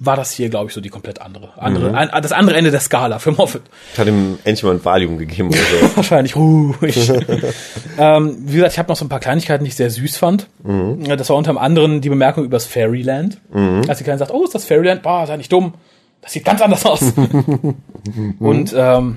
War 0.00 0.16
das 0.16 0.32
hier, 0.32 0.48
glaube 0.48 0.68
ich, 0.68 0.74
so 0.74 0.80
die 0.80 0.88
komplett 0.88 1.20
andere. 1.20 1.50
andere 1.56 1.90
mhm. 1.90 1.94
ein, 1.94 2.10
das 2.22 2.32
andere 2.32 2.56
Ende 2.56 2.70
der 2.70 2.80
Skala 2.80 3.18
für 3.18 3.32
Moffat. 3.32 3.62
Ich 3.92 3.98
hatte 3.98 4.10
ihm 4.10 4.38
endlich 4.44 4.62
mal 4.62 4.74
ein 4.74 4.84
Valium 4.84 5.18
gegeben 5.18 5.48
oder 5.48 5.58
so. 5.58 5.90
Wahrscheinlich 5.96 6.36
ruhig. 6.36 7.12
ähm, 7.98 8.36
wie 8.40 8.54
gesagt, 8.54 8.72
ich 8.72 8.78
habe 8.78 8.88
noch 8.88 8.96
so 8.96 9.04
ein 9.04 9.08
paar 9.08 9.20
Kleinigkeiten, 9.20 9.64
die 9.64 9.68
ich 9.68 9.76
sehr 9.76 9.90
süß 9.90 10.16
fand. 10.16 10.48
Mhm. 10.62 11.04
Das 11.04 11.28
war 11.30 11.36
unter 11.36 11.60
anderem 11.60 12.00
die 12.00 12.08
Bemerkung 12.08 12.44
übers 12.44 12.66
Fairyland. 12.66 13.38
Mhm. 13.52 13.84
Als 13.88 13.98
die 13.98 14.04
Kleine 14.04 14.18
sagt, 14.18 14.32
oh, 14.32 14.44
ist 14.44 14.54
das 14.54 14.64
Fairyland? 14.64 15.02
Boah, 15.02 15.26
sei 15.26 15.36
nicht 15.36 15.52
dumm. 15.52 15.74
Das 16.20 16.32
sieht 16.32 16.44
ganz 16.44 16.60
anders 16.60 16.84
aus. 16.84 17.00
Und 18.38 18.74
ähm, 18.76 19.16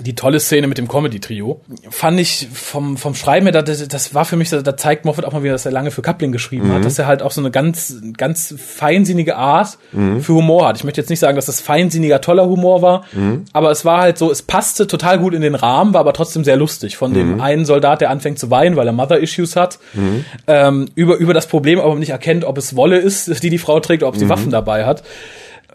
die 0.00 0.14
tolle 0.14 0.40
Szene 0.40 0.68
mit 0.68 0.78
dem 0.78 0.88
Comedy-Trio. 0.88 1.60
Fand 1.90 2.18
ich 2.18 2.48
vom, 2.52 2.96
vom 2.96 3.14
Schreiben 3.14 3.46
her, 3.46 3.62
das, 3.62 3.86
das 3.88 4.14
war 4.14 4.24
für 4.24 4.36
mich, 4.36 4.48
da 4.48 4.76
zeigt 4.76 5.04
Moffat 5.04 5.26
auch 5.26 5.32
mal 5.32 5.42
wieder, 5.42 5.52
dass 5.52 5.66
er 5.66 5.72
lange 5.72 5.90
für 5.90 6.00
Coupling 6.00 6.32
geschrieben 6.32 6.68
mhm. 6.68 6.74
hat, 6.74 6.84
dass 6.84 6.98
er 6.98 7.06
halt 7.06 7.22
auch 7.22 7.30
so 7.30 7.42
eine 7.42 7.50
ganz, 7.50 8.00
ganz 8.16 8.54
feinsinnige 8.58 9.36
Art 9.36 9.76
mhm. 9.92 10.22
für 10.22 10.32
Humor 10.32 10.68
hat. 10.68 10.78
Ich 10.78 10.84
möchte 10.84 11.00
jetzt 11.00 11.10
nicht 11.10 11.18
sagen, 11.18 11.36
dass 11.36 11.44
das 11.44 11.60
feinsinniger, 11.60 12.22
toller 12.22 12.46
Humor 12.46 12.80
war, 12.80 13.04
mhm. 13.12 13.44
aber 13.52 13.70
es 13.70 13.84
war 13.84 14.00
halt 14.00 14.16
so, 14.16 14.30
es 14.30 14.40
passte 14.40 14.86
total 14.86 15.18
gut 15.18 15.34
in 15.34 15.42
den 15.42 15.54
Rahmen, 15.54 15.92
war 15.92 16.00
aber 16.00 16.14
trotzdem 16.14 16.42
sehr 16.42 16.56
lustig. 16.56 16.96
Von 16.96 17.12
dem 17.12 17.34
mhm. 17.34 17.40
einen 17.42 17.64
Soldat, 17.66 18.00
der 18.00 18.08
anfängt 18.08 18.38
zu 18.38 18.50
weinen, 18.50 18.76
weil 18.76 18.86
er 18.86 18.94
Mother-Issues 18.94 19.56
hat, 19.56 19.78
mhm. 19.92 20.24
ähm, 20.46 20.88
über, 20.94 21.16
über 21.16 21.34
das 21.34 21.46
Problem, 21.46 21.78
aber 21.78 21.94
nicht 21.96 22.10
erkennt, 22.10 22.44
ob 22.44 22.56
es 22.56 22.76
Wolle 22.76 22.96
ist, 22.96 23.42
die 23.42 23.50
die 23.50 23.58
Frau 23.58 23.78
trägt, 23.80 24.02
oder 24.02 24.08
ob 24.08 24.16
sie 24.16 24.24
mhm. 24.24 24.30
Waffen 24.30 24.50
dabei 24.50 24.86
hat 24.86 25.02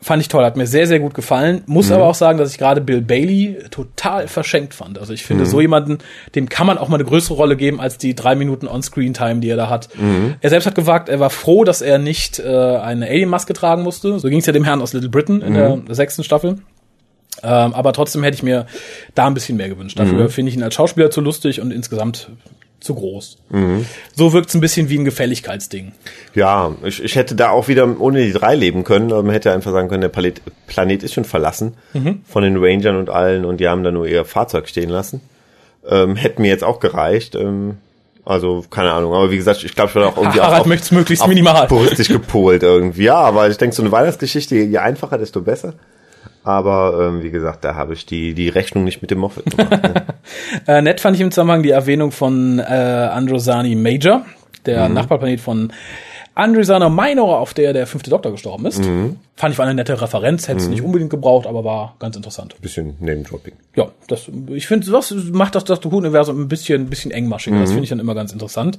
fand 0.01 0.21
ich 0.21 0.27
toll, 0.27 0.43
hat 0.43 0.57
mir 0.57 0.67
sehr, 0.67 0.87
sehr 0.87 0.99
gut 0.99 1.13
gefallen. 1.13 1.63
Muss 1.65 1.89
mhm. 1.89 1.95
aber 1.95 2.05
auch 2.05 2.15
sagen, 2.15 2.37
dass 2.37 2.51
ich 2.51 2.57
gerade 2.57 2.81
Bill 2.81 3.01
Bailey 3.01 3.57
total 3.71 4.27
verschenkt 4.27 4.73
fand. 4.73 4.99
Also 4.99 5.13
ich 5.13 5.23
finde, 5.23 5.43
mhm. 5.43 5.49
so 5.49 5.61
jemanden, 5.61 5.97
dem 6.35 6.49
kann 6.49 6.67
man 6.67 6.77
auch 6.77 6.87
mal 6.87 6.95
eine 6.95 7.05
größere 7.05 7.35
Rolle 7.35 7.55
geben 7.55 7.79
als 7.79 7.97
die 7.97 8.15
drei 8.15 8.35
Minuten 8.35 8.67
On-Screen-Time, 8.67 9.39
die 9.39 9.49
er 9.49 9.57
da 9.57 9.69
hat. 9.69 9.89
Mhm. 9.95 10.35
Er 10.41 10.49
selbst 10.49 10.65
hat 10.65 10.75
gewagt, 10.75 11.09
er 11.09 11.19
war 11.19 11.29
froh, 11.29 11.63
dass 11.63 11.81
er 11.81 11.97
nicht 11.97 12.39
äh, 12.39 12.47
eine 12.47 13.07
Alien-Maske 13.07 13.53
tragen 13.53 13.83
musste. 13.83 14.19
So 14.19 14.29
ging 14.29 14.39
es 14.39 14.45
ja 14.45 14.53
dem 14.53 14.63
Herrn 14.63 14.81
aus 14.81 14.93
Little 14.93 15.09
Britain 15.09 15.41
in 15.41 15.53
der, 15.53 15.77
der 15.77 15.95
sechsten 15.95 16.23
Staffel. 16.23 16.57
Ähm, 17.43 17.73
aber 17.73 17.93
trotzdem 17.93 18.23
hätte 18.23 18.35
ich 18.35 18.43
mir 18.43 18.65
da 19.13 19.27
ein 19.27 19.33
bisschen 19.33 19.57
mehr 19.57 19.69
gewünscht. 19.69 19.99
Dafür 19.99 20.23
mhm. 20.23 20.29
finde 20.29 20.49
ich 20.49 20.57
ihn 20.57 20.63
als 20.63 20.75
Schauspieler 20.75 21.11
zu 21.11 21.21
lustig 21.21 21.61
und 21.61 21.71
insgesamt 21.71 22.29
zu 22.79 22.95
groß. 22.95 23.37
Mhm. 23.49 23.85
So 24.15 24.33
wirkt 24.33 24.49
es 24.49 24.55
ein 24.55 24.61
bisschen 24.61 24.89
wie 24.89 24.97
ein 24.97 25.05
Gefälligkeitsding. 25.05 25.93
Ja, 26.35 26.75
ich, 26.83 27.03
ich 27.03 27.15
hätte 27.15 27.35
da 27.35 27.49
auch 27.49 27.67
wieder 27.67 27.99
ohne 27.99 28.23
die 28.23 28.31
drei 28.31 28.55
leben 28.55 28.83
können, 28.83 29.11
aber 29.11 29.23
man 29.23 29.31
hätte 29.31 29.51
einfach 29.51 29.71
sagen 29.71 29.89
können, 29.89 30.01
der 30.01 30.09
Planet, 30.09 30.41
Planet 30.67 31.03
ist 31.03 31.13
schon 31.13 31.25
verlassen 31.25 31.73
mhm. 31.93 32.21
von 32.25 32.43
den 32.43 32.57
Rangern 32.57 32.95
und 32.97 33.09
allen 33.09 33.45
und 33.45 33.59
die 33.59 33.67
haben 33.67 33.83
da 33.83 33.91
nur 33.91 34.07
ihr 34.07 34.25
Fahrzeug 34.25 34.67
stehen 34.69 34.89
lassen. 34.89 35.21
Ähm, 35.89 36.15
hätte 36.15 36.41
mir 36.41 36.49
jetzt 36.49 36.63
auch 36.63 36.79
gereicht. 36.79 37.35
Ähm, 37.35 37.77
also, 38.25 38.65
keine 38.69 38.91
Ahnung, 38.91 39.13
aber 39.13 39.31
wie 39.31 39.37
gesagt, 39.37 39.63
ich 39.63 39.73
glaube, 39.73 39.89
ich 39.89 39.95
war 39.95 40.07
auch 40.07 40.17
irgendwie 40.17 40.41
Harald 40.41 40.65
möchte 40.65 40.93
möglichst 40.93 41.23
auf 41.23 41.29
minimal. 41.29 41.65
puristisch 41.67 42.09
gepolt 42.09 42.61
irgendwie. 42.61 43.03
Ja, 43.03 43.15
aber 43.15 43.49
ich 43.49 43.57
denke, 43.57 43.73
so 43.73 43.81
eine 43.81 43.91
Weihnachtsgeschichte, 43.91 44.55
je 44.55 44.77
einfacher, 44.77 45.17
desto 45.17 45.41
besser. 45.41 45.75
Aber 46.47 47.09
ähm, 47.09 47.23
wie 47.23 47.29
gesagt, 47.29 47.65
da 47.65 47.75
habe 47.75 47.91
ich 47.91 48.05
die, 48.05 48.33
die 48.33 48.47
Rechnung 48.47 48.85
nicht 48.85 49.01
mit 49.01 49.11
dem 49.11 49.19
Moffat 49.19 49.45
gemacht. 49.47 49.83
Ne? 49.83 50.05
äh, 50.67 50.81
nett 50.81 51.01
fand 51.01 51.17
ich 51.17 51.21
im 51.21 51.29
Zusammenhang 51.29 51.61
die 51.61 51.71
Erwähnung 51.71 52.11
von 52.11 52.59
äh, 52.59 52.63
Androsani 52.63 53.75
Major, 53.75 54.25
der 54.65 54.87
mhm. 54.87 54.95
Nachbarplanet 54.95 55.41
von 55.41 55.73
Androsana 56.35 56.87
Minor, 56.87 57.39
auf 57.39 57.53
der 57.53 57.73
der 57.73 57.85
fünfte 57.85 58.11
Doktor 58.11 58.31
gestorben 58.31 58.65
ist. 58.65 58.79
Mhm. 58.85 59.17
Fand 59.35 59.51
ich 59.51 59.59
war 59.59 59.65
eine 59.65 59.75
nette 59.75 60.01
Referenz, 60.01 60.47
hätte 60.47 60.59
es 60.59 60.65
mhm. 60.67 60.69
nicht 60.69 60.83
unbedingt 60.83 61.09
gebraucht, 61.09 61.47
aber 61.47 61.65
war 61.65 61.95
ganz 61.99 62.15
interessant. 62.15 62.55
Bisschen 62.61 62.95
Name-Dropping. 63.01 63.53
Ja, 63.75 63.89
das, 64.07 64.31
ich 64.47 64.67
finde, 64.67 64.89
was 64.93 65.13
macht 65.33 65.53
das 65.53 65.65
Doctor 65.65 65.91
Who-Universum 65.91 66.39
ein 66.39 66.47
bisschen, 66.47 66.83
ein 66.83 66.89
bisschen 66.89 67.11
engmaschiger. 67.11 67.59
Das 67.59 67.71
mhm. 67.71 67.73
finde 67.73 67.83
ich 67.83 67.89
dann 67.89 67.99
immer 67.99 68.15
ganz 68.15 68.31
interessant 68.31 68.77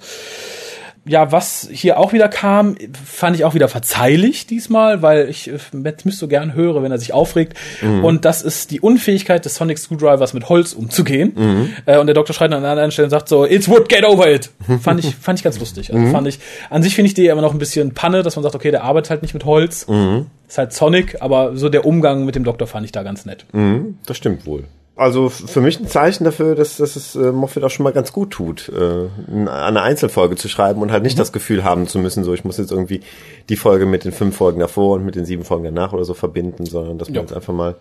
ja, 1.09 1.33
was 1.33 1.69
hier 1.73 1.99
auch 1.99 2.13
wieder 2.13 2.29
kam, 2.29 2.77
fand 3.05 3.35
ich 3.35 3.45
auch 3.45 3.55
wieder 3.55 3.69
verzeihlich 3.69 4.47
diesmal, 4.47 5.03
weil 5.03 5.29
ich 5.29 5.49
äh, 5.49 5.59
Matt 5.73 6.03
Smith 6.03 6.19
so 6.19 6.29
gern 6.29 6.55
höre, 6.55 6.83
wenn 6.83 6.93
er 6.93 6.99
sich 6.99 7.13
aufregt. 7.13 7.55
Mhm. 7.81 8.05
Und 8.05 8.25
das 8.25 8.43
ist 8.43 8.71
die 8.71 8.81
Unfähigkeit 8.81 9.45
des 9.45 9.55
Sonic 9.57 9.79
Screwdrivers 9.79 10.35
mit 10.35 10.49
Holz 10.49 10.75
umzugehen. 10.75 11.33
Mhm. 11.35 11.71
Äh, 11.87 11.99
und 11.99 12.07
der 12.07 12.15
Doktor 12.15 12.35
schreit 12.35 12.53
an 12.53 12.59
einer 12.59 12.71
anderen 12.71 12.91
Stelle 12.91 13.07
und 13.07 13.11
sagt 13.11 13.29
so, 13.29 13.47
it's 13.47 13.69
wood, 13.69 13.89
get 13.89 14.05
over 14.05 14.31
it. 14.31 14.51
fand 14.83 15.01
ich, 15.03 15.17
fand 15.17 15.39
ich 15.39 15.45
ganz 15.45 15.59
lustig. 15.59 15.93
Also 15.93 16.07
mhm. 16.07 16.13
fand 16.13 16.29
ich, 16.29 16.39
an 16.71 16.83
sich 16.83 16.95
finde 16.95 17.09
ich 17.09 17.15
die 17.15 17.27
immer 17.27 17.43
noch 17.43 17.53
ein 17.53 17.59
bisschen 17.59 17.95
Panne, 17.95 18.23
dass 18.23 18.37
man 18.37 18.43
sagt, 18.43 18.55
okay, 18.55 18.71
der 18.71 18.85
arbeitet 18.85 19.11
halt 19.11 19.23
nicht 19.23 19.35
mit 19.35 19.45
Holz. 19.45 19.89
Mhm. 19.89 20.27
Ist 20.47 20.59
halt 20.59 20.73
Sonic, 20.73 21.17
aber 21.21 21.57
so 21.57 21.69
der 21.69 21.85
Umgang 21.85 22.25
mit 22.25 22.35
dem 22.35 22.45
Doktor 22.45 22.67
fand 22.67 22.85
ich 22.85 22.93
da 22.93 23.03
ganz 23.03 23.25
nett. 23.27 23.45
Mhm. 23.53 23.99
Das 24.07 24.17
stimmt 24.17 24.47
wohl 24.47 24.65
also 24.99 25.29
für 25.29 25.61
mich 25.61 25.79
ein 25.79 25.87
Zeichen 25.87 26.25
dafür, 26.25 26.57
dass, 26.57 26.79
dass 26.79 26.97
es 26.97 27.15
äh, 27.15 27.31
Moffat 27.31 27.63
auch 27.63 27.71
schon 27.71 27.85
mal 27.85 27.93
ganz 27.93 28.13
gut 28.13 28.31
tut, 28.31 28.69
äh, 28.69 29.09
eine 29.49 29.83
Einzelfolge 29.83 30.35
zu 30.35 30.49
schreiben 30.49 30.83
und 30.83 30.91
halt 30.91 31.05
nicht 31.05 31.17
mhm. 31.17 31.21
das 31.21 31.33
Gefühl 31.33 31.63
haben 31.63 31.87
zu 31.87 32.01
müssen, 32.01 32.25
so 32.25 32.35
ich 32.35 32.45
muss 32.45 32.59
jetzt 32.59 32.73
irgendwie 32.73 33.03
die 33.49 33.55
Folge 33.55 33.87
mit 33.87 34.05
den 34.05 34.11
fünf 34.11 34.37
Folgen 34.37 34.59
davor 34.59 34.97
und 34.97 35.05
mit 35.05 35.15
den 35.15 35.25
sieben 35.25 35.45
Folgen 35.45 35.65
danach 35.65 35.93
oder 35.93 36.05
so 36.05 36.15
verbinden, 36.15 36.67
sondern 36.67 36.99
dass 36.99 37.09
man 37.09 37.15
ja. 37.15 37.21
jetzt 37.21 37.33
einfach 37.33 37.55
mal 37.55 37.77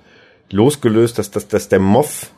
losgelöst, 0.52 1.18
dass, 1.18 1.32
dass, 1.32 1.48
dass 1.48 1.70
der 1.70 1.80
Moff 1.80 2.32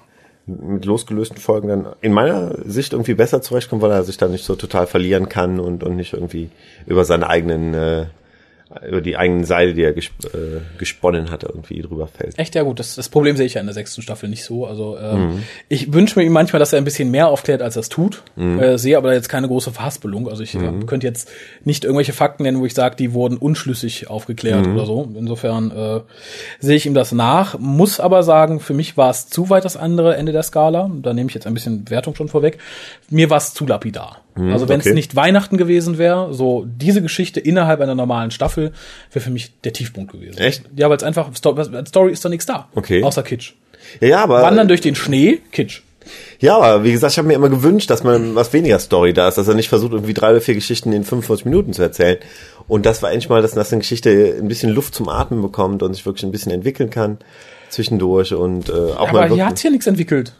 mit 0.45 0.85
losgelösten 0.85 1.37
Folgen 1.37 1.67
dann 1.67 1.87
in 1.99 2.13
meiner 2.13 2.55
Sicht 2.65 2.93
irgendwie 2.93 3.15
besser 3.15 3.41
zurechtkommt, 3.41 3.81
weil 3.81 3.91
er 3.91 4.03
sich 4.03 4.17
da 4.17 4.29
nicht 4.29 4.45
so 4.45 4.55
total 4.55 4.87
verlieren 4.87 5.27
kann 5.27 5.59
und, 5.59 5.83
und 5.83 5.97
nicht 5.97 6.13
irgendwie 6.13 6.49
über 6.87 7.03
seine 7.03 7.27
eigenen 7.29 7.73
äh, 7.73 8.05
über 8.87 9.01
die 9.01 9.17
eigenen 9.17 9.45
Seile, 9.45 9.73
die 9.73 9.81
er 9.81 9.93
gesp 9.93 10.13
äh, 10.25 10.61
gesponnen 10.77 11.31
hat, 11.31 11.43
irgendwie 11.43 11.81
drüber 11.81 12.05
fällt. 12.05 12.37
Echt, 12.37 12.53
ja 12.53 12.61
gut, 12.61 12.79
das, 12.79 12.95
das 12.95 13.09
Problem 13.09 13.35
sehe 13.35 13.47
ich 13.47 13.55
ja 13.55 13.61
in 13.61 13.67
der 13.67 13.73
sechsten 13.73 14.03
Staffel 14.03 14.29
nicht 14.29 14.43
so. 14.43 14.67
Also 14.67 14.97
ähm, 14.99 15.21
mhm. 15.21 15.43
ich 15.69 15.91
wünsche 15.91 16.19
mir 16.19 16.25
ihm 16.25 16.31
manchmal, 16.31 16.59
dass 16.59 16.71
er 16.71 16.77
ein 16.77 16.83
bisschen 16.83 17.09
mehr 17.09 17.29
aufklärt, 17.29 17.63
als 17.63 17.75
er 17.75 17.79
es 17.79 17.89
tut. 17.89 18.21
Mhm. 18.35 18.59
Äh, 18.59 18.77
sehe 18.77 18.95
aber 18.97 19.13
jetzt 19.13 19.27
keine 19.27 19.47
große 19.47 19.71
Verhaspelung. 19.71 20.29
Also 20.29 20.43
ich 20.43 20.53
mhm. 20.53 20.85
könnte 20.85 21.07
jetzt 21.07 21.29
nicht 21.63 21.83
irgendwelche 21.83 22.13
Fakten 22.13 22.43
nennen, 22.43 22.59
wo 22.59 22.65
ich 22.65 22.75
sage, 22.75 22.95
die 22.95 23.13
wurden 23.13 23.37
unschlüssig 23.37 24.07
aufgeklärt 24.07 24.67
mhm. 24.67 24.75
oder 24.75 24.85
so. 24.85 25.09
Insofern 25.17 25.71
äh, 25.71 26.01
sehe 26.59 26.75
ich 26.75 26.85
ihm 26.85 26.93
das 26.93 27.11
nach. 27.11 27.57
Muss 27.57 27.99
aber 27.99 28.21
sagen, 28.21 28.59
für 28.59 28.75
mich 28.75 28.97
war 28.97 29.09
es 29.09 29.29
zu 29.29 29.49
weit 29.49 29.65
das 29.65 29.77
andere 29.77 30.15
Ende 30.15 30.31
der 30.31 30.43
Skala. 30.43 30.91
Da 31.01 31.13
nehme 31.13 31.29
ich 31.29 31.33
jetzt 31.33 31.47
ein 31.47 31.55
bisschen 31.55 31.89
Wertung 31.89 32.13
schon 32.13 32.27
vorweg. 32.27 32.59
Mir 33.09 33.31
war 33.31 33.37
es 33.37 33.55
zu 33.55 33.65
lapidar. 33.65 34.21
Hm, 34.39 34.53
also 34.53 34.69
wenn 34.69 34.79
es 34.79 34.85
okay. 34.85 34.95
nicht 34.95 35.15
Weihnachten 35.15 35.57
gewesen 35.57 35.97
wäre, 35.97 36.33
so 36.33 36.65
diese 36.65 37.01
Geschichte 37.01 37.39
innerhalb 37.39 37.81
einer 37.81 37.95
normalen 37.95 38.31
Staffel 38.31 38.71
wäre 39.11 39.23
für 39.23 39.31
mich 39.31 39.51
der 39.63 39.73
Tiefpunkt 39.73 40.11
gewesen. 40.11 40.37
Echt? 40.37 40.63
Ja, 40.75 40.89
weil 40.89 40.97
es 40.97 41.03
einfach 41.03 41.29
Story 41.35 42.11
ist 42.11 42.23
da 42.23 42.29
nichts 42.29 42.45
da. 42.45 42.69
Okay. 42.73 43.03
Außer 43.03 43.21
Kitsch. 43.23 43.53
Ja, 43.99 44.07
ja, 44.07 44.23
aber 44.23 44.41
wandern 44.41 44.67
durch 44.67 44.81
den 44.81 44.95
Schnee, 44.95 45.39
Kitsch. 45.51 45.81
Ja, 46.39 46.57
aber 46.57 46.83
wie 46.83 46.91
gesagt, 46.91 47.13
ich 47.13 47.17
habe 47.17 47.27
mir 47.27 47.35
immer 47.35 47.49
gewünscht, 47.49 47.89
dass 47.89 48.03
man 48.03 48.33
was 48.33 48.53
weniger 48.53 48.79
Story 48.79 49.13
da 49.13 49.27
ist, 49.27 49.37
dass 49.37 49.47
er 49.47 49.53
nicht 49.53 49.69
versucht, 49.69 49.91
irgendwie 49.91 50.13
drei 50.13 50.31
oder 50.31 50.41
vier 50.41 50.55
Geschichten 50.55 50.93
in 50.93 51.03
45 51.03 51.45
Minuten 51.45 51.73
zu 51.73 51.81
erzählen. 51.81 52.17
Und 52.67 52.85
das 52.85 53.03
war 53.03 53.11
endlich 53.11 53.29
mal, 53.29 53.41
dass, 53.41 53.51
dass 53.51 53.71
eine 53.71 53.81
Geschichte 53.81 54.35
ein 54.39 54.47
bisschen 54.47 54.71
Luft 54.71 54.95
zum 54.95 55.09
Atmen 55.09 55.41
bekommt 55.41 55.83
und 55.83 55.93
sich 55.93 56.05
wirklich 56.05 56.23
ein 56.23 56.31
bisschen 56.31 56.51
entwickeln 56.51 56.89
kann 56.89 57.19
zwischendurch 57.69 58.33
und 58.33 58.69
äh, 58.69 58.71
auch 58.71 59.09
Aber 59.09 59.13
mal. 59.13 59.23
Aber 59.25 59.35
hier 59.35 59.45
hat's 59.45 59.61
hier 59.61 59.71
nichts 59.71 59.87
entwickelt. 59.87 60.33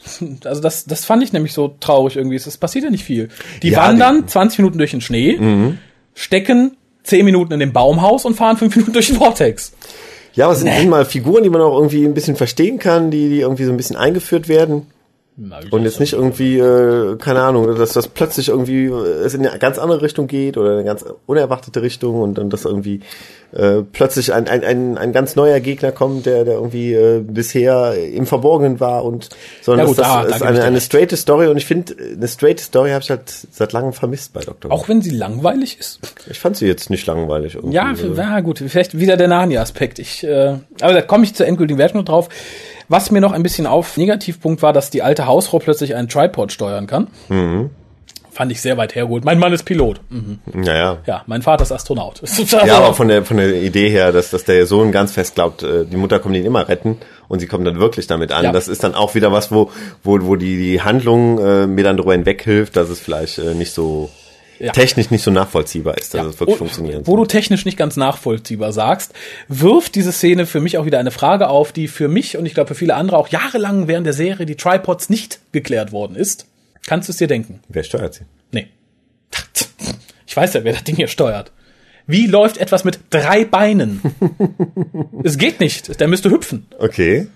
Also 0.43 0.61
das, 0.61 0.85
das 0.85 1.05
fand 1.05 1.23
ich 1.23 1.33
nämlich 1.33 1.53
so 1.53 1.75
traurig 1.79 2.15
irgendwie. 2.15 2.35
Es 2.35 2.57
passiert 2.57 2.85
ja 2.85 2.91
nicht 2.91 3.03
viel. 3.03 3.29
Die 3.61 3.69
ja, 3.69 3.79
wandern 3.79 4.21
die, 4.21 4.27
20 4.27 4.59
Minuten 4.59 4.77
durch 4.77 4.91
den 4.91 5.01
Schnee, 5.01 5.37
mhm. 5.37 5.77
stecken 6.13 6.77
10 7.03 7.25
Minuten 7.25 7.53
in 7.53 7.59
dem 7.59 7.73
Baumhaus 7.73 8.25
und 8.25 8.35
fahren 8.35 8.57
5 8.57 8.75
Minuten 8.75 8.93
durch 8.93 9.07
den 9.07 9.17
Vortex. 9.17 9.73
Ja, 10.33 10.45
aber 10.45 10.53
es 10.53 10.59
sind 10.59 10.69
nee. 10.69 10.85
mal 10.85 11.05
Figuren, 11.05 11.43
die 11.43 11.49
man 11.49 11.61
auch 11.61 11.75
irgendwie 11.75 12.05
ein 12.05 12.13
bisschen 12.13 12.35
verstehen 12.35 12.79
kann, 12.79 13.11
die, 13.11 13.29
die 13.29 13.39
irgendwie 13.39 13.65
so 13.65 13.71
ein 13.71 13.77
bisschen 13.77 13.95
eingeführt 13.95 14.47
werden. 14.47 14.87
Und 15.71 15.83
jetzt 15.83 15.99
nicht 15.99 16.13
irgendwie, 16.13 16.57
äh, 16.59 17.15
keine 17.17 17.41
Ahnung, 17.41 17.75
dass 17.75 17.93
das 17.93 18.07
plötzlich 18.07 18.49
irgendwie 18.49 18.85
äh, 18.85 19.23
es 19.23 19.33
in 19.33 19.47
eine 19.47 19.57
ganz 19.57 19.79
andere 19.79 20.01
Richtung 20.01 20.27
geht 20.27 20.57
oder 20.57 20.73
eine 20.73 20.83
ganz 20.83 21.05
unerwartete 21.27 21.81
Richtung 21.81 22.21
und 22.21 22.37
dann 22.37 22.49
das 22.49 22.65
irgendwie 22.65 23.01
äh, 23.53 23.81
plötzlich 23.81 24.33
ein, 24.33 24.47
ein, 24.47 24.63
ein, 24.63 24.97
ein 24.97 25.13
ganz 25.13 25.35
neuer 25.35 25.59
Gegner 25.59 25.91
kommt, 25.91 26.25
der, 26.25 26.43
der 26.43 26.55
irgendwie 26.55 26.93
äh, 26.93 27.21
bisher 27.21 27.95
im 27.95 28.25
Verborgenen 28.27 28.79
war 28.79 29.05
und 29.05 29.29
sondern 29.61 29.85
ja, 29.85 29.89
gut, 29.89 29.97
das, 29.97 30.07
ah, 30.07 30.21
ist 30.23 30.43
eine, 30.43 30.61
eine 30.61 30.81
straighte 30.81 31.15
Story 31.15 31.47
und 31.47 31.57
ich 31.57 31.65
finde, 31.65 31.95
eine 31.97 32.27
straighte 32.27 32.63
Story 32.63 32.91
habe 32.91 33.03
ich 33.03 33.09
halt 33.09 33.29
seit 33.29 33.71
langem 33.71 33.93
vermisst 33.93 34.33
bei 34.33 34.41
Dr. 34.41 34.71
Auch 34.71 34.89
wenn 34.89 35.01
sie 35.01 35.11
langweilig 35.11 35.79
ist? 35.79 35.99
Ich 36.29 36.39
fand 36.39 36.57
sie 36.57 36.67
jetzt 36.67 36.89
nicht 36.89 37.07
langweilig. 37.07 37.55
Irgendwie. 37.55 37.75
Ja, 37.75 37.93
ja 37.93 38.39
gut, 38.41 38.59
vielleicht 38.59 38.99
wieder 38.99 39.15
der 39.15 39.29
Narnia-Aspekt. 39.29 39.99
Ich, 39.99 40.23
äh, 40.23 40.57
aber 40.81 40.93
da 40.93 41.01
komme 41.01 41.23
ich 41.23 41.33
zur 41.33 41.47
endgültigen 41.47 41.79
Wertung 41.79 42.03
drauf. 42.03 42.29
Was 42.89 43.11
mir 43.11 43.21
noch 43.21 43.31
ein 43.31 43.43
bisschen 43.43 43.67
auf 43.67 43.97
Negativpunkt 43.97 44.61
war, 44.63 44.73
dass 44.73 44.89
die 44.89 45.03
alte 45.03 45.27
Hausfrau 45.27 45.59
plötzlich 45.59 45.95
einen 45.95 46.09
Tripod 46.09 46.51
steuern 46.51 46.87
kann. 46.87 47.07
Mhm. 47.29 47.69
Fand 48.31 48.51
ich 48.51 48.61
sehr 48.61 48.77
weit 48.77 48.95
hergeholt. 48.95 49.25
Mein 49.25 49.37
Mann 49.37 49.53
ist 49.53 49.63
Pilot. 49.63 50.01
Mhm. 50.09 50.39
Ja, 50.63 50.97
ja. 51.05 51.23
mein 51.27 51.41
Vater 51.41 51.63
ist 51.63 51.71
Astronaut. 51.71 52.21
ja, 52.65 52.77
aber 52.77 52.93
von 52.93 53.07
der, 53.07 53.25
von 53.25 53.37
der 53.37 53.61
Idee 53.61 53.89
her, 53.89 54.11
dass, 54.11 54.31
dass 54.31 54.43
der 54.43 54.65
Sohn 54.65 54.91
ganz 54.91 55.11
fest 55.11 55.35
glaubt, 55.35 55.61
äh, 55.61 55.85
die 55.85 55.97
Mutter 55.97 56.19
kommt 56.19 56.35
ihn 56.35 56.45
immer 56.45 56.67
retten 56.67 56.97
und 57.27 57.39
sie 57.39 57.47
kommt 57.47 57.67
dann 57.67 57.79
wirklich 57.79 58.07
damit 58.07 58.31
an. 58.31 58.45
Ja. 58.45 58.51
Das 58.51 58.67
ist 58.67 58.83
dann 58.83 58.95
auch 58.95 59.13
wieder 59.13 59.31
was, 59.31 59.51
wo, 59.51 59.71
wo, 60.03 60.19
wo 60.21 60.35
die, 60.35 60.57
die 60.57 60.81
Handlung 60.81 61.37
äh, 61.39 61.67
mir 61.67 61.83
dann 61.83 61.97
darüber 61.97 62.13
hinweghilft, 62.13 62.75
dass 62.75 62.89
es 62.89 62.99
vielleicht 62.99 63.39
äh, 63.39 63.53
nicht 63.53 63.73
so 63.73 64.09
Ja. 64.59 64.71
technisch 64.73 65.09
nicht 65.09 65.23
so 65.23 65.31
nachvollziehbar 65.31 65.97
ist, 65.97 66.13
dass 66.13 66.21
Ja. 66.21 66.27
es 66.29 66.39
wirklich 66.39 66.57
funktionieren 66.57 67.07
Wo 67.07 67.11
soll. 67.13 67.21
du 67.21 67.25
technisch 67.27 67.65
nicht 67.65 67.77
ganz 67.77 67.95
nachvollziehbar 67.95 68.73
sagst, 68.73 69.13
wirft 69.47 69.95
diese 69.95 70.11
Szene 70.11 70.45
für 70.45 70.59
mich 70.59 70.77
auch 70.77 70.85
wieder 70.85 70.99
eine 70.99 71.11
Frage 71.11 71.47
auf, 71.47 71.71
die 71.71 71.87
für 71.87 72.07
mich 72.09 72.35
und 72.37 72.45
ich 72.45 72.53
glaube 72.53 72.67
für 72.67 72.75
viele 72.75 72.95
andere 72.95 73.17
auch 73.17 73.29
jahrelang 73.29 73.87
während 73.87 74.05
der 74.05 74.13
Serie 74.13 74.45
die 74.45 74.55
Tripods 74.55 75.09
nicht 75.09 75.39
geklärt 75.53 75.91
worden 75.91 76.15
ist. 76.15 76.45
Kannst 76.85 77.07
du 77.07 77.11
es 77.11 77.17
dir 77.17 77.27
denken? 77.27 77.61
Wer 77.69 77.83
steuert 77.83 78.13
sie? 78.15 78.23
Nee. 78.51 78.67
Ich 80.27 80.37
weiß 80.37 80.53
ja, 80.53 80.63
wer 80.63 80.73
das 80.73 80.83
Ding 80.83 80.95
hier 80.95 81.07
steuert. 81.07 81.51
Wie 82.05 82.27
läuft 82.27 82.57
etwas 82.57 82.83
mit 82.83 82.99
drei 83.09 83.45
Beinen? 83.45 83.99
es 85.23 85.39
geht 85.39 85.59
nicht. 85.59 85.99
Der 85.99 86.07
müsste 86.07 86.29
hüpfen. 86.29 86.67
Okay. 86.77 87.27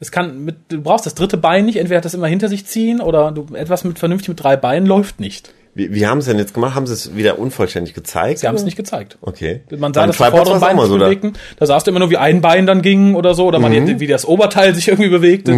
Es 0.00 0.10
kann 0.10 0.42
mit, 0.46 0.56
du 0.70 0.80
brauchst 0.80 1.04
das 1.04 1.14
dritte 1.14 1.36
Bein 1.36 1.66
nicht. 1.66 1.76
Entweder 1.76 1.98
hat 1.98 2.06
das 2.06 2.14
immer 2.14 2.28
hinter 2.28 2.48
sich 2.48 2.64
ziehen 2.64 3.02
oder 3.02 3.30
du, 3.32 3.54
etwas 3.54 3.84
mit 3.84 3.98
vernünftig 3.98 4.28
mit 4.30 4.42
drei 4.42 4.56
Beinen 4.56 4.86
läuft 4.86 5.20
nicht. 5.20 5.52
Wie, 5.72 5.94
wie 5.94 6.06
haben 6.06 6.20
sie 6.20 6.30
denn 6.30 6.38
jetzt 6.40 6.52
gemacht? 6.52 6.74
Haben 6.74 6.86
sie 6.86 6.94
es 6.94 7.14
wieder 7.14 7.38
unvollständig 7.38 7.94
gezeigt? 7.94 8.40
Sie 8.40 8.48
haben 8.48 8.56
es 8.56 8.64
nicht 8.64 8.76
gezeigt. 8.76 9.18
Okay. 9.20 9.60
Man 9.70 9.94
sah, 9.94 10.06
dass 10.06 10.16
die 10.16 10.24
vorderen 10.24 10.58
Beine 10.60 10.80
sich 10.80 10.88
so, 10.90 10.98
da- 10.98 11.04
bewegten. 11.06 11.34
Da 11.58 11.66
sahst 11.66 11.86
du 11.86 11.90
immer 11.92 12.00
nur, 12.00 12.10
wie 12.10 12.16
ein 12.16 12.40
Bein 12.40 12.66
dann 12.66 12.82
ging 12.82 13.14
oder 13.14 13.34
so, 13.34 13.46
oder 13.46 13.60
man, 13.60 14.00
wie 14.00 14.06
das 14.08 14.26
Oberteil 14.26 14.74
sich 14.74 14.88
irgendwie 14.88 15.10
bewegte. 15.10 15.52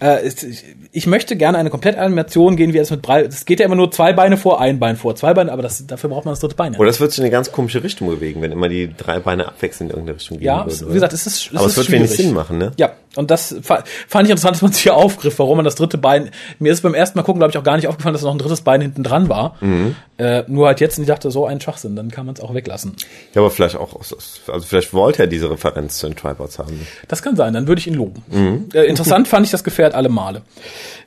Äh, 0.00 0.20
es, 0.24 0.42
ich, 0.44 0.64
ich 0.92 1.06
möchte 1.08 1.34
gerne 1.36 1.58
eine 1.58 1.70
Komplettanimation 1.70 2.56
gehen, 2.56 2.72
wie 2.72 2.78
es 2.78 2.90
mit 2.90 3.06
drei. 3.06 3.22
Es 3.22 3.44
geht 3.44 3.58
ja 3.60 3.66
immer 3.66 3.74
nur 3.74 3.90
zwei 3.90 4.12
Beine 4.12 4.36
vor, 4.36 4.60
ein 4.60 4.78
Bein 4.78 4.96
vor, 4.96 5.16
zwei 5.16 5.34
Beine, 5.34 5.50
aber 5.52 5.62
das, 5.62 5.86
dafür 5.86 6.10
braucht 6.10 6.24
man 6.24 6.32
das 6.32 6.40
dritte 6.40 6.54
Bein. 6.54 6.74
Ja, 6.74 6.78
Oder 6.78 6.90
es 6.90 7.00
wird 7.00 7.10
sich 7.10 7.18
in 7.18 7.24
eine 7.24 7.32
ganz 7.32 7.50
komische 7.50 7.82
Richtung 7.82 8.08
bewegen, 8.08 8.40
wenn 8.42 8.52
immer 8.52 8.68
die 8.68 8.94
drei 8.96 9.18
Beine 9.18 9.48
abwechselnd 9.48 9.90
in 9.90 9.96
irgendeine 9.96 10.18
Richtung 10.18 10.38
gehen 10.38 10.46
ja 10.46 10.64
würden, 10.66 10.88
wie 10.88 10.94
gesagt, 10.94 11.12
es 11.12 11.26
ist, 11.26 11.50
es 11.52 11.56
Aber 11.56 11.66
es 11.66 11.76
wird 11.76 11.90
wenig 11.90 12.10
schwierig. 12.10 12.26
Sinn 12.26 12.34
machen, 12.34 12.58
ne? 12.58 12.72
Ja, 12.78 12.92
und 13.18 13.30
das 13.30 13.56
fa- 13.62 13.84
fand 14.08 14.24
ich 14.26 14.30
interessant, 14.30 14.54
dass 14.56 14.62
man 14.62 14.72
sich 14.72 14.82
hier 14.84 14.94
aufgriff, 14.96 15.38
warum 15.38 15.56
man 15.58 15.64
das 15.64 15.74
dritte 15.74 15.98
Bein. 15.98 16.30
Mir 16.58 16.72
ist 16.72 16.80
beim 16.82 16.94
ersten 16.94 17.18
Mal 17.18 17.22
gucken, 17.24 17.40
glaube 17.40 17.50
ich, 17.50 17.58
auch 17.58 17.62
gar 17.64 17.76
nicht 17.76 17.86
aufgefallen, 17.88 18.14
dass 18.14 18.22
noch 18.22 18.32
ein 18.32 18.38
drittes 18.38 18.62
Bein 18.62 18.80
hinten 18.80 19.02
dran 19.02 19.28
war. 19.28 19.56
Mhm. 19.60 19.94
Äh, 20.16 20.44
nur 20.48 20.66
halt 20.66 20.80
jetzt, 20.80 20.98
und 20.98 21.02
ich 21.04 21.08
dachte, 21.08 21.30
so 21.30 21.46
ein 21.46 21.60
Schwachsinn, 21.60 21.94
dann 21.94 22.10
kann 22.10 22.24
man 22.26 22.34
es 22.34 22.40
auch 22.40 22.54
weglassen. 22.54 22.96
Ja, 23.34 23.42
aber 23.42 23.50
vielleicht 23.50 23.76
auch, 23.76 23.94
also 23.94 24.66
vielleicht 24.66 24.92
wollte 24.94 25.22
er 25.22 25.26
diese 25.28 25.50
Referenz 25.50 25.98
zu 25.98 26.06
den 26.08 26.16
Tripods 26.16 26.58
haben. 26.58 26.86
Das 27.06 27.22
kann 27.22 27.36
sein, 27.36 27.52
dann 27.52 27.68
würde 27.68 27.78
ich 27.80 27.86
ihn 27.86 27.94
loben. 27.94 28.22
Mhm. 28.30 28.68
Äh, 28.74 28.84
interessant 28.86 29.28
fand 29.28 29.44
ich 29.46 29.52
das 29.52 29.62
Gefährt 29.64 29.94
alle 29.94 30.08
Male. 30.08 30.42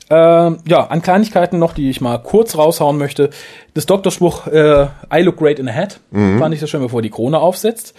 Ähm, 0.09 0.57
ja, 0.67 0.87
an 0.87 1.01
Kleinigkeiten 1.01 1.57
noch, 1.57 1.73
die 1.73 1.89
ich 1.89 2.01
mal 2.01 2.17
kurz 2.17 2.57
raushauen 2.57 2.97
möchte. 2.97 3.29
Das 3.73 3.85
Doktorspruch 3.85 4.47
äh, 4.47 4.87
I 5.13 5.21
look 5.21 5.37
great 5.37 5.57
in 5.59 5.69
a 5.69 5.73
hat 5.73 5.99
Mhm. 6.11 6.37
fand 6.39 6.53
ich 6.53 6.59
so 6.59 6.67
schön, 6.67 6.81
bevor 6.81 7.01
die 7.01 7.09
Krone 7.09 7.39
aufsetzt. 7.39 7.93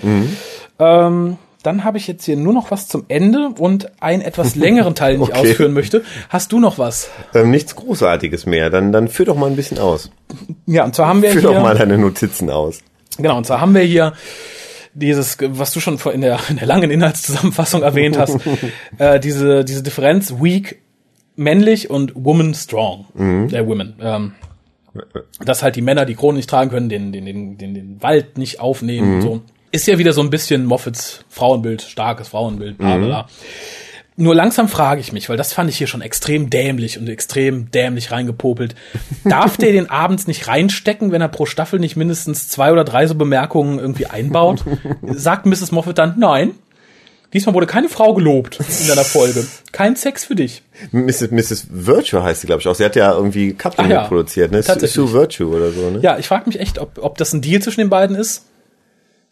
Ähm, 0.78 1.38
dann 1.62 1.84
habe 1.84 1.98
ich 1.98 2.06
jetzt 2.06 2.24
hier 2.24 2.36
nur 2.36 2.52
noch 2.52 2.70
was 2.70 2.88
zum 2.88 3.04
Ende 3.08 3.50
und 3.58 3.90
einen 4.02 4.22
etwas 4.22 4.54
längeren 4.56 4.94
Teil, 4.94 5.14
den 5.14 5.22
ich 5.22 5.28
Okay. 5.34 5.50
ausführen 5.50 5.72
möchte. 5.72 6.02
Hast 6.28 6.52
du 6.52 6.58
noch 6.60 6.78
was? 6.78 7.10
Ähm, 7.34 7.50
nichts 7.50 7.76
Großartiges 7.76 8.46
mehr. 8.46 8.70
Dann, 8.70 8.92
dann 8.92 9.08
führ 9.08 9.26
doch 9.26 9.36
mal 9.36 9.48
ein 9.50 9.56
bisschen 9.56 9.78
aus. 9.78 10.10
Ja, 10.66 10.84
und 10.84 10.94
zwar 10.94 11.08
haben 11.08 11.22
wir 11.22 11.30
Führ 11.30 11.40
hier 11.42 11.50
doch 11.52 11.62
mal 11.62 11.76
deine 11.76 11.98
Notizen 11.98 12.50
aus. 12.50 12.80
Genau, 13.18 13.36
und 13.36 13.46
zwar 13.46 13.60
haben 13.60 13.74
wir 13.74 13.82
hier 13.82 14.14
dieses, 14.94 15.38
was 15.40 15.72
du 15.72 15.80
schon 15.80 15.98
vor- 15.98 16.12
in 16.12 16.20
der, 16.20 16.38
in 16.48 16.56
der 16.56 16.66
langen 16.66 16.90
Inhaltszusammenfassung 16.90 17.82
erwähnt 17.82 18.18
hast, 18.18 18.38
äh, 18.98 19.18
diese, 19.20 19.64
diese 19.64 19.82
Differenz 19.82 20.34
weak 20.40 20.80
männlich 21.36 21.88
und 21.90 22.12
woman 22.14 22.54
strong, 22.54 23.06
äh, 23.16 23.66
women. 23.66 23.94
Ähm, 24.02 24.32
dass 25.42 25.62
halt 25.62 25.76
die 25.76 25.80
Männer 25.80 26.04
die 26.04 26.14
Krone 26.14 26.36
nicht 26.36 26.50
tragen 26.50 26.68
können, 26.70 26.90
den, 26.90 27.12
den, 27.12 27.24
den, 27.24 27.56
den, 27.56 27.72
den 27.74 28.02
Wald 28.02 28.36
nicht 28.36 28.60
aufnehmen 28.60 29.14
und 29.16 29.22
so. 29.22 29.40
Ist 29.72 29.86
ja 29.86 29.98
wieder 29.98 30.12
so 30.12 30.20
ein 30.20 30.30
bisschen 30.30 30.66
Moffats 30.66 31.24
Frauenbild, 31.28 31.82
starkes 31.82 32.28
Frauenbild, 32.28 32.78
bla 32.78 32.96
bla 32.96 33.06
bla. 33.06 33.28
Nur 34.16 34.34
langsam 34.34 34.68
frage 34.68 35.00
ich 35.00 35.12
mich, 35.12 35.30
weil 35.30 35.38
das 35.38 35.54
fand 35.54 35.70
ich 35.70 35.78
hier 35.78 35.86
schon 35.86 36.02
extrem 36.02 36.50
dämlich 36.50 36.98
und 36.98 37.08
extrem 37.08 37.70
dämlich 37.70 38.12
reingepopelt. 38.12 38.74
Darf 39.24 39.56
der 39.56 39.72
den 39.72 39.88
abends 39.88 40.26
nicht 40.26 40.46
reinstecken, 40.46 41.10
wenn 41.10 41.22
er 41.22 41.28
pro 41.28 41.46
Staffel 41.46 41.80
nicht 41.80 41.96
mindestens 41.96 42.48
zwei 42.48 42.70
oder 42.72 42.84
drei 42.84 43.06
so 43.06 43.14
Bemerkungen 43.14 43.78
irgendwie 43.78 44.06
einbaut? 44.06 44.62
Sagt 45.02 45.46
Mrs. 45.46 45.72
Moffat 45.72 45.96
dann, 45.98 46.16
nein. 46.18 46.52
Diesmal 47.32 47.54
wurde 47.54 47.66
keine 47.66 47.88
Frau 47.88 48.12
gelobt 48.12 48.60
in 48.82 48.88
deiner 48.88 49.04
Folge. 49.04 49.46
Kein 49.72 49.96
Sex 49.96 50.26
für 50.26 50.34
dich. 50.34 50.62
Mrs. 50.90 51.30
Mrs. 51.30 51.66
Virtue 51.70 52.22
heißt 52.22 52.42
sie, 52.42 52.46
glaube 52.46 52.60
ich, 52.60 52.68
auch. 52.68 52.74
Sie 52.74 52.84
hat 52.84 52.94
ja 52.94 53.10
irgendwie 53.14 53.54
Coupling 53.54 53.86
Ach 53.86 53.90
ja, 53.90 54.04
produziert, 54.04 54.52
ne? 54.52 54.62
tatsächlich. 54.62 54.92
Sue 54.92 55.12
Virtue 55.12 55.48
oder 55.48 55.70
so, 55.70 55.88
ne? 55.88 56.00
Ja, 56.02 56.18
ich 56.18 56.28
frage 56.28 56.44
mich 56.46 56.60
echt, 56.60 56.78
ob, 56.78 56.98
ob 57.00 57.16
das 57.16 57.32
ein 57.32 57.40
Deal 57.40 57.62
zwischen 57.62 57.80
den 57.80 57.88
beiden 57.88 58.14
ist. 58.14 58.44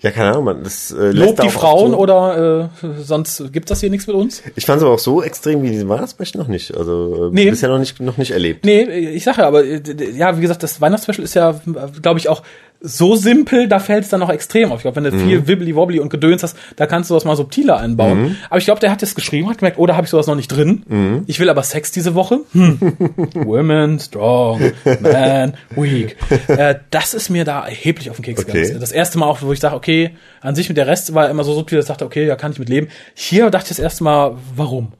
Ja, 0.02 0.10
keine 0.10 0.30
Ahnung, 0.30 0.44
man, 0.44 0.64
das 0.64 0.92
äh, 0.92 1.12
da 1.12 1.42
die 1.42 1.50
Frauen 1.50 1.92
oder 1.94 2.70
äh, 2.82 2.86
sonst 3.02 3.52
gibt 3.52 3.70
das 3.70 3.80
hier 3.80 3.90
nichts 3.90 4.06
mit 4.06 4.16
uns? 4.16 4.42
Ich 4.56 4.64
fand 4.64 4.78
es 4.78 4.84
aber 4.84 4.94
auch 4.94 4.98
so 4.98 5.22
extrem 5.22 5.62
wie 5.62 5.68
diesen 5.70 5.88
Weihnachtsspecial 5.90 6.40
noch 6.42 6.48
nicht. 6.48 6.74
Also 6.74 7.28
äh, 7.28 7.34
Nee. 7.34 7.50
bisher 7.50 7.68
noch 7.68 7.78
nicht, 7.78 8.00
noch 8.00 8.16
nicht 8.16 8.30
erlebt. 8.30 8.64
Nee, 8.64 8.82
ich 8.84 9.24
sage 9.24 9.42
ja, 9.42 9.46
aber 9.48 9.62
äh, 9.64 9.80
ja, 10.16 10.36
wie 10.38 10.40
gesagt, 10.40 10.62
das 10.62 10.80
Weihnachtsspecial 10.80 11.24
ist 11.24 11.34
ja, 11.34 11.60
glaube 12.00 12.18
ich, 12.18 12.30
auch 12.30 12.42
so 12.82 13.14
simpel, 13.14 13.68
da 13.68 13.78
fällt 13.78 14.04
es 14.04 14.08
dann 14.10 14.20
noch 14.20 14.30
extrem 14.30 14.72
auf. 14.72 14.78
Ich 14.78 14.82
glaube, 14.82 14.96
wenn 14.96 15.04
du 15.04 15.10
Mhm. 15.12 15.28
viel 15.28 15.46
Wibbly 15.46 15.76
Wobbly 15.76 16.00
und 16.00 16.08
Gedöns 16.08 16.42
hast, 16.42 16.56
da 16.76 16.86
kannst 16.86 17.10
du 17.10 17.14
das 17.14 17.24
mal 17.26 17.36
subtiler 17.36 17.76
einbauen. 17.78 18.22
Mhm. 18.22 18.36
Aber 18.48 18.58
ich 18.58 18.64
glaube, 18.64 18.80
der 18.80 18.90
hat 18.90 19.02
das 19.02 19.14
geschrieben, 19.14 19.48
hat 19.50 19.58
gemerkt, 19.58 19.78
oh, 19.78 19.84
da 19.86 19.96
habe 19.96 20.06
ich 20.06 20.10
sowas 20.10 20.26
noch 20.26 20.34
nicht 20.34 20.48
drin. 20.48 20.82
Mhm. 20.88 21.22
Ich 21.26 21.40
will 21.40 21.50
aber 21.50 21.62
Sex 21.62 21.92
diese 21.92 22.14
Woche. 22.14 22.40
Hm. 22.52 22.78
Women, 23.34 23.98
strong, 24.00 24.72
man, 25.00 25.54
weak. 25.76 26.16
Äh, 26.48 26.76
das 26.90 27.12
ist 27.14 27.28
mir 27.28 27.44
da 27.44 27.66
erheblich 27.66 28.08
auf 28.10 28.16
den 28.16 28.24
Keks 28.24 28.42
Okay. 28.44 28.62
gegangen. 28.62 28.80
Das 28.80 28.92
erste 28.92 29.18
Mal 29.18 29.26
auch, 29.26 29.42
wo 29.42 29.52
ich 29.52 29.60
sage, 29.60 29.76
okay, 29.76 30.12
an 30.40 30.54
sich 30.54 30.68
mit 30.68 30.78
der 30.78 30.86
Rest 30.86 31.14
war 31.14 31.28
immer 31.28 31.44
so 31.44 31.52
subtil, 31.52 31.76
dass 31.76 31.84
ich 31.84 31.88
dachte, 31.88 32.06
okay, 32.06 32.26
da 32.26 32.36
kann 32.36 32.52
ich 32.52 32.58
mit 32.58 32.68
leben. 32.68 32.88
Hier 33.14 33.50
dachte 33.50 33.64
ich 33.64 33.76
das 33.76 33.78
erste 33.78 34.04
Mal, 34.04 34.36
warum? 34.56 34.92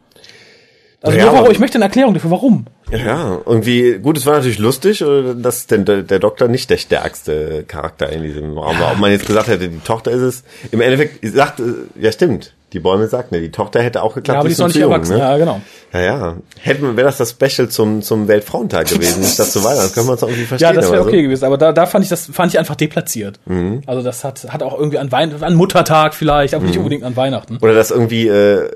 Also 1.03 1.17
Ja, 1.17 1.33
warum, 1.33 1.51
ich 1.51 1.59
möchte 1.59 1.77
eine 1.77 1.87
Erklärung 1.87 2.13
dafür, 2.13 2.31
warum. 2.31 2.67
Ja, 2.91 3.41
irgendwie, 3.47 3.99
gut, 3.99 4.19
es 4.19 4.27
war 4.27 4.35
natürlich 4.35 4.59
lustig, 4.59 5.01
äh, 5.01 5.35
dass 5.35 5.67
der, 5.67 5.79
der, 5.79 6.03
der 6.03 6.19
Doktor 6.19 6.49
nicht 6.49 6.69
der 6.69 6.77
stärkste 6.77 7.65
Charakter 7.67 8.11
in 8.11 8.23
diesem 8.23 8.59
Raum 8.59 8.79
war. 8.79 8.93
Ob 8.93 8.99
man 8.99 9.11
jetzt 9.11 9.27
gesagt 9.27 9.49
hätte, 9.49 9.69
die 9.69 9.79
Tochter 9.79 10.11
ist 10.11 10.21
es. 10.21 10.45
Im 10.73 10.81
Endeffekt 10.83 11.27
sagt, 11.27 11.61
äh, 11.61 11.73
ja 11.99 12.13
stimmt, 12.13 12.55
die 12.73 12.81
Bäume 12.81 13.07
sagten, 13.09 13.35
ja, 13.35 13.41
die 13.41 13.51
Tochter 13.51 13.83
hätte 13.83 14.03
auch 14.03 14.15
geklappt. 14.15 14.35
Ja, 14.37 14.41
aber 14.41 14.49
die 14.49 14.53
ist 14.53 14.59
noch 14.59 14.69
nicht 14.69 14.77
erwachsen. 14.79 15.15
Ne? 15.15 15.19
Ja, 15.19 15.37
genau. 15.37 15.61
Ja, 15.93 16.01
ja. 16.01 16.37
Hätten, 16.61 16.97
wäre 16.97 17.07
das 17.09 17.19
das 17.19 17.31
Special 17.31 17.69
zum, 17.69 18.01
zum 18.03 18.29
Weltfrauentag 18.29 18.89
gewesen, 18.89 19.21
nicht 19.23 19.39
das 19.39 19.53
zu 19.53 19.65
Weihnachten, 19.65 19.93
können 19.93 20.07
wir 20.07 20.13
uns 20.13 20.23
auch 20.23 20.29
irgendwie 20.29 20.47
verstehen. 20.47 20.69
Ja, 20.69 20.73
das 20.81 20.91
wäre 20.93 21.03
okay 21.03 21.17
so. 21.17 21.23
gewesen, 21.23 21.45
aber 21.45 21.59
da, 21.59 21.73
da 21.73 21.87
fand 21.87 22.05
ich 22.05 22.09
das 22.09 22.27
fand 22.33 22.53
ich 22.53 22.59
einfach 22.59 22.77
deplatziert. 22.77 23.41
Mhm. 23.47 23.83
Also 23.87 24.03
das 24.03 24.23
hat 24.25 24.45
hat 24.53 24.63
auch 24.63 24.79
irgendwie 24.79 24.99
an 24.99 25.11
Wein 25.11 25.43
an 25.43 25.55
Muttertag 25.55 26.15
vielleicht, 26.15 26.55
aber 26.55 26.65
nicht 26.65 26.75
Mhm. 26.75 26.81
unbedingt 26.83 27.05
an 27.05 27.17
Weihnachten. 27.17 27.59
Oder 27.61 27.75
dass 27.75 27.91
irgendwie 27.91 28.29
äh, 28.29 28.71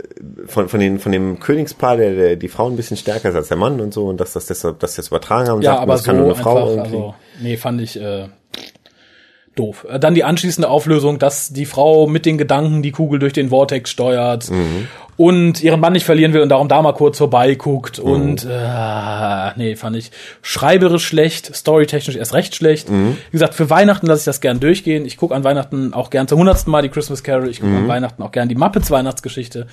von, 0.46 0.68
von, 0.68 0.80
den, 0.80 0.98
von 0.98 1.12
dem 1.12 1.38
Königspaar, 1.40 1.96
der, 1.96 2.14
der 2.14 2.36
die 2.36 2.48
Frau 2.48 2.68
ein 2.68 2.76
bisschen 2.76 2.96
stärker 2.96 3.28
ist 3.30 3.36
als 3.36 3.48
der 3.48 3.56
Mann 3.56 3.80
und 3.80 3.94
so, 3.94 4.06
und 4.06 4.20
dass 4.20 4.32
das 4.32 4.46
deshalb 4.46 4.80
das 4.80 4.96
jetzt 4.96 5.08
übertragen 5.08 5.48
haben 5.48 5.56
und 5.58 5.62
Ja, 5.62 5.72
sagten, 5.72 5.82
aber 5.84 5.92
das 5.92 6.02
so 6.02 6.06
kann 6.06 6.16
nur 6.16 6.24
eine 6.26 6.34
einfach, 6.34 6.50
Frau 6.50 6.68
irgendwie. 6.70 6.80
also 6.96 7.14
nee, 7.40 7.56
fand 7.56 7.80
ich 7.80 8.00
äh, 8.00 8.26
doof. 9.54 9.86
Äh, 9.88 9.98
Dann 9.98 10.14
die 10.14 10.24
anschließende 10.24 10.68
Auflösung, 10.68 11.18
dass 11.18 11.52
die 11.52 11.66
Frau 11.66 12.06
mit 12.06 12.26
den 12.26 12.38
Gedanken 12.38 12.82
die 12.82 12.92
Kugel 12.92 13.18
durch 13.18 13.32
den 13.32 13.50
Vortex 13.50 13.90
steuert 13.90 14.50
Mhm. 14.50 14.88
und 15.16 15.62
ihren 15.62 15.78
Mann 15.80 15.92
nicht 15.92 16.04
verlieren 16.04 16.32
will 16.32 16.40
und 16.40 16.48
darum 16.48 16.66
da 16.68 16.82
mal 16.82 16.92
kurz 16.92 17.18
vorbeiguckt 17.18 17.98
Mhm. 18.02 18.10
und 18.10 18.44
äh, 18.44 19.50
nee, 19.56 19.76
fand 19.76 19.96
ich 19.96 20.10
schreiberisch 20.42 21.06
schlecht, 21.06 21.54
storytechnisch 21.54 22.16
erst 22.16 22.34
recht 22.34 22.54
schlecht. 22.54 22.90
Mhm. 22.90 23.16
Wie 23.30 23.32
gesagt, 23.32 23.54
für 23.54 23.70
Weihnachten 23.70 24.06
lasse 24.06 24.20
ich 24.20 24.24
das 24.24 24.40
gern 24.40 24.58
durchgehen. 24.60 25.06
Ich 25.06 25.16
gucke 25.16 25.34
an 25.34 25.44
Weihnachten 25.44 25.94
auch 25.94 26.10
gern 26.10 26.26
zum 26.28 26.38
hundertsten 26.40 26.70
Mal 26.70 26.82
die 26.82 26.88
Christmas 26.88 27.22
Carol. 27.22 27.48
Ich 27.48 27.60
gucke 27.60 27.70
Mhm. 27.72 27.76
an 27.78 27.88
Weihnachten 27.88 28.22
auch 28.22 28.32
gern 28.32 28.48
die 28.48 28.54
Muppets 28.56 28.90
Weihnachtsgeschichte. 28.90 29.66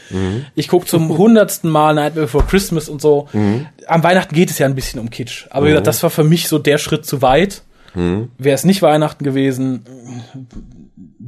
Ich 0.56 0.68
gucke 0.68 0.86
zum 0.86 1.10
hundertsten 1.18 1.70
Mal 1.70 1.96
Nightmare 1.96 2.26
Before 2.28 2.44
Christmas 2.48 2.88
und 2.90 3.02
so. 3.02 3.28
Mhm. 3.34 3.66
Am 3.88 4.04
Weihnachten 4.04 4.36
geht 4.36 4.52
es 4.52 4.60
ja 4.60 4.68
ein 4.68 4.76
bisschen 4.76 5.00
um 5.00 5.10
Kitsch. 5.10 5.48
Aber 5.50 5.66
wie 5.66 5.70
gesagt, 5.70 5.88
das 5.88 6.04
war 6.04 6.10
für 6.12 6.24
mich 6.24 6.48
so 6.48 6.60
der 6.60 6.78
Schritt 6.78 7.06
zu 7.06 7.22
weit. 7.22 7.64
Wäre 7.94 8.56
es 8.56 8.64
nicht 8.64 8.82
Weihnachten 8.82 9.24
gewesen, 9.24 9.86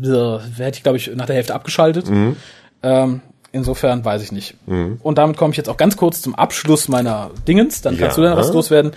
so, 0.01 0.39
hätte 0.57 0.77
ich, 0.77 0.83
glaube 0.83 0.97
ich, 0.97 1.11
nach 1.15 1.25
der 1.25 1.35
Hälfte 1.35 1.53
abgeschaltet. 1.55 2.09
Ähm, 2.81 3.21
insofern 3.51 4.03
weiß 4.03 4.23
ich 4.23 4.31
nicht. 4.31 4.55
Und 4.65 5.17
damit 5.17 5.37
komme 5.37 5.51
ich 5.51 5.57
jetzt 5.57 5.69
auch 5.69 5.77
ganz 5.77 5.95
kurz 5.97 6.21
zum 6.21 6.35
Abschluss 6.35 6.87
meiner 6.87 7.31
Dingens. 7.47 7.81
Dann 7.81 7.97
kannst 7.97 8.17
Ja. 8.17 8.23
du 8.23 8.29
dann 8.29 8.37
was 8.37 8.51
loswerden. 8.53 8.91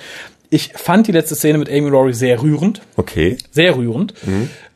Ich 0.51 0.73
fand 0.75 1.07
die 1.07 1.13
letzte 1.13 1.35
Szene 1.35 1.59
mit 1.59 1.69
Amy 1.69 1.89
Rory 1.89 2.15
sehr 2.15 2.43
rührend. 2.43 2.81
Okay. 2.97 3.37
Sehr 3.51 3.77
rührend. 3.77 4.15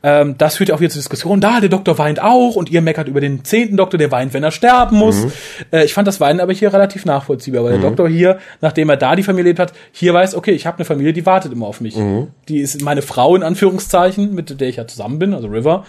Ähm, 0.03 0.37
das 0.39 0.57
führt 0.57 0.71
ja 0.71 0.75
auch 0.75 0.81
wieder 0.81 0.91
zur 0.91 1.01
Diskussion. 1.01 1.41
Da, 1.41 1.61
der 1.61 1.69
Doktor 1.69 1.99
weint 1.99 2.23
auch 2.23 2.57
und 2.57 2.71
ihr 2.71 2.81
meckert 2.81 3.07
über 3.09 3.21
den 3.21 3.45
zehnten 3.45 3.77
Doktor, 3.77 3.99
der 3.99 4.11
weint, 4.11 4.33
wenn 4.33 4.43
er 4.43 4.51
sterben 4.51 4.97
muss. 4.97 5.27
Äh, 5.73 5.85
ich 5.85 5.93
fand 5.93 6.09
das 6.09 6.21
Weinen 6.21 6.41
aber 6.41 6.53
hier 6.55 6.73
relativ 6.73 7.05
nachvollziehbar, 7.05 7.65
weil 7.65 7.73
der 7.73 7.81
Doktor 7.83 8.09
hier, 8.09 8.39
nachdem 8.63 8.89
er 8.89 8.97
da 8.97 9.15
die 9.15 9.23
Familie 9.23 9.51
lebt 9.51 9.59
hat, 9.59 9.75
hier 9.93 10.15
weiß, 10.15 10.35
okay, 10.35 10.53
ich 10.53 10.67
habe 10.67 10.79
eine 10.79 10.85
Familie, 10.87 11.13
die 11.13 11.27
wartet 11.27 11.53
immer 11.53 11.67
auf 11.67 11.81
mich. 11.81 11.97
Die 12.49 12.59
ist 12.61 12.81
meine 12.83 13.03
Frau 13.03 13.37
in 13.37 13.43
Anführungszeichen, 13.43 14.35
mit 14.35 14.59
der 14.61 14.69
ich 14.69 14.77
ja 14.77 14.87
zusammen 14.87 15.19
bin, 15.19 15.35
also 15.35 15.49
River. 15.49 15.85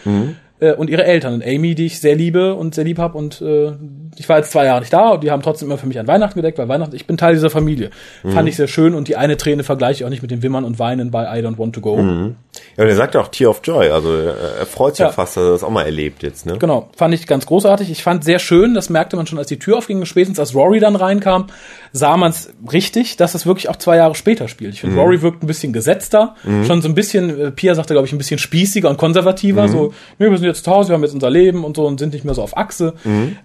Äh, 0.62 0.74
und 0.74 0.90
ihre 0.90 1.04
Eltern 1.04 1.34
und 1.34 1.44
Amy, 1.44 1.76
die 1.76 1.88
ich 1.88 2.00
sehr 2.00 2.16
liebe 2.16 2.54
und 2.54 2.76
sehr 2.76 2.84
lieb 2.84 3.00
hab 3.00 3.16
und 3.16 3.42
äh, 3.42 3.72
ich 4.18 4.30
war 4.30 4.38
jetzt 4.38 4.52
zwei 4.52 4.66
Jahre 4.66 4.82
nicht 4.82 4.94
da 4.94 5.10
und 5.10 5.24
die 5.24 5.32
haben 5.32 5.42
trotzdem 5.42 5.68
immer 5.68 5.78
für 5.78 5.88
mich 5.88 5.98
an 6.00 6.08
Weihnachten 6.08 6.36
gedeckt, 6.36 6.58
weil 6.58 6.68
Weihnachten, 6.68 6.96
ich 6.96 7.08
bin 7.08 7.18
Teil 7.18 7.34
dieser 7.34 7.50
Familie. 7.50 7.90
Mhm. 8.24 8.32
Fand 8.32 8.48
ich 8.48 8.56
sehr 8.56 8.68
schön 8.68 8.94
und 8.94 9.08
die 9.08 9.16
eine 9.16 9.38
Träne 9.38 9.64
vergleiche 9.64 10.02
ich 10.02 10.06
auch 10.06 10.10
nicht 10.10 10.22
mit 10.22 10.30
dem 10.30 10.44
Wimmern 10.44 10.64
und 10.64 10.78
Weinen 10.80 11.10
bei 11.10 11.24
I 11.40 11.44
Don't 11.44 11.58
Want 11.58 11.74
to 11.74 11.82
Go. 11.82 11.98
Mhm. 11.98 12.36
Ja, 12.78 12.84
und 12.84 12.90
er 12.90 12.96
sagt 12.96 13.16
ja 13.16 13.22
auch 13.22 13.30
Tear 13.30 13.50
of 13.50 13.62
Joy, 13.64 13.90
also 13.90 14.14
er 14.14 14.36
er 14.60 14.66
freut 14.66 14.96
sich 14.96 15.06
ja. 15.06 15.12
Fast, 15.12 15.38
dass 15.38 15.44
er 15.44 15.52
das 15.52 15.64
auch 15.64 15.70
mal 15.70 15.84
erlebt 15.84 16.22
jetzt, 16.22 16.46
ne? 16.46 16.58
Genau, 16.60 16.90
fand 16.96 17.14
ich 17.14 17.26
ganz 17.26 17.46
großartig. 17.46 17.90
Ich 17.90 18.04
fand 18.04 18.24
sehr 18.24 18.38
schön, 18.38 18.74
das 18.76 18.90
merkte 18.90 19.16
man 19.16 19.26
schon, 19.26 19.40
als 19.40 19.48
die 19.48 19.58
Tür 19.58 19.78
aufging, 19.78 20.06
spätestens 20.06 20.40
als 20.40 20.54
Rory 20.54 20.80
dann 20.80 20.96
reinkam, 20.96 21.48
sah 21.94 22.18
man 22.18 22.32
es 22.32 22.54
richtig, 22.72 23.18
dass 23.18 23.34
es 23.34 23.46
wirklich 23.46 23.70
auch 23.70 23.78
zwei 23.78 23.96
Jahre 23.98 24.14
später 24.16 24.48
spielt. 24.48 24.74
Ich 24.74 24.82
finde, 24.82 24.98
Rory 24.98 25.22
wirkt 25.22 25.44
ein 25.44 25.48
bisschen 25.48 25.74
gesetzter, 25.74 26.36
schon 26.68 26.82
so 26.82 26.88
ein 26.88 26.96
bisschen, 26.96 27.40
äh, 27.40 27.52
Pia 27.52 27.74
sagte, 27.74 27.94
glaube 27.94 28.08
ich, 28.08 28.14
ein 28.14 28.18
bisschen 28.18 28.38
spießiger 28.38 28.90
und 28.90 28.98
konservativer, 28.98 29.68
so, 29.68 29.94
nee, 30.20 30.30
wir 30.30 30.38
sind 30.38 30.51
jetzt 30.52 30.64
zu 30.66 30.72
Hause, 30.72 30.90
wir 30.90 30.96
haben 30.96 31.04
jetzt 31.04 31.14
unser 31.14 31.30
Leben 31.30 31.64
und 31.64 31.76
so 31.76 31.86
und 31.86 32.00
sind 32.00 32.14
nicht 32.14 32.26
mehr 32.26 32.34
so 32.34 32.42
auf 32.42 32.56
Achse. 32.58 32.94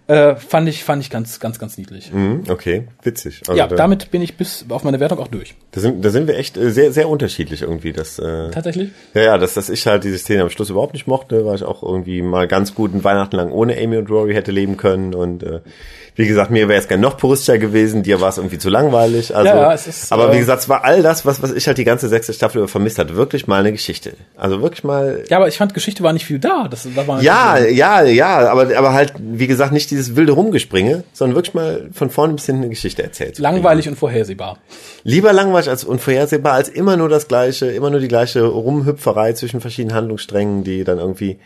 Äh, 0.07 0.37
fand 0.37 0.69
ich, 0.69 0.85
fand 0.85 1.03
ich 1.03 1.11
ganz, 1.11 1.41
ganz, 1.41 1.59
ganz 1.59 1.79
niedlich. 1.79 2.13
Mhm, 2.13 2.45
okay, 2.49 2.89
witzig. 3.03 3.43
Also 3.47 3.59
Ja, 3.59 3.67
da, 3.67 3.77
damit 3.77 4.11
bin 4.11 4.23
ich 4.23 4.37
bis 4.37 4.65
auf 4.69 4.85
meine 4.85 5.01
Wertung 5.01 5.19
auch 5.19 5.29
durch. 5.29 5.55
da, 5.73 5.81
sind, 5.81 6.05
da 6.05 6.11
sind 6.11 6.27
wir 6.29 6.37
echt 6.37 6.57
äh, 6.57 6.71
sehr, 6.71 6.93
sehr 6.93 7.09
unterschiedlich 7.09 7.63
irgendwie. 7.63 7.93
Das, 7.93 8.19
äh, 8.19 8.51
Tatsächlich? 8.51 8.91
ja, 9.15 9.23
ja, 9.23 9.39
dass, 9.39 9.55
dass 9.55 9.69
ich 9.69 9.87
halt 9.87 10.05
diese 10.05 10.19
Szene 10.19 10.43
am 10.43 10.51
Schluss 10.51 10.71
überhaupt 10.71 10.93
nicht 10.95 11.07
mochte, 11.07 11.45
weil 11.47 11.57
ich 11.57 11.65
auch 11.65 11.83
irgendwie 11.83 12.23
mal 12.23 12.47
ganz 12.49 12.75
gut 12.75 12.93
einen 12.93 13.05
Weihnachten 13.05 13.37
lang 13.37 13.51
ohne 13.51 13.77
Amy 13.77 13.97
und 13.97 14.11
Rory 14.11 14.35
hätte 14.35 14.53
leben 14.53 14.77
können 14.77 15.15
und 15.15 15.43
äh, 15.43 15.61
wie 16.17 16.27
gesagt, 16.27 16.51
mir 16.51 16.69
wäre 16.69 16.81
es 16.81 16.89
gerne 16.89 17.03
noch 17.03 17.19
puristischer 17.19 17.59
gewesen, 17.59 18.03
dir 18.03 18.23
war 18.23 18.31
es 18.31 18.39
irgendwie 18.39 18.59
zu 18.59 18.71
langweilig. 18.71 19.37
Also, 19.37 19.49
Ja, 19.49 19.73
es 19.75 19.87
ist, 19.87 20.12
aber 20.12 20.33
wie 20.33 20.37
äh, 20.37 20.41
gesagt, 20.41 20.62
es 20.62 20.69
war 20.69 20.83
all 20.83 21.03
das, 21.03 21.27
was, 21.27 21.43
was 21.43 21.53
ich 21.53 21.67
halt 21.67 21.77
die 21.77 21.85
ganze 21.85 22.09
sechste 22.09 22.33
Staffel 22.33 22.59
über 22.59 22.69
vermisst 22.69 22.99
hatte. 22.99 23.17
Wirklich 23.17 23.47
mal 23.47 23.61
eine 23.61 23.71
Geschichte. 23.73 24.14
Also 24.35 24.62
wirklich 24.62 24.83
mal 24.83 25.25
Ja, 25.29 25.37
aber 25.37 25.49
ich 25.49 25.59
fand, 25.59 25.75
Geschichte 25.75 26.03
war 26.03 26.14
nicht 26.14 26.25
viel 26.25 26.39
da. 26.39 26.69
Das 26.71 26.89
war 26.97 27.23
Ja, 27.23 27.59
ja, 27.59 28.03
ja, 28.03 28.51
aber, 28.51 28.75
aber 28.77 28.95
halt, 28.95 29.12
wie 29.19 29.47
gesagt, 29.47 29.73
nicht 29.73 29.91
dieses 29.91 30.17
wilde 30.17 30.33
Rumgespringe, 30.33 31.05
sondern 31.12 31.37
wirklich 31.37 31.55
mal 31.55 31.91
von 31.93 32.09
vorne 32.09 32.33
bis 32.33 32.47
hinten 32.47 32.62
eine 32.62 32.71
Geschichte 32.71 33.03
erzählt. 33.03 33.39
langweilig 33.39 33.87
und 33.87 33.97
vorhersehbar. 33.97 34.59
Lieber 35.05 35.35
langweilig 35.35 35.69
als 35.69 35.85
unvorhersehbar, 35.85 36.55
als 36.55 36.71
immer 36.71 36.97
nur 36.97 37.11
das 37.11 37.29
Gleiche, 37.29 37.67
immer 37.67 37.91
nur 37.91 38.01
die 38.01 38.09
gleiche 38.09 38.43
Rumhüpferei 38.43 39.35
zwischen 39.35 39.61
verschiedenen 39.61 39.95
Handlungssträngen, 39.95 40.64
die 40.64 40.83
dann 40.83 40.99
irgendwie, 40.99 41.39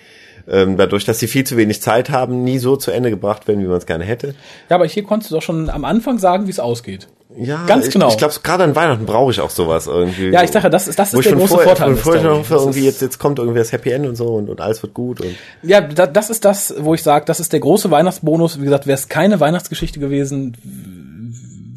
ähm, 0.50 0.76
dadurch, 0.76 1.04
dass 1.04 1.18
sie 1.18 1.28
viel 1.28 1.44
zu 1.44 1.56
wenig 1.56 1.80
Zeit 1.80 2.10
haben, 2.10 2.44
nie 2.44 2.58
so 2.58 2.76
zu 2.76 2.90
Ende 2.90 3.10
gebracht 3.10 3.48
werden, 3.48 3.62
wie 3.62 3.66
man 3.66 3.78
es 3.78 3.86
gerne 3.86 4.04
hätte. 4.04 4.34
Ja, 4.68 4.76
aber 4.76 4.86
hier 4.86 5.04
konntest 5.04 5.30
du 5.30 5.36
doch 5.36 5.42
schon 5.42 5.70
am 5.70 5.84
Anfang 5.84 6.18
sagen, 6.18 6.46
wie 6.46 6.50
es 6.50 6.60
ausgeht. 6.60 7.08
Ja, 7.36 7.64
Ganz 7.66 7.86
ich, 7.86 7.92
genau. 7.92 8.08
Ich 8.08 8.16
glaube, 8.16 8.34
gerade 8.42 8.64
an 8.64 8.74
Weihnachten 8.74 9.06
brauche 9.06 9.30
ich 9.30 9.40
auch 9.40 9.50
sowas 9.50 9.86
irgendwie. 9.86 10.30
Ja, 10.30 10.42
ich 10.42 10.50
sage, 10.50 10.68
das 10.68 10.88
ist, 10.88 10.98
das 10.98 11.14
ist 11.14 11.24
der 11.24 11.32
große 11.34 11.48
vorher, 11.48 11.68
Vorteil. 11.68 11.94
der 11.94 11.96
vorher 11.96 12.30
hoffe, 12.30 12.54
irgendwie 12.54 12.84
jetzt, 12.84 13.00
jetzt 13.02 13.18
kommt 13.18 13.38
irgendwie 13.38 13.58
das 13.58 13.70
Happy 13.70 13.90
End 13.90 14.06
und 14.06 14.16
so 14.16 14.26
und, 14.34 14.50
und 14.50 14.60
alles 14.60 14.82
wird 14.82 14.94
gut 14.94 15.20
und. 15.20 15.36
Ja, 15.62 15.80
da, 15.80 16.08
das 16.08 16.28
ist 16.28 16.44
das, 16.44 16.74
wo 16.78 16.94
ich 16.94 17.02
sage, 17.04 17.24
das 17.26 17.38
ist 17.38 17.52
der 17.52 17.60
große 17.60 17.90
Weihnachtsbonus. 17.90 18.58
Wie 18.58 18.64
gesagt, 18.64 18.88
wäre 18.88 18.98
es 18.98 19.08
keine 19.08 19.38
Weihnachtsgeschichte 19.38 20.00
gewesen, 20.00 20.56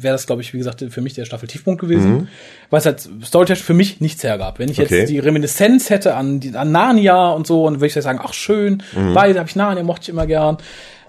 wäre 0.04 0.14
das, 0.14 0.26
glaube 0.26 0.42
ich, 0.42 0.54
wie 0.54 0.58
gesagt, 0.58 0.84
für 0.88 1.00
mich 1.00 1.14
der 1.14 1.24
Staffel-Tiefpunkt 1.24 1.80
gewesen. 1.80 2.28
Weil 2.70 2.78
es 2.78 2.86
halt 2.86 3.00
storytechnisch 3.24 3.64
für 3.64 3.74
mich 3.74 4.00
nichts 4.00 4.22
hergab. 4.22 4.60
Wenn 4.60 4.70
ich 4.70 4.76
jetzt 4.76 4.92
Okay. 4.92 5.06
die 5.06 5.18
Reminiszenz 5.18 5.90
hätte 5.90 6.14
an, 6.14 6.38
die, 6.38 6.54
an 6.54 6.70
Narnia 6.70 7.30
und 7.30 7.46
so, 7.46 7.66
und 7.66 7.76
würde 7.80 7.86
ich 7.86 7.94
sagen, 7.94 8.20
ach 8.22 8.32
schön, 8.34 8.82
beide 9.14 9.38
habe 9.40 9.48
ich 9.48 9.56
Narnia, 9.56 9.82
mochte 9.82 10.02
ich 10.04 10.08
immer 10.10 10.26
gern. 10.28 10.58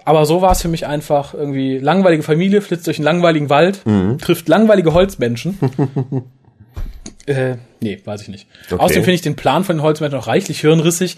Aber 0.04 0.24
so 0.26 0.40
war 0.42 0.52
es 0.52 0.62
für 0.62 0.68
mich 0.68 0.86
einfach 0.86 1.34
irgendwie 1.34 1.78
langweilige 1.78 2.22
Familie, 2.22 2.60
flitzt 2.62 2.86
durch 2.86 2.98
einen 2.98 3.04
langweiligen 3.04 3.50
Wald, 3.50 3.80
trifft 4.20 4.48
langweilige 4.48 4.92
Holzmenschen. 4.94 5.58
äh, 7.26 7.56
nee, 7.80 8.00
weiß 8.04 8.22
ich 8.22 8.28
nicht. 8.28 8.46
Okay. 8.70 8.80
Außerdem 8.80 9.02
finde 9.04 9.14
ich 9.14 9.22
den 9.22 9.36
Plan 9.36 9.64
von 9.64 9.76
den 9.76 9.82
Holzmenschen 9.82 10.18
auch 10.18 10.26
reichlich 10.28 10.60
hirnrissig. 10.60 11.16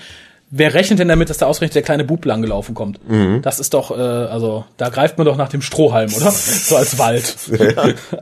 Wer 0.51 0.72
rechnet 0.72 0.99
denn 0.99 1.09
damit, 1.09 1.28
dass 1.28 1.38
da 1.38 1.46
ausgerechnet 1.46 1.74
der 1.74 1.82
kleine 1.82 2.05
Bub 2.05 2.24
lang 2.24 2.40
gelaufen 2.40 2.74
kommt? 2.74 3.01
Das 3.42 3.61
ist 3.61 3.74
doch, 3.74 3.90
äh, 3.90 3.94
also 3.94 4.64
da 4.78 4.88
greift 4.88 5.18
man 5.18 5.26
doch 5.26 5.36
nach 5.36 5.51
dem 5.51 5.61
Strohhalm, 5.61 6.12
oder? 6.14 6.30
so 6.32 6.76
als 6.76 6.99
Wald. 6.99 7.36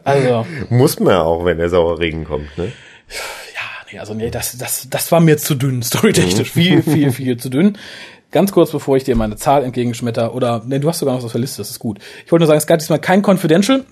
Also, 0.03 0.47
Muss 0.69 0.99
man 0.99 1.13
ja 1.13 1.23
auch, 1.23 1.45
wenn 1.45 1.59
der 1.59 1.69
saure 1.69 2.01
Regen 2.01 2.25
kommt, 2.25 2.57
ne? 2.59 2.73
ja, 3.55 3.93
nee, 3.93 3.99
also 3.99 4.15
nee, 4.15 4.31
das, 4.31 4.59
das, 4.59 4.89
das 4.91 5.13
war 5.13 5.21
mir 5.21 5.39
zu 5.39 5.55
dünn, 5.55 5.83
storytechnisch. 5.85 6.51
Viel, 6.51 6.83
viel, 6.83 7.13
viel 7.13 7.37
zu 7.37 7.49
dünn. 7.49 7.79
Ganz 8.37 8.53
kurz, 8.53 8.71
bevor 8.71 8.99
ich 8.99 9.05
dir 9.05 9.17
meine 9.17 9.37
Zahl 9.37 9.65
entgegenschmetter, 9.65 10.35
oder, 10.35 10.61
nee, 10.67 10.79
du 10.79 10.87
hast 10.91 10.99
sogar 10.99 11.15
noch 11.15 11.21
was 11.21 11.25
auf 11.25 11.33
der 11.33 11.41
Liste, 11.41 11.57
das 11.57 11.71
ist 11.71 11.79
gut. 11.79 12.01
Ich 12.27 12.31
wollte 12.31 12.43
nur 12.43 12.49
sagen, 12.49 12.59
es 12.59 12.67
gab 12.67 12.79
diesmal 12.79 12.99
kein 12.99 13.23
Confidential. 13.23 13.85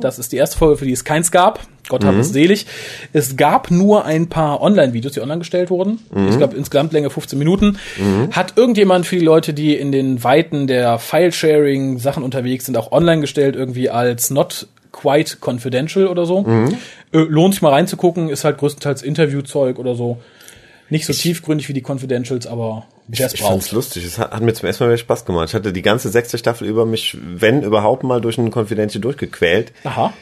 Das 0.00 0.20
ist 0.20 0.30
die 0.30 0.36
erste 0.36 0.56
Folge, 0.56 0.76
für 0.76 0.84
die 0.84 0.92
es 0.92 1.02
keins 1.02 1.32
gab. 1.32 1.58
Gott 1.88 2.04
hat 2.04 2.14
es 2.20 2.28
selig. 2.28 2.66
Es 3.12 3.36
gab 3.36 3.72
nur 3.72 4.04
ein 4.04 4.28
paar 4.28 4.60
Online-Videos, 4.60 5.14
die 5.14 5.20
online 5.20 5.40
gestellt 5.40 5.70
wurden. 5.70 5.98
Ich 6.30 6.36
glaube, 6.38 6.54
insgesamt 6.56 6.92
Länge 6.92 7.10
15 7.10 7.36
Minuten. 7.40 7.78
Hat 8.30 8.52
irgendjemand 8.56 9.04
für 9.04 9.16
die 9.16 9.24
Leute, 9.24 9.52
die 9.52 9.74
in 9.74 9.90
den 9.90 10.22
Weiten 10.22 10.68
der 10.68 11.00
File-Sharing-Sachen 11.00 12.22
unterwegs 12.22 12.66
sind, 12.66 12.76
auch 12.76 12.92
online 12.92 13.20
gestellt, 13.20 13.56
irgendwie 13.56 13.90
als 13.90 14.30
not 14.30 14.68
quite 14.92 15.38
confidential 15.44 16.06
oder 16.06 16.24
so. 16.24 16.44
Äh, 17.12 17.18
lohnt 17.18 17.54
sich 17.54 17.62
mal 17.62 17.70
reinzugucken, 17.72 18.28
ist 18.28 18.44
halt 18.44 18.58
größtenteils 18.58 19.02
Interviewzeug 19.02 19.80
oder 19.80 19.96
so. 19.96 20.18
Nicht 20.90 21.06
so 21.06 21.12
tiefgründig 21.12 21.68
wie 21.68 21.74
die 21.74 21.82
Confidentials, 21.82 22.46
aber 22.46 22.86
es 23.10 23.34
Ich 23.34 23.42
fand's 23.42 23.72
lustig. 23.72 24.04
Es 24.04 24.18
hat, 24.18 24.32
hat 24.32 24.42
mir 24.42 24.54
zum 24.54 24.66
ersten 24.66 24.84
Mal 24.84 24.96
Spaß 24.96 25.24
gemacht. 25.24 25.48
Ich 25.48 25.54
hatte 25.54 25.72
die 25.72 25.82
ganze 25.82 26.08
sechste 26.08 26.38
Staffel 26.38 26.66
über 26.66 26.86
mich, 26.86 27.16
wenn 27.22 27.62
überhaupt 27.62 28.04
mal 28.04 28.20
durch 28.20 28.38
einen 28.38 28.50
Confidential 28.50 29.00
durchgequält, 29.00 29.72
Aha. 29.84 30.12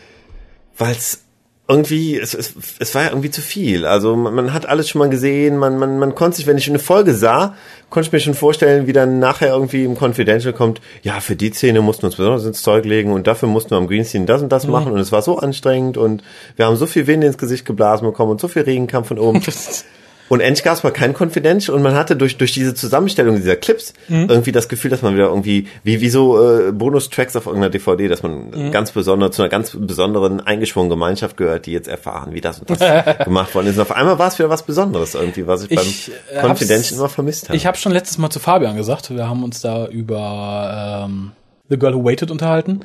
weil 0.77 0.93
es 0.93 1.23
irgendwie, 1.69 2.17
es, 2.17 2.33
es, 2.33 2.55
es 2.79 2.95
war 2.95 3.03
ja 3.03 3.09
irgendwie 3.09 3.31
zu 3.31 3.41
viel. 3.41 3.87
Also 3.87 4.15
man, 4.15 4.35
man 4.35 4.53
hat 4.53 4.67
alles 4.67 4.89
schon 4.89 5.01
mal 5.01 5.09
gesehen, 5.09 5.57
man, 5.57 5.79
man, 5.79 5.99
man 5.99 6.15
konnte 6.15 6.37
sich, 6.37 6.47
wenn 6.47 6.59
ich 6.59 6.69
eine 6.69 6.79
Folge 6.79 7.13
sah, 7.13 7.57
konnte 7.91 8.07
ich 8.07 8.13
mir 8.13 8.21
schon 8.21 8.35
vorstellen, 8.35 8.87
wie 8.87 8.93
dann 8.93 9.19
nachher 9.19 9.49
irgendwie 9.49 9.85
im 9.85 9.97
Confidential 9.97 10.53
kommt, 10.53 10.81
ja, 11.03 11.19
für 11.19 11.35
die 11.35 11.51
Szene 11.53 11.81
mussten 11.81 12.03
wir 12.03 12.07
uns 12.07 12.17
besonders 12.17 12.45
ins 12.45 12.63
Zeug 12.63 12.85
legen 12.85 13.13
und 13.13 13.27
dafür 13.27 13.49
mussten 13.49 13.71
wir 13.71 13.79
am 13.79 13.89
Greenscreen 13.89 14.27
das 14.27 14.43
und 14.43 14.51
das 14.51 14.69
machen 14.69 14.93
und 14.93 15.01
es 15.01 15.11
war 15.11 15.23
so 15.23 15.39
anstrengend 15.39 15.97
und 15.97 16.23
wir 16.55 16.67
haben 16.67 16.77
so 16.77 16.87
viel 16.87 17.09
Wind 17.09 17.25
ins 17.25 17.39
Gesicht 17.39 17.65
geblasen 17.65 18.07
bekommen 18.07 18.31
und 18.31 18.41
so 18.41 18.47
viel 18.47 18.63
Regen 18.63 18.87
kam 18.87 19.05
von 19.05 19.19
oben. 19.19 19.43
Und 20.29 20.41
endlich 20.41 20.65
gab 20.65 20.75
es 20.77 20.83
mal 20.83 20.91
kein 20.91 21.15
Confidential 21.15 21.77
und 21.77 21.83
man 21.83 21.95
hatte 21.95 22.17
durch, 22.17 22.37
durch 22.37 22.53
diese 22.53 22.75
Zusammenstellung 22.75 23.37
dieser 23.37 23.55
Clips 23.57 23.93
irgendwie 24.09 24.51
das 24.53 24.69
Gefühl, 24.69 24.91
dass 24.91 25.03
man 25.03 25.15
wieder 25.15 25.27
irgendwie, 25.29 25.69
wie, 25.85 26.01
wie 26.01 26.09
so 26.09 26.43
äh, 26.69 26.73
Bonustracks 26.73 27.37
auf 27.37 27.47
irgendeiner 27.47 27.71
DVD, 27.71 28.09
dass 28.09 28.23
man 28.23 28.73
ganz 28.73 28.91
besonders 28.91 29.37
zu 29.37 29.43
einer 29.43 29.49
ganz 29.49 29.77
besonderen 29.79 30.41
eingeschworenen 30.41 30.91
Gemeinschaft 30.91 31.37
gehört, 31.37 31.67
die 31.67 31.73
jetzt 31.73 31.87
erfahren, 31.89 32.33
wie 32.35 32.41
das 32.41 32.59
und 32.59 32.71
das 32.71 32.79
gemacht 33.25 33.55
worden 33.55 33.69
ist. 33.69 33.77
Und 33.77 33.83
auf 33.83 33.93
einmal 33.93 34.19
war 34.19 34.29
es 34.29 34.39
wieder 34.39 34.51
was 34.51 34.65
Besonderes 34.65 35.15
irgendwie, 35.15 35.47
was 35.47 35.65
ich, 35.65 35.71
Ich, 35.71 36.11
beim 36.35 36.39
äh, 36.39 36.49
Confidential 36.49 36.79
hab's- 36.83 36.93
immer 36.99 37.09
vermisst 37.09 37.49
habe. 37.49 37.57
Ich 37.57 37.67
habe 37.67 37.77
schon 37.77 37.93
letztes 37.93 38.19
Mal 38.19 38.31
zu 38.31 38.41
Fabian 38.41 38.77
gesagt, 38.77 39.11
wir 39.11 39.29
haben 39.29 39.45
uns 39.45 39.61
da 39.61 39.87
über 39.87 41.07
ähm, 41.09 41.33
The 41.69 41.79
Girl 41.79 41.95
Who 41.95 42.05
Waited 42.05 42.31
unterhalten 42.31 42.81